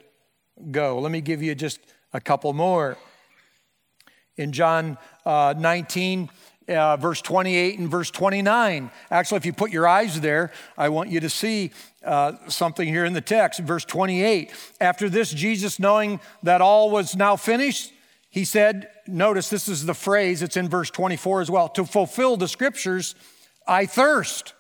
go. 0.71 1.00
Let 1.00 1.13
me 1.13 1.21
give 1.21 1.41
you 1.41 1.56
just 1.56 1.80
a 2.15 2.21
couple 2.21 2.54
more. 2.54 2.97
In 4.38 4.54
John 4.54 4.97
uh, 5.25 5.54
19, 5.58 6.30
uh, 6.69 6.97
verse 6.97 7.21
28 7.21 7.80
and 7.80 7.91
verse 7.91 8.10
29. 8.10 8.89
Actually, 9.12 9.38
if 9.38 9.45
you 9.45 9.54
put 9.54 9.69
your 9.69 9.86
eyes 9.86 10.21
there, 10.21 10.51
I 10.78 10.89
want 10.89 11.10
you 11.10 11.19
to 11.19 11.30
see 11.30 11.71
uh, 12.06 12.34
something 12.47 12.88
here 12.88 13.04
in 13.04 13.13
the 13.13 13.21
text. 13.21 13.60
Verse 13.60 13.84
28 13.84 14.51
After 14.80 15.10
this, 15.10 15.32
Jesus, 15.32 15.78
knowing 15.78 16.21
that 16.43 16.62
all 16.62 16.89
was 16.89 17.15
now 17.15 17.36
finished, 17.36 17.91
he 18.30 18.45
said, 18.45 18.89
Notice 19.08 19.49
this 19.49 19.67
is 19.67 19.86
the 19.86 19.93
phrase, 19.93 20.41
it's 20.41 20.58
in 20.58 20.69
verse 20.69 20.89
24 20.89 21.41
as 21.41 21.51
well 21.51 21.69
to 21.69 21.86
fulfill 21.86 22.38
the 22.38 22.47
scriptures, 22.47 23.13
I 23.67 23.86
thirst. 23.86 24.54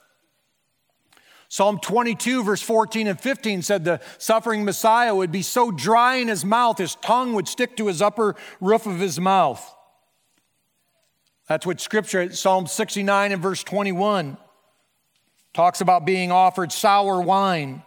Psalm 1.47 1.79
22, 1.79 2.43
verse 2.43 2.61
14 2.61 3.07
and 3.07 3.19
15 3.19 3.61
said 3.61 3.85
the 3.85 4.01
suffering 4.17 4.65
Messiah 4.65 5.13
would 5.13 5.31
be 5.31 5.41
so 5.41 5.71
dry 5.71 6.15
in 6.15 6.27
his 6.27 6.43
mouth, 6.43 6.77
his 6.77 6.95
tongue 6.95 7.33
would 7.33 7.47
stick 7.47 7.77
to 7.77 7.87
his 7.87 8.01
upper 8.01 8.35
roof 8.59 8.85
of 8.85 8.99
his 8.99 9.19
mouth. 9.19 9.73
That's 11.47 11.65
what 11.65 11.79
scripture, 11.79 12.33
Psalm 12.33 12.65
69 12.65 13.31
and 13.31 13.41
verse 13.41 13.63
21, 13.63 14.37
talks 15.53 15.81
about 15.81 16.05
being 16.05 16.31
offered 16.31 16.71
sour 16.71 17.21
wine. 17.21 17.83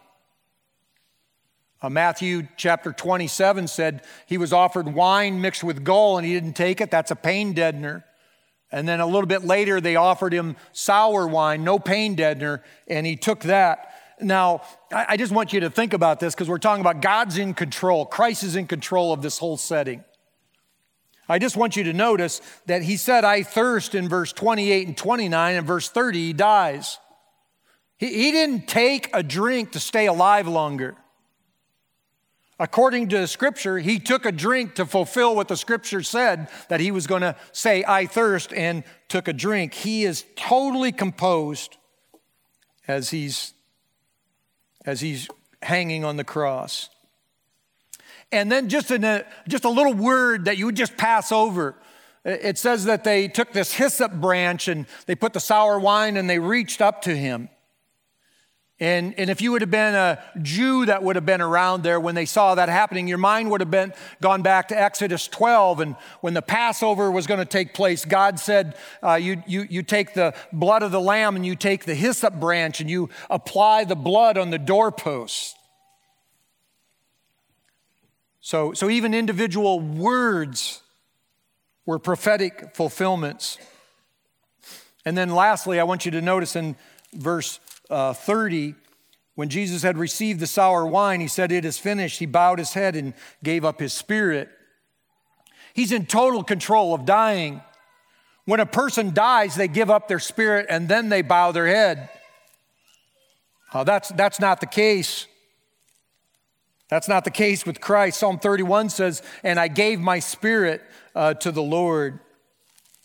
Uh, 1.81 1.89
Matthew 1.89 2.47
chapter 2.57 2.91
27 2.91 3.67
said 3.67 4.03
he 4.25 4.37
was 4.37 4.51
offered 4.51 4.93
wine 4.93 5.39
mixed 5.39 5.63
with 5.63 5.83
gall 5.83 6.17
and 6.17 6.25
he 6.25 6.33
didn't 6.33 6.53
take 6.53 6.81
it. 6.81 6.91
That's 6.91 7.11
a 7.11 7.15
pain 7.15 7.53
deadener. 7.53 8.03
And 8.71 8.87
then 8.87 8.99
a 8.99 9.05
little 9.05 9.25
bit 9.25 9.43
later, 9.43 9.81
they 9.81 9.95
offered 9.95 10.33
him 10.33 10.55
sour 10.73 11.27
wine, 11.27 11.63
no 11.63 11.79
pain 11.79 12.15
deadener, 12.15 12.61
and 12.87 13.05
he 13.05 13.15
took 13.15 13.41
that. 13.41 13.93
Now, 14.21 14.61
I 14.91 15.17
just 15.17 15.31
want 15.31 15.53
you 15.53 15.61
to 15.61 15.69
think 15.69 15.93
about 15.93 16.19
this 16.19 16.35
because 16.35 16.49
we're 16.49 16.57
talking 16.57 16.81
about 16.81 17.01
God's 17.01 17.37
in 17.37 17.53
control. 17.53 18.05
Christ 18.05 18.43
is 18.43 18.55
in 18.55 18.67
control 18.67 19.13
of 19.13 19.21
this 19.21 19.37
whole 19.37 19.57
setting. 19.57 20.03
I 21.29 21.39
just 21.39 21.55
want 21.55 21.75
you 21.75 21.83
to 21.83 21.93
notice 21.93 22.41
that 22.65 22.81
he 22.81 22.97
said, 22.97 23.23
I 23.23 23.43
thirst 23.43 23.95
in 23.95 24.09
verse 24.09 24.33
28 24.33 24.87
and 24.87 24.97
29, 24.97 25.55
and 25.55 25.67
verse 25.67 25.87
30, 25.87 26.19
he 26.19 26.33
dies. 26.33 26.97
He, 27.97 28.07
he 28.07 28.31
didn't 28.31 28.67
take 28.67 29.09
a 29.13 29.21
drink 29.21 29.71
to 29.73 29.79
stay 29.79 30.07
alive 30.07 30.47
longer. 30.47 30.95
According 32.61 33.07
to 33.09 33.25
scripture, 33.25 33.79
he 33.79 33.99
took 33.99 34.25
a 34.25 34.33
drink 34.33 34.75
to 34.75 34.85
fulfill 34.85 35.33
what 35.33 35.47
the 35.47 35.55
scripture 35.55 36.03
said 36.03 36.49
that 36.67 36.81
he 36.81 36.91
was 36.91 37.07
going 37.07 37.21
to 37.21 37.37
say, 37.53 37.85
I 37.87 38.05
thirst, 38.05 38.51
and 38.53 38.83
took 39.07 39.29
a 39.29 39.33
drink. 39.33 39.73
He 39.73 40.03
is 40.03 40.25
totally 40.35 40.91
composed 40.91 41.77
as 42.85 43.11
he's, 43.11 43.53
as 44.85 44.99
he's 44.99 45.29
hanging 45.61 46.03
on 46.03 46.17
the 46.17 46.25
cross. 46.25 46.89
And 48.31 48.51
then 48.51 48.67
just, 48.67 48.91
in 48.91 49.05
a, 49.05 49.25
just 49.47 49.63
a 49.63 49.69
little 49.69 49.93
word 49.93 50.45
that 50.45 50.57
you 50.57 50.65
would 50.65 50.75
just 50.75 50.97
pass 50.97 51.31
over. 51.31 51.75
It 52.25 52.57
says 52.57 52.85
that 52.85 53.05
they 53.05 53.29
took 53.29 53.53
this 53.53 53.73
hyssop 53.73 54.11
branch 54.11 54.67
and 54.67 54.85
they 55.05 55.15
put 55.15 55.31
the 55.31 55.39
sour 55.39 55.79
wine 55.79 56.17
and 56.17 56.29
they 56.29 56.39
reached 56.39 56.81
up 56.81 57.03
to 57.03 57.15
him. 57.15 57.47
And, 58.81 59.13
and 59.17 59.29
if 59.29 59.41
you 59.41 59.51
would 59.51 59.61
have 59.61 59.71
been 59.71 59.93
a 59.93 60.23
Jew 60.41 60.85
that 60.85 61.03
would 61.03 61.17
have 61.17 61.25
been 61.25 61.41
around 61.41 61.83
there 61.83 61.99
when 61.99 62.15
they 62.15 62.25
saw 62.25 62.55
that 62.55 62.69
happening, 62.69 63.09
your 63.09 63.17
mind 63.17 63.51
would 63.51 63.59
have 63.59 63.69
been 63.69 63.93
gone 64.21 64.41
back 64.41 64.69
to 64.69 64.79
Exodus 64.79 65.27
12. 65.27 65.81
And 65.81 65.95
when 66.21 66.33
the 66.33 66.41
Passover 66.41 67.11
was 67.11 67.27
going 67.27 67.39
to 67.39 67.45
take 67.45 67.73
place, 67.73 68.05
God 68.05 68.39
said, 68.39 68.77
uh, 69.03 69.15
you, 69.15 69.43
you, 69.45 69.67
you 69.69 69.83
take 69.83 70.13
the 70.13 70.33
blood 70.53 70.81
of 70.81 70.91
the 70.91 71.01
lamb 71.01 71.35
and 71.35 71.45
you 71.45 71.57
take 71.57 71.83
the 71.83 71.95
hyssop 71.95 72.39
branch 72.39 72.79
and 72.79 72.89
you 72.89 73.09
apply 73.29 73.83
the 73.83 73.97
blood 73.97 74.37
on 74.37 74.49
the 74.49 74.59
doorpost. 74.59 75.57
So, 78.39 78.71
so 78.71 78.89
even 78.89 79.13
individual 79.13 79.81
words 79.81 80.81
were 81.85 81.99
prophetic 81.99 82.75
fulfillments. 82.75 83.57
And 85.03 85.17
then 85.17 85.31
lastly, 85.31 85.81
I 85.81 85.83
want 85.83 86.05
you 86.05 86.11
to 86.11 86.21
notice 86.21 86.55
in 86.55 86.77
verse 87.13 87.59
uh, 87.89 88.13
30, 88.13 88.75
when 89.35 89.49
Jesus 89.49 89.83
had 89.83 89.97
received 89.97 90.39
the 90.39 90.47
sour 90.47 90.85
wine, 90.85 91.21
he 91.21 91.27
said, 91.27 91.51
It 91.51 91.65
is 91.65 91.77
finished. 91.77 92.19
He 92.19 92.25
bowed 92.25 92.59
his 92.59 92.73
head 92.73 92.95
and 92.95 93.13
gave 93.43 93.63
up 93.63 93.79
his 93.79 93.93
spirit. 93.93 94.49
He's 95.73 95.91
in 95.91 96.05
total 96.05 96.43
control 96.43 96.93
of 96.93 97.05
dying. 97.05 97.61
When 98.45 98.59
a 98.59 98.65
person 98.65 99.13
dies, 99.13 99.55
they 99.55 99.67
give 99.67 99.89
up 99.89 100.07
their 100.07 100.19
spirit 100.19 100.65
and 100.69 100.89
then 100.89 101.09
they 101.09 101.21
bow 101.21 101.51
their 101.51 101.67
head. 101.67 102.09
Uh, 103.71 103.83
that's, 103.83 104.09
that's 104.09 104.39
not 104.39 104.59
the 104.59 104.65
case. 104.65 105.27
That's 106.89 107.07
not 107.07 107.23
the 107.23 107.31
case 107.31 107.65
with 107.65 107.79
Christ. 107.79 108.19
Psalm 108.19 108.39
31 108.39 108.89
says, 108.89 109.21
And 109.43 109.59
I 109.59 109.67
gave 109.67 109.99
my 109.99 110.19
spirit 110.19 110.81
uh, 111.15 111.35
to 111.35 111.51
the 111.51 111.61
Lord. 111.61 112.19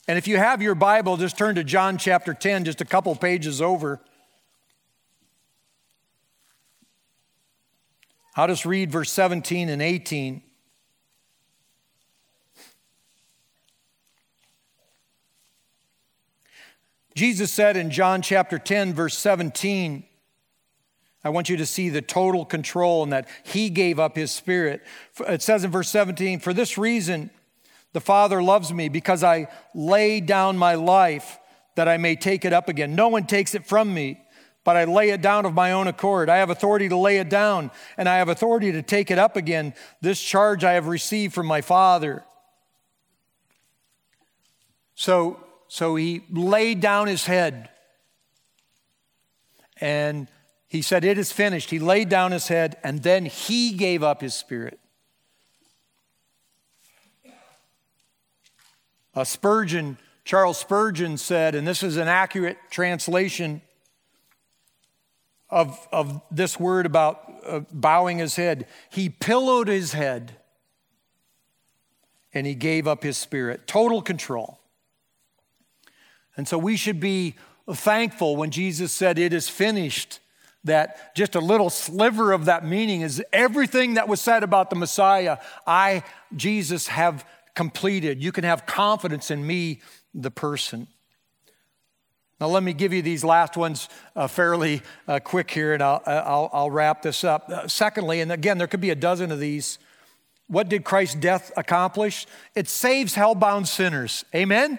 And 0.09 0.19
if 0.19 0.27
you 0.27 0.39
have 0.39 0.63
your 0.63 0.75
Bible, 0.75 1.17
just 1.17 1.37
turn 1.37 1.55
to 1.57 1.65
John 1.65 1.99
chapter 1.99 2.35
10, 2.35 2.65
just 2.65 2.81
a 2.81 2.85
couple 2.85 3.15
pages 3.15 3.61
over. 3.61 4.01
I'll 8.37 8.49
just 8.49 8.67
read 8.67 8.91
verse 8.91 9.13
17 9.13 9.69
and 9.69 9.81
18. 9.81 10.43
Jesus 17.15 17.53
said 17.53 17.77
in 17.77 17.91
John 17.91 18.23
chapter 18.23 18.59
10, 18.59 18.93
verse 18.93 19.17
17, 19.17 20.05
I 21.23 21.29
want 21.29 21.49
you 21.49 21.57
to 21.57 21.67
see 21.67 21.89
the 21.89 22.03
total 22.03 22.45
control 22.45 23.05
and 23.05 23.13
that 23.13 23.29
he 23.45 23.71
gave 23.71 24.01
up 24.01 24.17
his 24.17 24.33
spirit. 24.33 24.83
It 25.21 25.41
says 25.41 25.63
in 25.63 25.71
verse 25.71 25.89
17, 25.89 26.41
For 26.41 26.53
this 26.53 26.77
reason, 26.77 27.31
the 27.93 28.01
Father 28.01 28.43
loves 28.43 28.73
me 28.73 28.89
because 28.89 29.23
I 29.23 29.47
lay 29.75 30.21
down 30.21 30.59
my 30.59 30.75
life 30.75 31.39
that 31.77 31.89
I 31.89 31.97
may 31.97 32.17
take 32.17 32.45
it 32.45 32.53
up 32.53 32.69
again. 32.69 32.97
No 32.97 33.09
one 33.09 33.27
takes 33.27 33.55
it 33.55 33.65
from 33.65 33.95
me, 33.95 34.21
but 34.65 34.77
I 34.77 34.85
lay 34.85 35.11
it 35.11 35.21
down 35.21 35.45
of 35.45 35.55
my 35.55 35.73
own 35.73 35.87
accord. 35.87 36.29
I 36.29 36.39
have 36.39 36.51
authority 36.51 36.89
to 36.89 36.97
lay 36.97 37.19
it 37.19 37.29
down, 37.29 37.71
and 37.97 38.09
I 38.09 38.17
have 38.17 38.29
authority 38.29 38.73
to 38.73 38.83
take 38.83 39.11
it 39.11 39.19
up 39.19 39.37
again. 39.37 39.75
This 40.01 40.21
charge 40.21 40.65
I 40.65 40.73
have 40.73 40.87
received 40.87 41.35
from 41.35 41.47
my 41.47 41.61
Father. 41.61 42.25
So, 44.95 45.39
so 45.69 45.97
he 45.97 46.25
laid 46.31 46.81
down 46.81 47.09
his 47.09 47.27
head 47.27 47.69
and 49.81 50.29
he 50.69 50.83
said, 50.83 51.05
It 51.05 51.19
is 51.19 51.33
finished. 51.33 51.71
He 51.71 51.79
laid 51.79 52.09
down 52.09 52.33
his 52.33 52.49
head 52.49 52.77
and 52.83 53.03
then 53.03 53.27
he 53.27 53.73
gave 53.73 54.03
up 54.03 54.21
his 54.21 54.35
spirit. 54.35 54.79
A 59.17 59.25
Spurgeon, 59.25 59.99
Charles 60.25 60.59
Spurgeon 60.59 61.19
said, 61.19 61.55
and 61.55 61.67
this 61.67 61.85
is 61.85 61.97
an 61.97 62.09
accurate 62.09 62.59
translation 62.71 63.63
of, 65.55 65.87
of 65.93 66.21
this 66.33 66.59
word 66.59 66.85
about 66.85 67.33
uh, 67.47 67.61
bowing 67.71 68.19
his 68.19 68.35
head. 68.35 68.67
He 68.91 69.09
pillowed 69.09 69.69
his 69.69 69.93
head 69.93 70.37
and 72.35 72.45
he 72.45 72.57
gave 72.57 72.89
up 72.89 73.05
his 73.05 73.17
spirit. 73.17 73.69
Total 73.69 74.03
control. 74.03 74.59
And 76.37 76.49
so 76.49 76.59
we 76.59 76.77
should 76.77 76.99
be 76.99 77.37
thankful 77.73 78.35
when 78.35 78.51
Jesus 78.51 78.93
said, 78.93 79.17
It 79.17 79.33
is 79.33 79.49
finished 79.49 80.19
that 80.65 81.15
just 81.15 81.37
a 81.37 81.41
little 81.41 81.71
sliver 81.71 82.33
of 82.33 82.47
that 82.47 82.67
meaning 82.67 83.03
is 83.03 83.23
everything 83.33 83.95
that 83.95 84.09
was 84.09 84.21
said 84.21 84.43
about 84.43 84.71
the 84.71 84.77
Messiah, 84.77 85.39
I, 85.69 86.03
Jesus, 86.35 86.89
have 86.89 87.25
completed. 87.55 88.21
You 88.21 88.33
can 88.33 88.43
have 88.43 88.67
confidence 88.67 89.31
in 89.31 89.47
me, 89.47 89.83
the 90.13 90.33
person. 90.33 90.89
Now, 92.41 92.49
let 92.49 92.63
me 92.63 92.73
give 92.73 92.93
you 92.93 93.01
these 93.01 93.23
last 93.25 93.57
ones 93.57 93.89
uh, 94.17 94.27
fairly 94.27 94.83
uh, 95.07 95.21
quick 95.21 95.51
here, 95.51 95.73
and 95.73 95.83
I'll, 95.83 96.03
I'll, 96.05 96.51
I'll 96.53 96.71
wrap 96.71 97.03
this 97.03 97.23
up. 97.23 97.49
Uh, 97.49 97.69
secondly, 97.69 98.21
and 98.21 98.33
again, 98.33 98.59
there 98.59 98.67
could 98.67 98.81
be 98.81 98.91
a 98.91 98.97
dozen 98.97 99.31
of 99.31 99.39
these. 99.39 99.79
What 100.49 100.69
did 100.69 100.85
Christ's 100.85 101.15
death 101.15 101.53
accomplish? 101.57 102.27
It 102.55 102.69
saves 102.69 103.15
hell-bound 103.15 103.69
sinners. 103.69 104.25
Amen? 104.35 104.79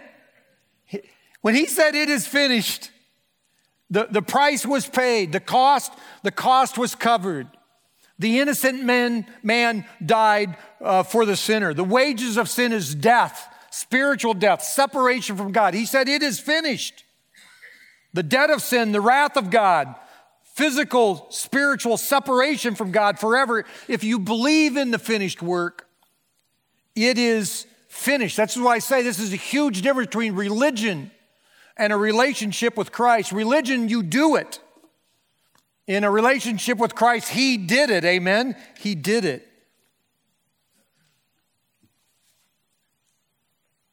When 1.41 1.55
he 1.55 1.65
said, 1.65 1.95
It 1.95 2.09
is 2.09 2.27
finished, 2.27 2.91
the, 3.89 4.07
the 4.09 4.21
price 4.21 4.65
was 4.65 4.87
paid, 4.87 5.31
the 5.31 5.39
cost, 5.39 5.93
the 6.23 6.31
cost 6.31 6.77
was 6.77 6.93
covered. 6.93 7.47
The 8.17 8.39
innocent 8.39 8.83
man, 8.83 9.25
man 9.43 9.85
died 10.05 10.57
uh, 10.81 11.03
for 11.03 11.25
the 11.25 11.35
sinner. 11.35 11.73
The 11.73 11.83
wages 11.83 12.37
of 12.37 12.49
sin 12.49 12.73
is 12.73 12.95
death, 12.95 13.47
spiritual 13.71 14.33
death, 14.33 14.63
separation 14.63 15.35
from 15.35 15.51
God. 15.51 15.73
He 15.73 15.85
said, 15.85 16.09
It 16.09 16.21
is 16.21 16.39
finished. 16.39 17.04
The 18.15 18.23
debt 18.23 18.49
of 18.49 18.61
sin, 18.61 18.93
the 18.93 19.01
wrath 19.01 19.35
of 19.35 19.49
God, 19.49 19.93
physical, 20.53 21.27
spiritual 21.31 21.97
separation 21.97 22.73
from 22.73 22.91
God 22.91 23.19
forever. 23.19 23.65
If 23.89 24.05
you 24.05 24.19
believe 24.19 24.77
in 24.77 24.91
the 24.91 24.97
finished 24.97 25.41
work, 25.41 25.85
it 26.95 27.17
is 27.17 27.65
finished. 27.89 28.37
That's 28.37 28.55
why 28.55 28.75
I 28.75 28.79
say 28.79 29.03
this 29.03 29.19
is 29.19 29.33
a 29.33 29.35
huge 29.35 29.81
difference 29.81 30.07
between 30.07 30.33
religion 30.33 31.11
and 31.75 31.91
a 31.91 31.97
relationship 31.97 32.77
with 32.77 32.93
Christ. 32.93 33.33
Religion, 33.33 33.89
you 33.89 34.01
do 34.01 34.37
it. 34.37 34.61
In 35.85 36.05
a 36.05 36.09
relationship 36.09 36.77
with 36.77 36.95
Christ, 36.95 37.27
He 37.27 37.57
did 37.57 37.89
it. 37.89 38.05
Amen? 38.05 38.55
He 38.79 38.95
did 38.95 39.25
it. 39.25 39.45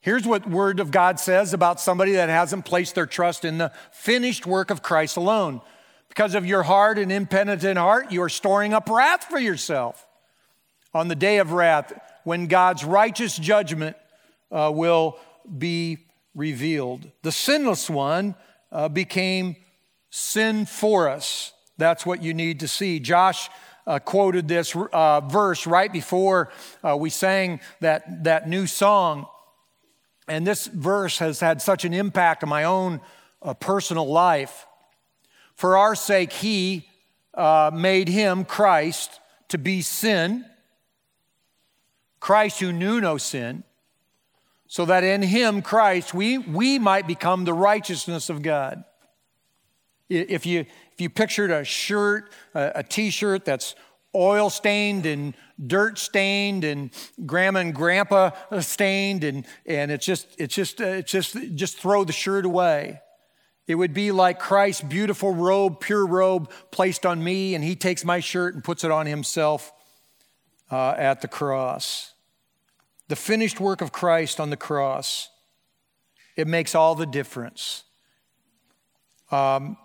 Here's 0.03 0.27
what 0.27 0.51
Word 0.51 0.81
of 0.81 0.91
God 0.91 1.21
says 1.21 1.55
about 1.55 1.81
somebody 1.81 2.13
that 2.13 2.29
hasn't 2.29 2.65
placed 2.65 2.97
their 2.97 3.07
trust 3.07 3.45
in 3.45 3.59
the 3.59 3.73
finished 3.93 4.47
work 4.47 4.71
of 4.71 4.83
Christ 4.83 5.17
alone. 5.17 5.61
Because 6.09 6.35
of 6.35 6.45
your 6.45 6.65
hard 6.65 6.99
and 6.99 7.11
impenitent 7.11 7.79
heart, 7.79 8.11
you 8.11 8.21
are 8.23 8.29
storing 8.29 8.75
up 8.75 8.91
wrath 8.91 9.25
for 9.25 9.39
yourself 9.39 10.07
on 10.93 11.07
the 11.07 11.15
day 11.15 11.39
of 11.39 11.53
wrath 11.53 11.93
when 12.25 12.49
God's 12.49 12.85
righteous 12.85 13.37
judgment 13.37 13.97
uh, 14.51 14.73
will 14.75 15.19
be 15.57 15.99
revealed. 16.35 17.09
The 17.23 17.33
sinless 17.33 17.89
one 17.89 18.35
uh, 18.73 18.89
became 18.89 19.55
sin 20.11 20.67
for 20.67 21.09
us. 21.09 21.53
That's 21.79 22.05
what 22.05 22.25
you 22.25 22.35
need 22.35 22.61
to 22.61 22.69
see. 22.69 22.99
Josh 22.99 23.49
uh, 23.87 24.01
quoted 24.01 24.49
this 24.49 24.75
uh, 24.75 25.21
verse 25.21 25.65
right 25.65 25.93
before 25.93 26.51
uh, 26.83 26.97
we 26.97 27.09
sang 27.09 27.61
that, 27.81 28.25
that 28.25 28.49
new 28.49 28.67
song. 28.67 29.27
And 30.29 30.47
this 30.47 30.67
verse 30.67 31.19
has 31.19 31.41
had 31.41 31.61
such 31.61 31.85
an 31.85 31.93
impact 31.93 32.43
on 32.43 32.49
my 32.49 32.65
own 32.65 33.01
uh, 33.43 33.55
personal 33.55 34.07
life. 34.07 34.67
For 35.55 35.77
our 35.77 35.95
sake, 35.95 36.33
he 36.33 36.89
uh, 37.35 37.71
made 37.73 38.09
him, 38.09 38.45
Christ, 38.45 39.21
to 39.49 39.59
be 39.59 39.83
sin. 39.83 40.45
Christ 42.21 42.61
who 42.61 42.73
knew 42.73 43.01
no 43.01 43.19
sin 43.19 43.65
so 44.73 44.87
that 44.87 45.05
in 45.05 45.21
him, 45.21 45.61
Christ, 45.61 46.15
we, 46.15 46.39
we 46.39 46.79
might 46.79 47.07
become 47.07 47.45
the 47.45 47.53
righteousness 47.53 48.31
of 48.31 48.41
God. 48.41 48.85
If 50.09 50.47
you, 50.47 50.61
if 50.61 50.99
you 50.99 51.11
pictured 51.11 51.51
a 51.51 51.63
shirt, 51.63 52.33
a, 52.55 52.73
a 52.77 52.83
t 52.83 53.11
shirt 53.11 53.45
that's 53.45 53.75
oil 54.15 54.51
stained 54.51 55.07
and 55.07 55.35
dirt 55.65 55.99
stained 55.99 56.65
and 56.65 56.91
grandma 57.25 57.61
and 57.61 57.75
grandpa 57.75 58.31
stained, 58.61 59.25
and, 59.25 59.47
and 59.67 59.91
it's 59.91 60.05
just, 60.05 60.27
it's 60.39 60.55
just, 60.55 60.81
uh, 60.81 60.87
it's 60.87 61.13
just, 61.13 61.37
just 61.55 61.79
throw 61.79 62.05
the 62.05 62.13
shirt 62.13 62.45
away. 62.45 63.01
It 63.67 63.77
would 63.77 63.95
be 63.95 64.11
like 64.11 64.39
Christ's 64.39 64.83
beautiful 64.83 65.35
robe, 65.35 65.81
pure 65.81 66.07
robe, 66.07 66.51
placed 66.71 67.07
on 67.07 67.23
me, 67.23 67.55
and 67.55 67.63
he 67.63 67.77
takes 67.77 68.05
my 68.05 68.21
shirt 68.21 68.55
and 68.55 68.63
puts 68.65 68.85
it 68.85 68.91
on 68.91 69.07
himself 69.07 69.73
uh, 70.71 70.95
at 70.97 71.21
the 71.21 71.29
cross 71.29 72.13
the 73.13 73.17
finished 73.17 73.61
work 73.61 73.83
of 73.83 73.93
Christ 73.93 74.41
on 74.41 74.49
the 74.49 74.57
cross, 74.57 75.29
it 76.35 76.47
makes 76.47 76.75
all 76.75 76.95
the 76.95 77.05
difference. 77.05 77.85
Um, 79.31 79.77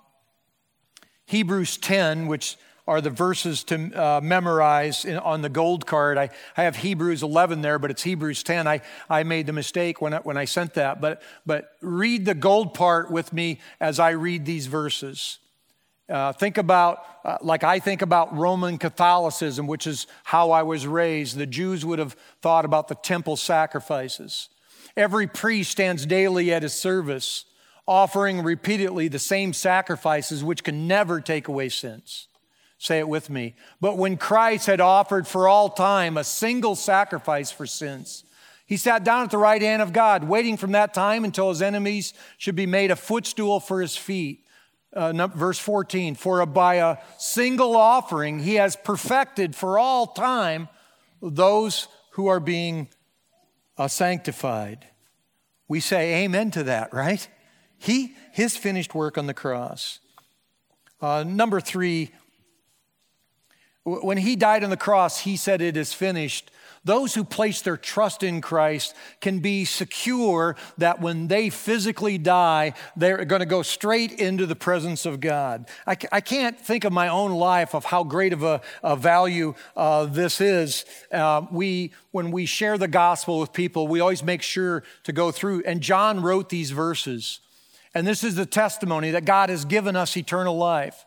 Hebrews 1.26 1.76
10, 1.76 2.28
which 2.28 2.56
are 2.88 3.02
the 3.02 3.10
verses 3.10 3.64
to 3.66 3.92
uh, 3.94 4.22
memorize 4.24 5.04
in, 5.04 5.18
on 5.18 5.42
the 5.42 5.50
gold 5.50 5.86
card. 5.86 6.18
I, 6.18 6.30
I 6.56 6.64
have 6.64 6.78
Hebrews 6.78 7.22
11 7.22 7.62
there, 7.62 7.78
but 7.80 7.92
it's 7.92 8.04
Hebrews 8.04 8.44
10. 8.44 8.68
I, 8.68 8.82
I 9.10 9.24
made 9.24 9.46
the 9.46 9.54
mistake 9.54 10.02
when 10.02 10.14
I, 10.14 10.20
when 10.20 10.38
I 10.38 10.46
sent 10.46 10.76
that. 10.76 11.02
But, 11.02 11.22
but 11.46 11.72
read 11.82 12.26
the 12.26 12.34
gold 12.34 12.74
part 12.74 13.12
with 13.12 13.34
me 13.34 13.60
as 13.80 14.00
I 14.00 14.12
read 14.12 14.46
these 14.46 14.68
verses. 14.68 15.40
Uh, 16.10 16.32
think 16.32 16.58
about, 16.58 17.04
uh, 17.26 17.38
like 17.42 17.66
I 17.66 17.80
think 17.80 18.02
about 18.02 18.36
Roman 18.36 18.78
Catholicism, 18.78 19.68
which 19.68 19.86
is 19.86 20.08
how 20.24 20.52
I 20.52 20.64
was 20.64 20.88
raised. 20.88 21.38
The 21.38 21.46
Jews 21.46 21.86
would 21.86 22.00
have 22.00 22.16
thought 22.42 22.64
about 22.64 22.88
the 22.88 22.96
temple 22.96 23.36
sacrifices. 23.36 24.48
Every 24.96 25.28
priest 25.28 25.72
stands 25.72 26.06
daily 26.06 26.54
at 26.54 26.64
his 26.64 26.74
service, 26.74 27.44
offering 27.86 28.42
repeatedly 28.42 29.10
the 29.10 29.20
same 29.20 29.52
sacrifices 29.52 30.44
which 30.44 30.64
can 30.64 30.88
never 30.88 31.20
take 31.20 31.50
away 31.50 31.68
sins. 31.68 32.27
Say 32.78 33.00
it 33.00 33.08
with 33.08 33.30
me. 33.30 33.56
But 33.82 33.98
when 33.98 34.18
Christ 34.18 34.68
had 34.68 34.82
offered 34.82 35.28
for 35.28 35.48
all 35.48 35.70
time 35.70 36.18
a 36.18 36.24
single 36.24 36.76
sacrifice 36.76 37.52
for 37.52 37.66
sins, 37.66 38.24
he 38.66 38.78
sat 38.78 39.04
down 39.04 39.24
at 39.24 39.32
the 39.32 39.38
right 39.38 39.62
hand 39.62 39.82
of 39.82 39.94
God, 39.94 40.26
waiting 40.26 40.58
from 40.58 40.74
that 40.74 40.94
time 40.94 41.24
until 41.24 41.50
his 41.50 41.62
enemies 41.62 42.14
should 42.38 42.56
be 42.56 42.66
made 42.66 42.92
a 42.92 42.96
footstool 42.96 43.60
for 43.60 43.82
his 43.82 43.96
feet 43.96 44.44
uh, 44.94 45.28
verse 45.28 45.60
14, 45.60 46.16
for 46.16 46.46
by 46.46 46.76
a 46.76 46.98
single 47.18 47.76
offering 47.76 48.40
he 48.40 48.56
has 48.56 48.76
perfected 48.76 49.56
for 49.56 49.78
all 49.78 50.08
time 50.08 50.68
those 51.22 51.88
who 52.12 52.28
are 52.28 52.40
being 52.40 52.88
uh, 53.78 53.88
sanctified. 53.88 54.88
We 55.68 55.80
say 55.80 56.24
amen 56.24 56.52
to 56.52 56.64
that, 56.64 56.94
right? 56.94 57.28
He, 57.78 58.16
his 58.32 58.58
finished 58.58 58.96
work 58.96 59.18
on 59.18 59.28
the 59.28 59.34
cross. 59.34 60.00
Uh, 61.00 61.24
number 61.28 61.60
three, 61.60 62.12
when 63.88 64.18
he 64.18 64.36
died 64.36 64.66
on 64.66 64.70
the 64.70 64.78
cross, 64.78 65.22
he 65.22 65.38
said, 65.38 65.62
It 65.62 65.78
is 65.78 65.94
finished. 65.94 66.52
Those 66.84 67.14
who 67.14 67.24
place 67.24 67.62
their 67.62 67.76
trust 67.76 68.24
in 68.24 68.40
Christ 68.40 68.96
can 69.20 69.40
be 69.40 69.66
secure 69.66 70.56
that 70.78 71.02
when 71.02 71.28
they 71.28 71.50
physically 71.50 72.18
die, 72.18 72.74
they're 72.96 73.26
going 73.26 73.42
to 73.42 73.46
go 73.46 73.62
straight 73.62 74.14
into 74.14 74.46
the 74.46 74.56
presence 74.56 75.06
of 75.06 75.20
God. 75.20 75.68
I, 75.86 75.98
I 76.12 76.22
can't 76.22 76.58
think 76.58 76.86
of 76.86 76.94
my 76.94 77.10
own 77.10 77.32
life 77.32 77.76
of 77.76 77.86
how 77.86 78.04
great 78.04 78.32
of 78.32 78.44
a, 78.44 78.62
a 78.84 78.96
value 78.96 79.54
uh, 79.76 80.06
this 80.06 80.40
is. 80.40 80.86
Uh, 81.12 81.46
we, 81.52 81.94
when 82.12 82.32
we 82.32 82.46
share 82.46 82.78
the 82.78 82.88
gospel 82.88 83.40
with 83.40 83.52
people, 83.52 83.88
we 83.88 84.00
always 84.00 84.24
make 84.24 84.42
sure 84.42 84.84
to 85.04 85.12
go 85.12 85.32
through. 85.32 85.64
And 85.66 85.82
John 85.82 86.22
wrote 86.22 86.50
these 86.50 86.72
verses. 86.72 87.42
And 87.94 88.06
this 88.06 88.24
is 88.24 88.36
the 88.36 88.46
testimony 88.46 89.12
that 89.12 89.26
God 89.26 89.50
has 89.50 89.66
given 89.66 89.96
us 89.96 90.16
eternal 90.16 90.58
life. 90.58 91.07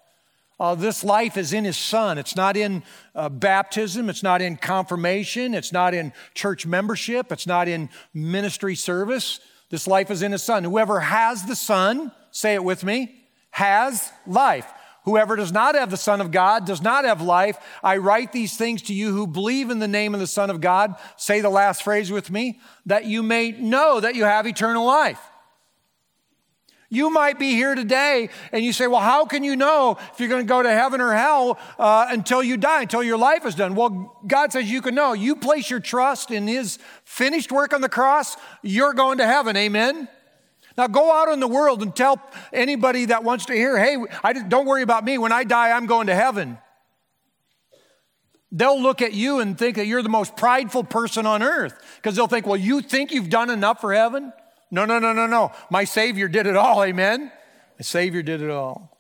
Uh, 0.61 0.75
this 0.75 1.03
life 1.03 1.39
is 1.39 1.55
in 1.55 1.65
his 1.65 1.79
son. 1.79 2.19
It's 2.19 2.37
not 2.37 2.55
in 2.55 2.83
uh, 3.15 3.31
baptism, 3.31 4.11
it's 4.11 4.23
not 4.23 4.43
in 4.43 4.57
confirmation, 4.57 5.55
it's 5.55 5.73
not 5.73 5.95
in 5.95 6.13
church 6.35 6.67
membership, 6.67 7.33
it's 7.33 7.47
not 7.47 7.67
in 7.67 7.89
ministry 8.13 8.75
service. 8.75 9.41
This 9.71 9.87
life 9.87 10.11
is 10.11 10.23
in 10.23 10.33
his 10.33 10.43
son. 10.43 10.63
Whoever 10.65 11.01
has 11.01 11.45
the 11.45 11.57
son, 11.57 12.13
say 12.31 12.55
it 12.55 12.63
with 12.63 12.85
me, 12.85 13.15
has 13.51 14.13
life. 14.27 14.71
Whoever 15.05 15.35
does 15.35 15.51
not 15.51 15.77
have 15.77 15.91
the 15.91 15.97
Son 15.97 16.21
of 16.21 16.31
God 16.31 16.67
does 16.67 16.83
not 16.83 17.07
have 17.07 17.23
life. 17.23 17.57
I 17.83 17.97
write 17.97 18.33
these 18.33 18.59
things 18.59 18.83
to 18.83 18.95
you 18.95 19.13
who 19.13 19.27
believe 19.27 19.71
in 19.71 19.79
the 19.79 19.89
name 19.89 20.13
of 20.13 20.21
the 20.21 20.27
Son 20.27 20.51
of 20.51 20.61
God. 20.61 20.95
Say 21.17 21.41
the 21.41 21.49
last 21.49 21.83
phrase 21.83 22.13
with 22.13 22.31
me 22.31 22.61
that 22.85 23.07
you 23.07 23.23
may 23.23 23.53
know 23.53 24.01
that 24.01 24.15
you 24.15 24.25
have 24.25 24.47
eternal 24.47 24.85
life. 24.85 25.30
You 26.93 27.09
might 27.09 27.39
be 27.39 27.53
here 27.53 27.77
today 27.77 28.31
and 28.51 28.65
you 28.65 28.73
say, 28.73 28.89
Well, 28.89 29.01
how 29.01 29.25
can 29.25 29.45
you 29.45 29.55
know 29.55 29.97
if 30.13 30.19
you're 30.19 30.29
going 30.29 30.45
to 30.45 30.49
go 30.49 30.61
to 30.61 30.71
heaven 30.71 31.01
or 31.01 31.15
hell 31.15 31.57
uh, 31.79 32.07
until 32.11 32.43
you 32.43 32.57
die, 32.57 32.83
until 32.83 33.03
your 33.03 33.17
life 33.17 33.47
is 33.47 33.55
done? 33.55 33.77
Well, 33.77 34.19
God 34.27 34.53
says 34.53 34.69
you 34.69 34.83
can 34.83 34.97
know. 34.97 35.13
You 35.13 35.37
place 35.37 35.71
your 35.71 35.79
trust 35.79 36.33
in 36.33 36.49
His 36.49 36.81
finished 37.05 37.53
work 37.53 37.73
on 37.73 37.81
the 37.81 37.89
cross, 37.89 38.37
you're 38.63 38.93
going 38.93 39.19
to 39.19 39.27
heaven. 39.27 39.57
Amen. 39.57 40.09
Now 40.77 40.89
go 40.89 41.13
out 41.13 41.29
in 41.29 41.39
the 41.39 41.49
world 41.49 41.81
and 41.83 41.95
tell 41.95 42.21
anybody 42.53 43.07
that 43.07 43.23
wants 43.23 43.47
to 43.47 43.53
hear, 43.53 43.79
hey, 43.79 43.97
I, 44.25 44.33
don't 44.33 44.67
worry 44.67 44.83
about 44.83 45.05
me. 45.05 45.17
When 45.17 45.31
I 45.31 45.45
die, 45.45 45.71
I'm 45.71 45.87
going 45.87 46.09
to 46.09 46.15
heaven. 46.15 46.59
They'll 48.51 48.81
look 48.81 49.01
at 49.01 49.13
you 49.13 49.39
and 49.39 49.57
think 49.57 49.77
that 49.77 49.87
you're 49.87 50.03
the 50.03 50.09
most 50.09 50.37
prideful 50.37 50.83
person 50.83 51.25
on 51.25 51.41
earth 51.41 51.81
because 51.97 52.17
they'll 52.17 52.27
think, 52.27 52.47
well, 52.47 52.57
you 52.57 52.81
think 52.81 53.13
you've 53.13 53.31
done 53.31 53.49
enough 53.49 53.81
for 53.81 53.95
heaven? 53.95 54.33
No, 54.71 54.85
no, 54.85 54.99
no, 54.99 55.13
no, 55.13 55.27
no. 55.27 55.53
My 55.71 55.85
Savior 55.85 56.29
did 56.29 56.47
it 56.47 56.57
all, 56.57 56.85
amen? 56.85 57.33
My 57.79 57.83
Savior 57.83 58.23
did 58.23 58.41
it 58.41 58.51
all. 58.51 58.97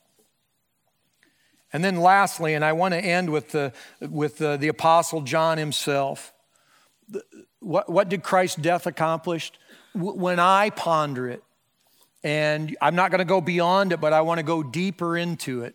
And 1.72 1.84
then 1.84 2.00
lastly, 2.00 2.54
and 2.54 2.64
I 2.64 2.72
want 2.72 2.94
to 2.94 2.98
end 2.98 3.30
with 3.30 3.50
the, 3.52 3.72
with 4.00 4.38
the, 4.38 4.56
the 4.56 4.68
Apostle 4.68 5.20
John 5.20 5.58
himself. 5.58 6.32
What, 7.60 7.88
what 7.88 8.08
did 8.08 8.22
Christ's 8.22 8.56
death 8.56 8.86
accomplish? 8.86 9.52
When 9.94 10.40
I 10.40 10.70
ponder 10.70 11.28
it, 11.28 11.44
and 12.22 12.76
I'm 12.80 12.96
not 12.96 13.10
going 13.10 13.20
to 13.20 13.24
go 13.24 13.40
beyond 13.40 13.92
it, 13.92 14.00
but 14.00 14.12
I 14.12 14.20
want 14.22 14.38
to 14.38 14.42
go 14.42 14.62
deeper 14.62 15.16
into 15.16 15.62
it. 15.62 15.74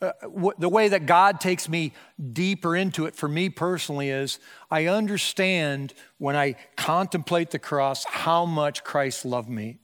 Uh, 0.00 0.12
the 0.58 0.68
way 0.68 0.88
that 0.88 1.04
God 1.04 1.40
takes 1.40 1.68
me 1.68 1.92
deeper 2.32 2.74
into 2.74 3.04
it 3.04 3.14
for 3.14 3.28
me 3.28 3.50
personally 3.50 4.08
is 4.08 4.38
I 4.70 4.86
understand 4.86 5.92
when 6.16 6.36
I 6.36 6.56
contemplate 6.76 7.50
the 7.50 7.58
cross 7.58 8.04
how 8.04 8.46
much 8.46 8.82
Christ 8.82 9.26
loved 9.26 9.50
me. 9.50 9.78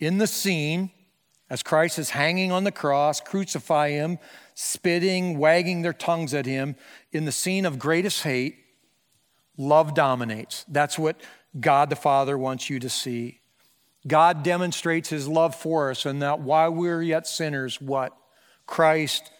In 0.00 0.18
the 0.18 0.26
scene, 0.26 0.90
as 1.48 1.62
Christ 1.62 2.00
is 2.00 2.10
hanging 2.10 2.50
on 2.50 2.64
the 2.64 2.72
cross, 2.72 3.20
crucify 3.20 3.90
him, 3.90 4.18
spitting, 4.54 5.38
wagging 5.38 5.82
their 5.82 5.92
tongues 5.92 6.34
at 6.34 6.46
him, 6.46 6.74
in 7.12 7.24
the 7.24 7.32
scene 7.32 7.64
of 7.64 7.78
greatest 7.78 8.24
hate, 8.24 8.56
love 9.56 9.94
dominates. 9.94 10.64
That's 10.66 10.98
what 10.98 11.20
God 11.58 11.90
the 11.90 11.96
Father 11.96 12.36
wants 12.36 12.68
you 12.68 12.80
to 12.80 12.90
see. 12.90 13.40
God 14.06 14.42
demonstrates 14.42 15.08
his 15.08 15.26
love 15.26 15.54
for 15.54 15.90
us, 15.90 16.06
and 16.06 16.22
that 16.22 16.40
while 16.40 16.70
we're 16.70 17.02
yet 17.02 17.26
sinners, 17.26 17.80
what? 17.80 18.16
Christ 18.66 19.30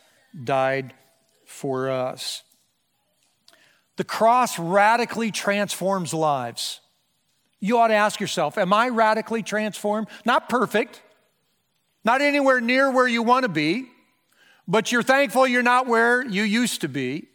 died 0.45 0.95
for 1.45 1.91
us. 1.91 2.43
The 3.97 4.05
cross 4.05 4.59
radically 4.59 5.31
transforms 5.31 6.13
lives. 6.13 6.81
You 7.61 7.79
ought 7.79 7.89
to 7.89 7.95
ask 7.95 8.21
yourself 8.21 8.59
Am 8.59 8.73
I 8.73 8.89
radically 8.89 9.43
transformed? 9.43 10.09
Not 10.25 10.49
perfect, 10.49 11.03
not 12.05 12.21
anywhere 12.21 12.61
near 12.61 12.91
where 12.91 13.09
you 13.09 13.23
want 13.23 13.45
to 13.45 13.49
be, 13.49 13.89
but 14.69 14.93
you're 14.93 15.03
thankful 15.03 15.47
you're 15.47 15.63
not 15.63 15.87
where 15.87 16.25
you 16.25 16.43
used 16.43 16.83
to 16.83 16.89
be. 16.89 17.29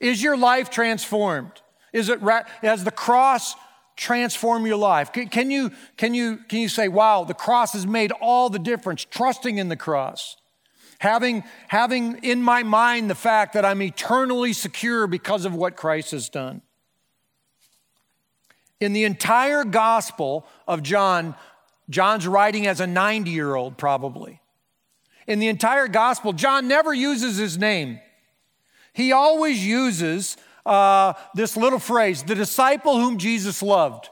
Is 0.00 0.22
your 0.22 0.36
life 0.36 0.68
transformed? 0.68 1.52
Is 1.92 2.08
it 2.10 2.20
has 2.20 2.84
the 2.84 2.90
cross 2.90 3.54
transform 3.96 4.66
your 4.66 4.76
life? 4.76 5.12
Can, 5.12 5.50
you, 5.50 5.72
can, 5.96 6.14
you, 6.14 6.38
can 6.48 6.60
you 6.60 6.68
say, 6.68 6.88
wow, 6.88 7.24
the 7.24 7.34
cross 7.34 7.72
has 7.72 7.86
made 7.86 8.12
all 8.12 8.50
the 8.50 8.58
difference, 8.58 9.04
trusting 9.04 9.58
in 9.58 9.68
the 9.68 9.76
cross? 9.76 10.36
Having, 10.98 11.44
having 11.68 12.18
in 12.22 12.42
my 12.42 12.62
mind 12.62 13.10
the 13.10 13.14
fact 13.14 13.54
that 13.54 13.64
I'm 13.64 13.82
eternally 13.82 14.52
secure 14.52 15.06
because 15.06 15.44
of 15.44 15.54
what 15.54 15.76
Christ 15.76 16.12
has 16.12 16.28
done. 16.28 16.62
In 18.80 18.92
the 18.92 19.04
entire 19.04 19.64
gospel 19.64 20.46
of 20.68 20.82
John, 20.82 21.34
John's 21.88 22.26
writing 22.26 22.66
as 22.66 22.80
a 22.80 22.86
90 22.86 23.30
year 23.30 23.54
old, 23.54 23.76
probably. 23.76 24.40
In 25.26 25.38
the 25.38 25.48
entire 25.48 25.88
gospel, 25.88 26.32
John 26.32 26.68
never 26.68 26.94
uses 26.94 27.36
his 27.36 27.58
name. 27.58 28.00
He 28.92 29.12
always 29.12 29.64
uses 29.64 30.36
uh, 30.66 31.14
this 31.34 31.56
little 31.56 31.78
phrase 31.78 32.22
the 32.24 32.34
disciple 32.34 32.98
whom 32.98 33.16
Jesus 33.16 33.62
loved. 33.62 34.10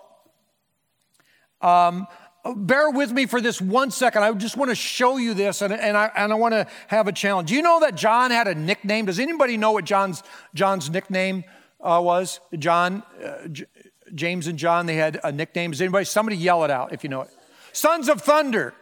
Um, 1.60 2.06
bear 2.56 2.90
with 2.90 3.10
me 3.10 3.26
for 3.26 3.40
this 3.40 3.60
one 3.60 3.90
second. 3.90 4.22
I 4.22 4.32
just 4.32 4.56
want 4.56 4.70
to 4.70 4.74
show 4.74 5.16
you 5.16 5.34
this 5.34 5.62
and, 5.62 5.72
and 5.72 5.96
I, 5.96 6.10
and 6.16 6.32
I 6.32 6.36
want 6.36 6.52
to 6.52 6.66
have 6.88 7.08
a 7.08 7.12
challenge. 7.12 7.48
Do 7.48 7.54
you 7.54 7.62
know 7.62 7.80
that 7.80 7.96
John 7.96 8.30
had 8.30 8.48
a 8.48 8.54
nickname? 8.54 9.06
Does 9.06 9.18
anybody 9.18 9.56
know 9.56 9.72
what 9.72 9.84
John's, 9.84 10.22
John's 10.54 10.88
nickname 10.90 11.44
uh, 11.80 12.00
was? 12.02 12.40
John, 12.58 13.02
uh, 13.22 13.48
J- 13.48 13.66
James 14.14 14.46
and 14.46 14.58
John, 14.58 14.86
they 14.86 14.96
had 14.96 15.18
a 15.24 15.32
nickname. 15.32 15.72
Does 15.72 15.80
anybody, 15.80 16.04
somebody 16.04 16.36
yell 16.36 16.64
it 16.64 16.70
out 16.70 16.92
if 16.92 17.02
you 17.02 17.10
know 17.10 17.22
it? 17.22 17.30
Sons 17.72 18.08
of 18.08 18.20
Thunder. 18.20 18.74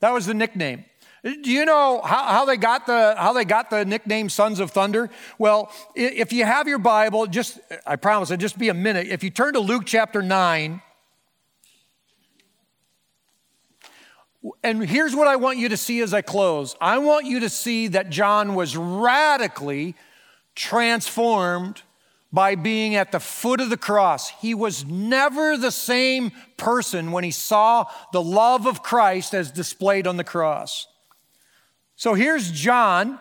That 0.00 0.12
was 0.12 0.26
the 0.26 0.34
nickname. 0.34 0.84
Do 1.22 1.52
you 1.52 1.64
know 1.64 2.00
how, 2.02 2.24
how, 2.24 2.44
they 2.44 2.56
got 2.56 2.86
the, 2.86 3.14
how 3.16 3.32
they 3.32 3.44
got 3.44 3.70
the 3.70 3.84
nickname 3.84 4.28
Sons 4.28 4.58
of 4.58 4.72
Thunder? 4.72 5.08
Well, 5.38 5.70
if 5.94 6.32
you 6.32 6.44
have 6.44 6.66
your 6.66 6.78
Bible, 6.78 7.28
just, 7.28 7.60
I 7.86 7.94
promise, 7.94 8.32
it'll 8.32 8.40
just 8.40 8.58
be 8.58 8.70
a 8.70 8.74
minute. 8.74 9.06
If 9.06 9.22
you 9.22 9.30
turn 9.30 9.52
to 9.52 9.60
Luke 9.60 9.84
chapter 9.86 10.20
9, 10.20 10.82
and 14.64 14.84
here's 14.84 15.14
what 15.14 15.28
I 15.28 15.36
want 15.36 15.58
you 15.58 15.68
to 15.68 15.76
see 15.76 16.00
as 16.00 16.12
I 16.12 16.20
close 16.20 16.74
I 16.80 16.98
want 16.98 17.26
you 17.26 17.40
to 17.40 17.48
see 17.48 17.86
that 17.88 18.10
John 18.10 18.56
was 18.56 18.76
radically 18.76 19.94
transformed 20.56 21.82
by 22.32 22.56
being 22.56 22.96
at 22.96 23.12
the 23.12 23.20
foot 23.20 23.60
of 23.60 23.70
the 23.70 23.76
cross. 23.76 24.30
He 24.30 24.54
was 24.54 24.84
never 24.84 25.56
the 25.56 25.70
same 25.70 26.32
person 26.56 27.12
when 27.12 27.22
he 27.22 27.30
saw 27.30 27.84
the 28.12 28.22
love 28.22 28.66
of 28.66 28.82
Christ 28.82 29.34
as 29.34 29.52
displayed 29.52 30.08
on 30.08 30.16
the 30.16 30.24
cross. 30.24 30.88
So 32.02 32.14
here's 32.14 32.50
John, 32.50 33.16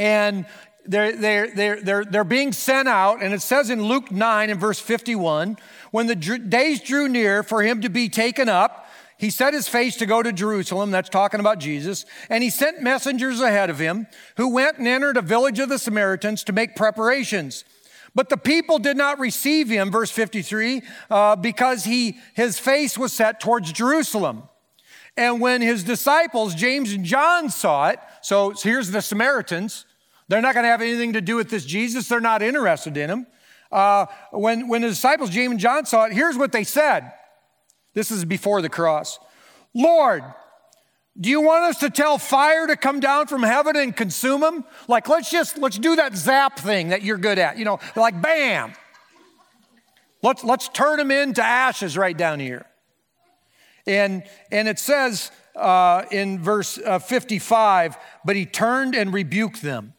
and 0.00 0.46
they're, 0.84 1.14
they're, 1.14 1.54
they're, 1.54 1.80
they're, 1.80 2.04
they're 2.04 2.24
being 2.24 2.50
sent 2.50 2.88
out, 2.88 3.22
and 3.22 3.32
it 3.32 3.40
says 3.40 3.70
in 3.70 3.84
Luke 3.84 4.10
9 4.10 4.50
and 4.50 4.58
verse 4.58 4.80
51 4.80 5.56
when 5.92 6.08
the 6.08 6.16
days 6.16 6.80
drew 6.80 7.06
near 7.06 7.44
for 7.44 7.62
him 7.62 7.82
to 7.82 7.88
be 7.88 8.08
taken 8.08 8.48
up, 8.48 8.88
he 9.16 9.30
set 9.30 9.54
his 9.54 9.68
face 9.68 9.94
to 9.98 10.06
go 10.06 10.24
to 10.24 10.32
Jerusalem. 10.32 10.90
That's 10.90 11.08
talking 11.08 11.38
about 11.38 11.60
Jesus. 11.60 12.04
And 12.28 12.42
he 12.42 12.50
sent 12.50 12.82
messengers 12.82 13.40
ahead 13.40 13.70
of 13.70 13.78
him 13.78 14.08
who 14.38 14.48
went 14.48 14.78
and 14.78 14.88
entered 14.88 15.16
a 15.16 15.22
village 15.22 15.60
of 15.60 15.68
the 15.68 15.78
Samaritans 15.78 16.42
to 16.44 16.52
make 16.52 16.74
preparations. 16.74 17.62
But 18.12 18.28
the 18.28 18.36
people 18.36 18.80
did 18.80 18.96
not 18.96 19.20
receive 19.20 19.68
him, 19.68 19.92
verse 19.92 20.10
53, 20.10 20.82
uh, 21.10 21.36
because 21.36 21.84
he, 21.84 22.18
his 22.34 22.58
face 22.58 22.98
was 22.98 23.12
set 23.12 23.38
towards 23.38 23.70
Jerusalem. 23.70 24.48
And 25.18 25.40
when 25.40 25.62
his 25.62 25.82
disciples, 25.82 26.54
James 26.54 26.92
and 26.92 27.04
John, 27.04 27.50
saw 27.50 27.88
it, 27.88 27.98
so 28.22 28.50
here's 28.50 28.92
the 28.92 29.02
Samaritans, 29.02 29.84
they're 30.28 30.40
not 30.40 30.54
going 30.54 30.62
to 30.62 30.70
have 30.70 30.80
anything 30.80 31.14
to 31.14 31.20
do 31.20 31.34
with 31.34 31.50
this 31.50 31.64
Jesus, 31.64 32.06
they're 32.06 32.20
not 32.20 32.40
interested 32.40 32.96
in 32.96 33.10
him. 33.10 33.26
Uh, 33.72 34.06
when, 34.30 34.68
when 34.68 34.82
the 34.82 34.88
disciples, 34.88 35.30
James 35.30 35.50
and 35.50 35.60
John, 35.60 35.86
saw 35.86 36.04
it, 36.04 36.12
here's 36.12 36.36
what 36.36 36.52
they 36.52 36.62
said. 36.62 37.12
This 37.94 38.12
is 38.12 38.24
before 38.24 38.62
the 38.62 38.68
cross 38.68 39.18
Lord, 39.74 40.22
do 41.20 41.28
you 41.28 41.40
want 41.40 41.64
us 41.64 41.78
to 41.78 41.90
tell 41.90 42.16
fire 42.18 42.68
to 42.68 42.76
come 42.76 43.00
down 43.00 43.26
from 43.26 43.42
heaven 43.42 43.74
and 43.74 43.96
consume 43.96 44.40
them? 44.40 44.64
Like, 44.86 45.08
let's 45.08 45.32
just, 45.32 45.58
let's 45.58 45.80
do 45.80 45.96
that 45.96 46.14
zap 46.14 46.60
thing 46.60 46.90
that 46.90 47.02
you're 47.02 47.18
good 47.18 47.40
at. 47.40 47.58
You 47.58 47.64
know, 47.64 47.80
like 47.96 48.22
bam. 48.22 48.72
Let's, 50.22 50.44
let's 50.44 50.68
turn 50.68 50.98
them 50.98 51.10
into 51.10 51.42
ashes 51.42 51.98
right 51.98 52.16
down 52.16 52.38
here. 52.38 52.66
And, 53.88 54.22
and 54.52 54.68
it 54.68 54.78
says 54.78 55.32
uh, 55.56 56.04
in 56.12 56.38
verse 56.40 56.78
uh, 56.78 56.98
55 57.00 57.96
but 58.24 58.36
he 58.36 58.44
turned 58.44 58.94
and 58.94 59.12
rebuked 59.12 59.62
them. 59.62 59.94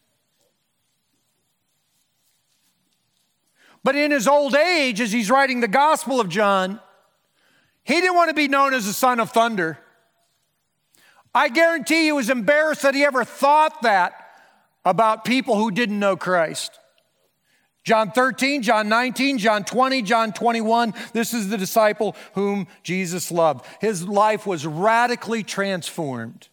But 3.84 3.96
in 3.96 4.12
his 4.12 4.28
old 4.28 4.56
age, 4.56 5.02
as 5.02 5.12
he's 5.12 5.32
writing 5.32 5.62
the 5.62 5.68
Gospel 5.68 6.20
of 6.20 6.30
John, 6.30 6.80
he 7.84 7.96
didn't 7.96 8.16
want 8.16 8.30
to 8.30 8.36
be 8.36 8.48
known 8.48 8.74
as 8.74 8.86
the 8.86 8.94
son 8.94 9.20
of 9.20 9.32
thunder. 9.32 9.80
I 11.34 11.50
guarantee 11.50 12.04
he 12.04 12.12
was 12.12 12.30
embarrassed 12.30 12.84
that 12.84 12.94
he 12.94 13.04
ever 13.04 13.24
thought 13.24 13.82
that 13.82 14.14
about 14.86 15.26
people 15.26 15.56
who 15.56 15.72
didn't 15.72 15.98
know 15.98 16.16
Christ. 16.16 16.78
John 17.90 18.12
13, 18.12 18.62
John 18.62 18.88
19, 18.88 19.40
John 19.40 19.64
20, 19.64 20.04
John 20.04 20.32
21. 20.32 20.94
This 21.12 21.34
is 21.34 21.50
the 21.50 21.58
disciple 21.58 22.16
whom 22.36 22.68
Jesus 22.84 23.32
loved. 23.32 23.66
His 23.82 24.08
life 24.08 24.46
was 24.46 24.64
radically 24.64 25.42
transformed. 25.42 26.50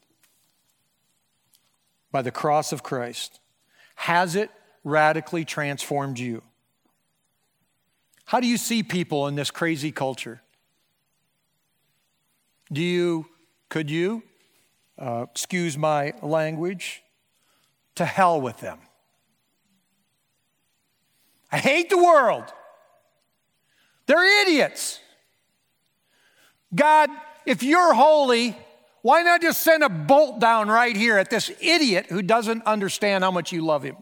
by 2.10 2.22
the 2.22 2.30
cross 2.30 2.72
of 2.72 2.82
Christ? 2.82 3.38
Has 3.96 4.34
it 4.34 4.50
radically 4.82 5.44
transformed 5.44 6.18
you? 6.18 6.42
How 8.24 8.40
do 8.40 8.46
you 8.46 8.56
see 8.56 8.82
people 8.82 9.28
in 9.28 9.34
this 9.34 9.50
crazy 9.50 9.92
culture? 9.92 10.40
Do 12.72 12.80
you, 12.80 13.26
could 13.68 13.90
you, 13.90 14.22
uh, 14.98 15.26
excuse 15.30 15.76
my 15.76 16.14
language, 16.22 17.02
to 17.96 18.06
hell 18.06 18.40
with 18.40 18.56
them? 18.60 18.78
I 21.56 21.58
hate 21.58 21.88
the 21.88 21.96
world. 21.96 22.44
They're 24.04 24.42
idiots. 24.42 25.00
God, 26.74 27.08
if 27.46 27.62
you're 27.62 27.94
holy, 27.94 28.54
why 29.00 29.22
not 29.22 29.40
just 29.40 29.62
send 29.62 29.82
a 29.82 29.88
bolt 29.88 30.38
down 30.38 30.68
right 30.68 30.94
here 30.94 31.16
at 31.16 31.30
this 31.30 31.50
idiot 31.62 32.08
who 32.10 32.20
doesn't 32.20 32.62
understand 32.66 33.24
how 33.24 33.30
much 33.30 33.52
you 33.52 33.64
love 33.64 33.84
him? 33.84 33.96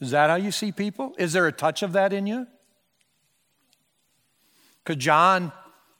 Is 0.00 0.12
that 0.12 0.30
how 0.30 0.36
you 0.36 0.50
see 0.50 0.72
people? 0.72 1.14
Is 1.18 1.34
there 1.34 1.46
a 1.46 1.52
touch 1.52 1.82
of 1.82 1.92
that 1.92 2.14
in 2.14 2.26
you? 2.26 2.46
Because 4.82 4.96
John, 4.96 5.52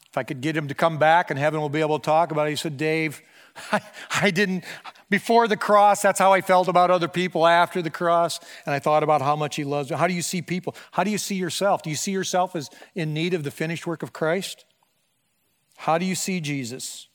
if 0.09 0.17
I 0.17 0.23
could 0.23 0.41
get 0.41 0.57
him 0.57 0.69
to 0.69 0.75
come 0.75 0.97
back 0.97 1.29
and 1.31 1.39
heaven 1.39 1.61
will 1.61 1.69
be 1.69 1.81
able 1.81 1.99
to 1.99 2.05
talk 2.07 2.31
about 2.31 2.47
it, 2.47 2.51
he 2.51 2.57
said, 2.57 2.79
Dave, 2.79 3.21
I, 3.73 3.81
I 4.23 4.31
didn't, 4.31 4.65
before 5.11 5.49
the 5.49 5.57
cross, 5.57 6.03
that's 6.03 6.19
how 6.19 6.33
I 6.33 6.41
felt 6.41 6.69
about 6.69 6.91
other 6.91 7.09
people 7.09 7.47
after 7.47 7.83
the 7.83 7.91
cross. 7.91 8.41
And 8.67 8.75
I 8.75 8.79
thought 8.79 9.03
about 9.03 9.23
how 9.23 9.37
much 9.37 9.57
he 9.57 9.65
loves 9.65 9.91
me. 9.91 9.97
How 9.97 10.07
do 10.07 10.15
you 10.15 10.23
see 10.23 10.43
people? 10.43 10.75
How 10.93 11.05
do 11.05 11.11
you 11.11 11.19
see 11.19 11.35
yourself? 11.35 11.83
Do 11.83 11.91
you 11.91 11.97
see 11.97 12.13
yourself 12.13 12.55
as 12.55 12.71
in 12.95 13.15
need 13.15 13.35
of 13.35 13.43
the 13.43 13.51
finished 13.51 13.87
work 13.87 14.03
of 14.03 14.13
Christ? 14.13 14.65
How 15.77 15.99
do 15.99 16.05
you 16.05 16.15
see 16.15 16.41
Jesus? 16.41 17.09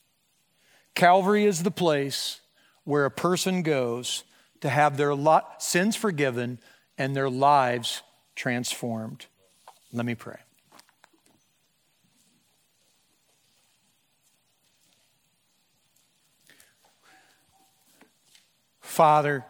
Calvary 0.94 1.44
is 1.44 1.62
the 1.62 1.70
place 1.70 2.40
where 2.84 3.04
a 3.04 3.10
person 3.10 3.62
goes 3.62 4.24
to 4.60 4.68
have 4.68 4.96
their 4.96 5.14
sins 5.58 5.96
forgiven 5.96 6.58
and 6.96 7.14
their 7.14 7.28
lives 7.28 8.02
transformed. 8.34 9.26
Let 9.92 10.06
me 10.06 10.14
pray. 10.14 10.38
Father, 18.94 19.44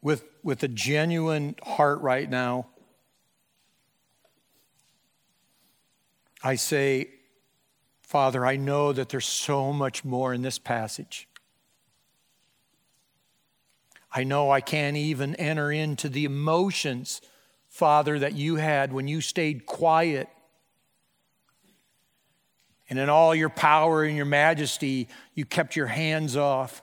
with, 0.00 0.24
with 0.42 0.60
a 0.64 0.68
genuine 0.68 1.54
heart 1.62 2.00
right 2.00 2.28
now, 2.28 2.66
I 6.42 6.56
say, 6.56 7.10
Father, 8.00 8.44
I 8.44 8.56
know 8.56 8.92
that 8.92 9.08
there's 9.08 9.24
so 9.24 9.72
much 9.72 10.04
more 10.04 10.34
in 10.34 10.42
this 10.42 10.58
passage. 10.58 11.28
I 14.10 14.24
know 14.24 14.50
I 14.50 14.60
can't 14.60 14.96
even 14.96 15.36
enter 15.36 15.70
into 15.70 16.08
the 16.08 16.24
emotions, 16.24 17.22
Father, 17.68 18.18
that 18.18 18.32
you 18.32 18.56
had 18.56 18.92
when 18.92 19.06
you 19.06 19.20
stayed 19.20 19.64
quiet 19.64 20.28
and 22.92 22.98
in 22.98 23.08
all 23.08 23.34
your 23.34 23.48
power 23.48 24.04
and 24.04 24.14
your 24.14 24.26
majesty, 24.26 25.08
you 25.34 25.46
kept 25.46 25.76
your 25.76 25.86
hands 25.86 26.36
off. 26.36 26.82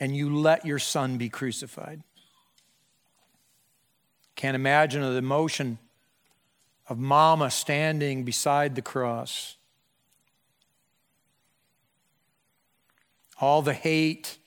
And 0.00 0.16
you 0.16 0.34
let 0.34 0.64
your 0.64 0.78
son 0.78 1.18
be 1.18 1.28
crucified. 1.28 2.02
Can't 4.34 4.54
imagine 4.54 5.02
the 5.02 5.10
emotion 5.10 5.76
of 6.88 6.96
mama 6.96 7.50
standing 7.50 8.24
beside 8.24 8.74
the 8.74 8.80
cross. 8.80 9.58
All 13.38 13.60
the 13.60 13.74
hate, 13.74 14.38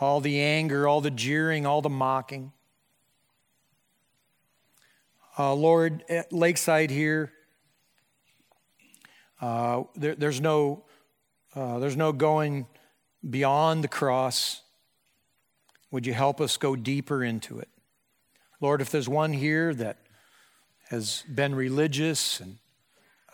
all 0.00 0.22
the 0.22 0.40
anger, 0.40 0.88
all 0.88 1.02
the 1.02 1.10
jeering, 1.10 1.66
all 1.66 1.82
the 1.82 1.90
mocking. 1.90 2.50
Uh, 5.38 5.54
Lord, 5.54 6.04
at 6.10 6.30
Lakeside 6.30 6.90
here, 6.90 7.32
uh, 9.40 9.84
there, 9.96 10.14
there's, 10.14 10.40
no, 10.40 10.84
uh, 11.54 11.78
there's 11.78 11.96
no 11.96 12.12
going 12.12 12.66
beyond 13.28 13.82
the 13.82 13.88
cross. 13.88 14.60
Would 15.90 16.06
you 16.06 16.12
help 16.12 16.40
us 16.40 16.58
go 16.58 16.76
deeper 16.76 17.24
into 17.24 17.58
it? 17.58 17.68
Lord, 18.60 18.82
if 18.82 18.90
there's 18.90 19.08
one 19.08 19.32
here 19.32 19.74
that 19.74 19.98
has 20.90 21.24
been 21.34 21.54
religious 21.54 22.38
and 22.38 22.58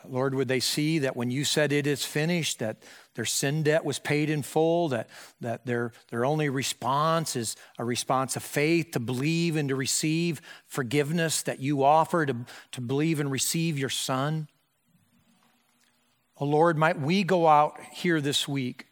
Lord, 0.07 0.35
would 0.35 0.49
they 0.49 0.61
see 0.61 1.01
that 1.01 1.17
when 1.17 1.31
you 1.31 1.45
said 1.45 1.73
it 1.73 1.87
is 1.87 2.05
finished, 2.05 2.61
that 2.61 2.83
their 3.15 3.25
sin 3.25 3.65
debt 3.65 3.85
was 3.85 3.99
paid 3.99 4.31
in 4.31 4.43
full, 4.43 4.89
that, 4.91 5.09
that 5.41 5.67
their, 5.67 5.93
their 6.11 6.25
only 6.25 6.49
response 6.49 7.35
is 7.35 7.57
a 7.79 7.85
response 7.85 8.37
of 8.37 8.43
faith 8.43 8.93
to 8.93 9.01
believe 9.01 9.57
and 9.57 9.69
to 9.71 9.75
receive 9.75 10.41
forgiveness 10.67 11.43
that 11.43 11.59
you 11.59 11.83
offer, 11.83 12.25
to, 12.27 12.37
to 12.73 12.81
believe 12.81 13.19
and 13.19 13.31
receive 13.31 13.79
your 13.79 13.89
Son? 13.89 14.49
Oh 16.41 16.47
Lord, 16.47 16.79
might 16.79 17.01
we 17.01 17.25
go 17.25 17.49
out 17.49 17.81
here 17.93 18.21
this 18.21 18.47
week 18.47 18.87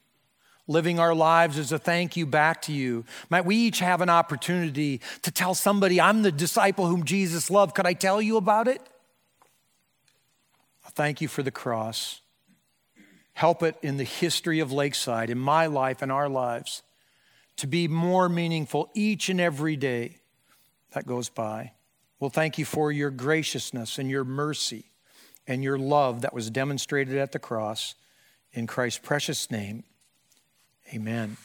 living 0.69 0.99
our 0.99 1.15
lives 1.15 1.59
as 1.59 1.71
a 1.71 1.79
thank 1.79 2.17
you 2.17 2.27
back 2.27 2.63
to 2.63 2.73
you. 2.73 3.05
Might 3.31 3.45
we 3.45 3.55
each 3.55 3.79
have 3.79 4.01
an 4.01 4.11
opportunity 4.11 5.01
to 5.23 5.31
tell 5.31 5.55
somebody, 5.55 6.01
I'm 6.01 6.23
the 6.23 6.33
disciple 6.33 6.87
whom 6.89 7.05
Jesus 7.05 7.51
loved. 7.51 7.77
Could 7.77 7.87
I 7.87 7.93
tell 7.93 8.21
you 8.21 8.37
about 8.37 8.67
it? 8.67 8.83
Thank 10.97 11.21
you 11.21 11.29
for 11.29 11.43
the 11.43 11.51
cross. 11.51 12.23
Help 13.35 13.63
it 13.63 13.77
in 13.83 13.99
the 13.99 14.05
history 14.05 14.61
of 14.61 14.73
Lakeside, 14.73 15.29
in 15.29 15.39
my 15.39 15.67
life 15.67 16.01
and 16.01 16.11
our 16.11 16.27
lives, 16.27 16.83
to 17.59 17.67
be 17.67 17.87
more 17.87 18.31
meaningful 18.31 18.91
each 18.95 19.29
and 19.29 19.39
every 19.39 19.77
day 19.77 20.17
that 20.93 21.07
goes 21.07 21.29
by. 21.29 21.73
Well, 22.19 22.31
thank 22.31 22.57
you 22.57 22.65
for 22.65 22.91
your 22.91 23.11
graciousness 23.11 23.99
and 23.99 24.09
your 24.11 24.25
mercy 24.25 24.87
and 25.47 25.63
your 25.63 25.79
love 25.79 26.23
that 26.23 26.33
was 26.33 26.49
demonstrated 26.49 27.19
at 27.19 27.33
the 27.33 27.39
cross. 27.39 27.95
In 28.55 28.67
Christ's 28.67 29.01
precious 29.01 29.51
name, 29.51 29.85
amen. 30.95 31.37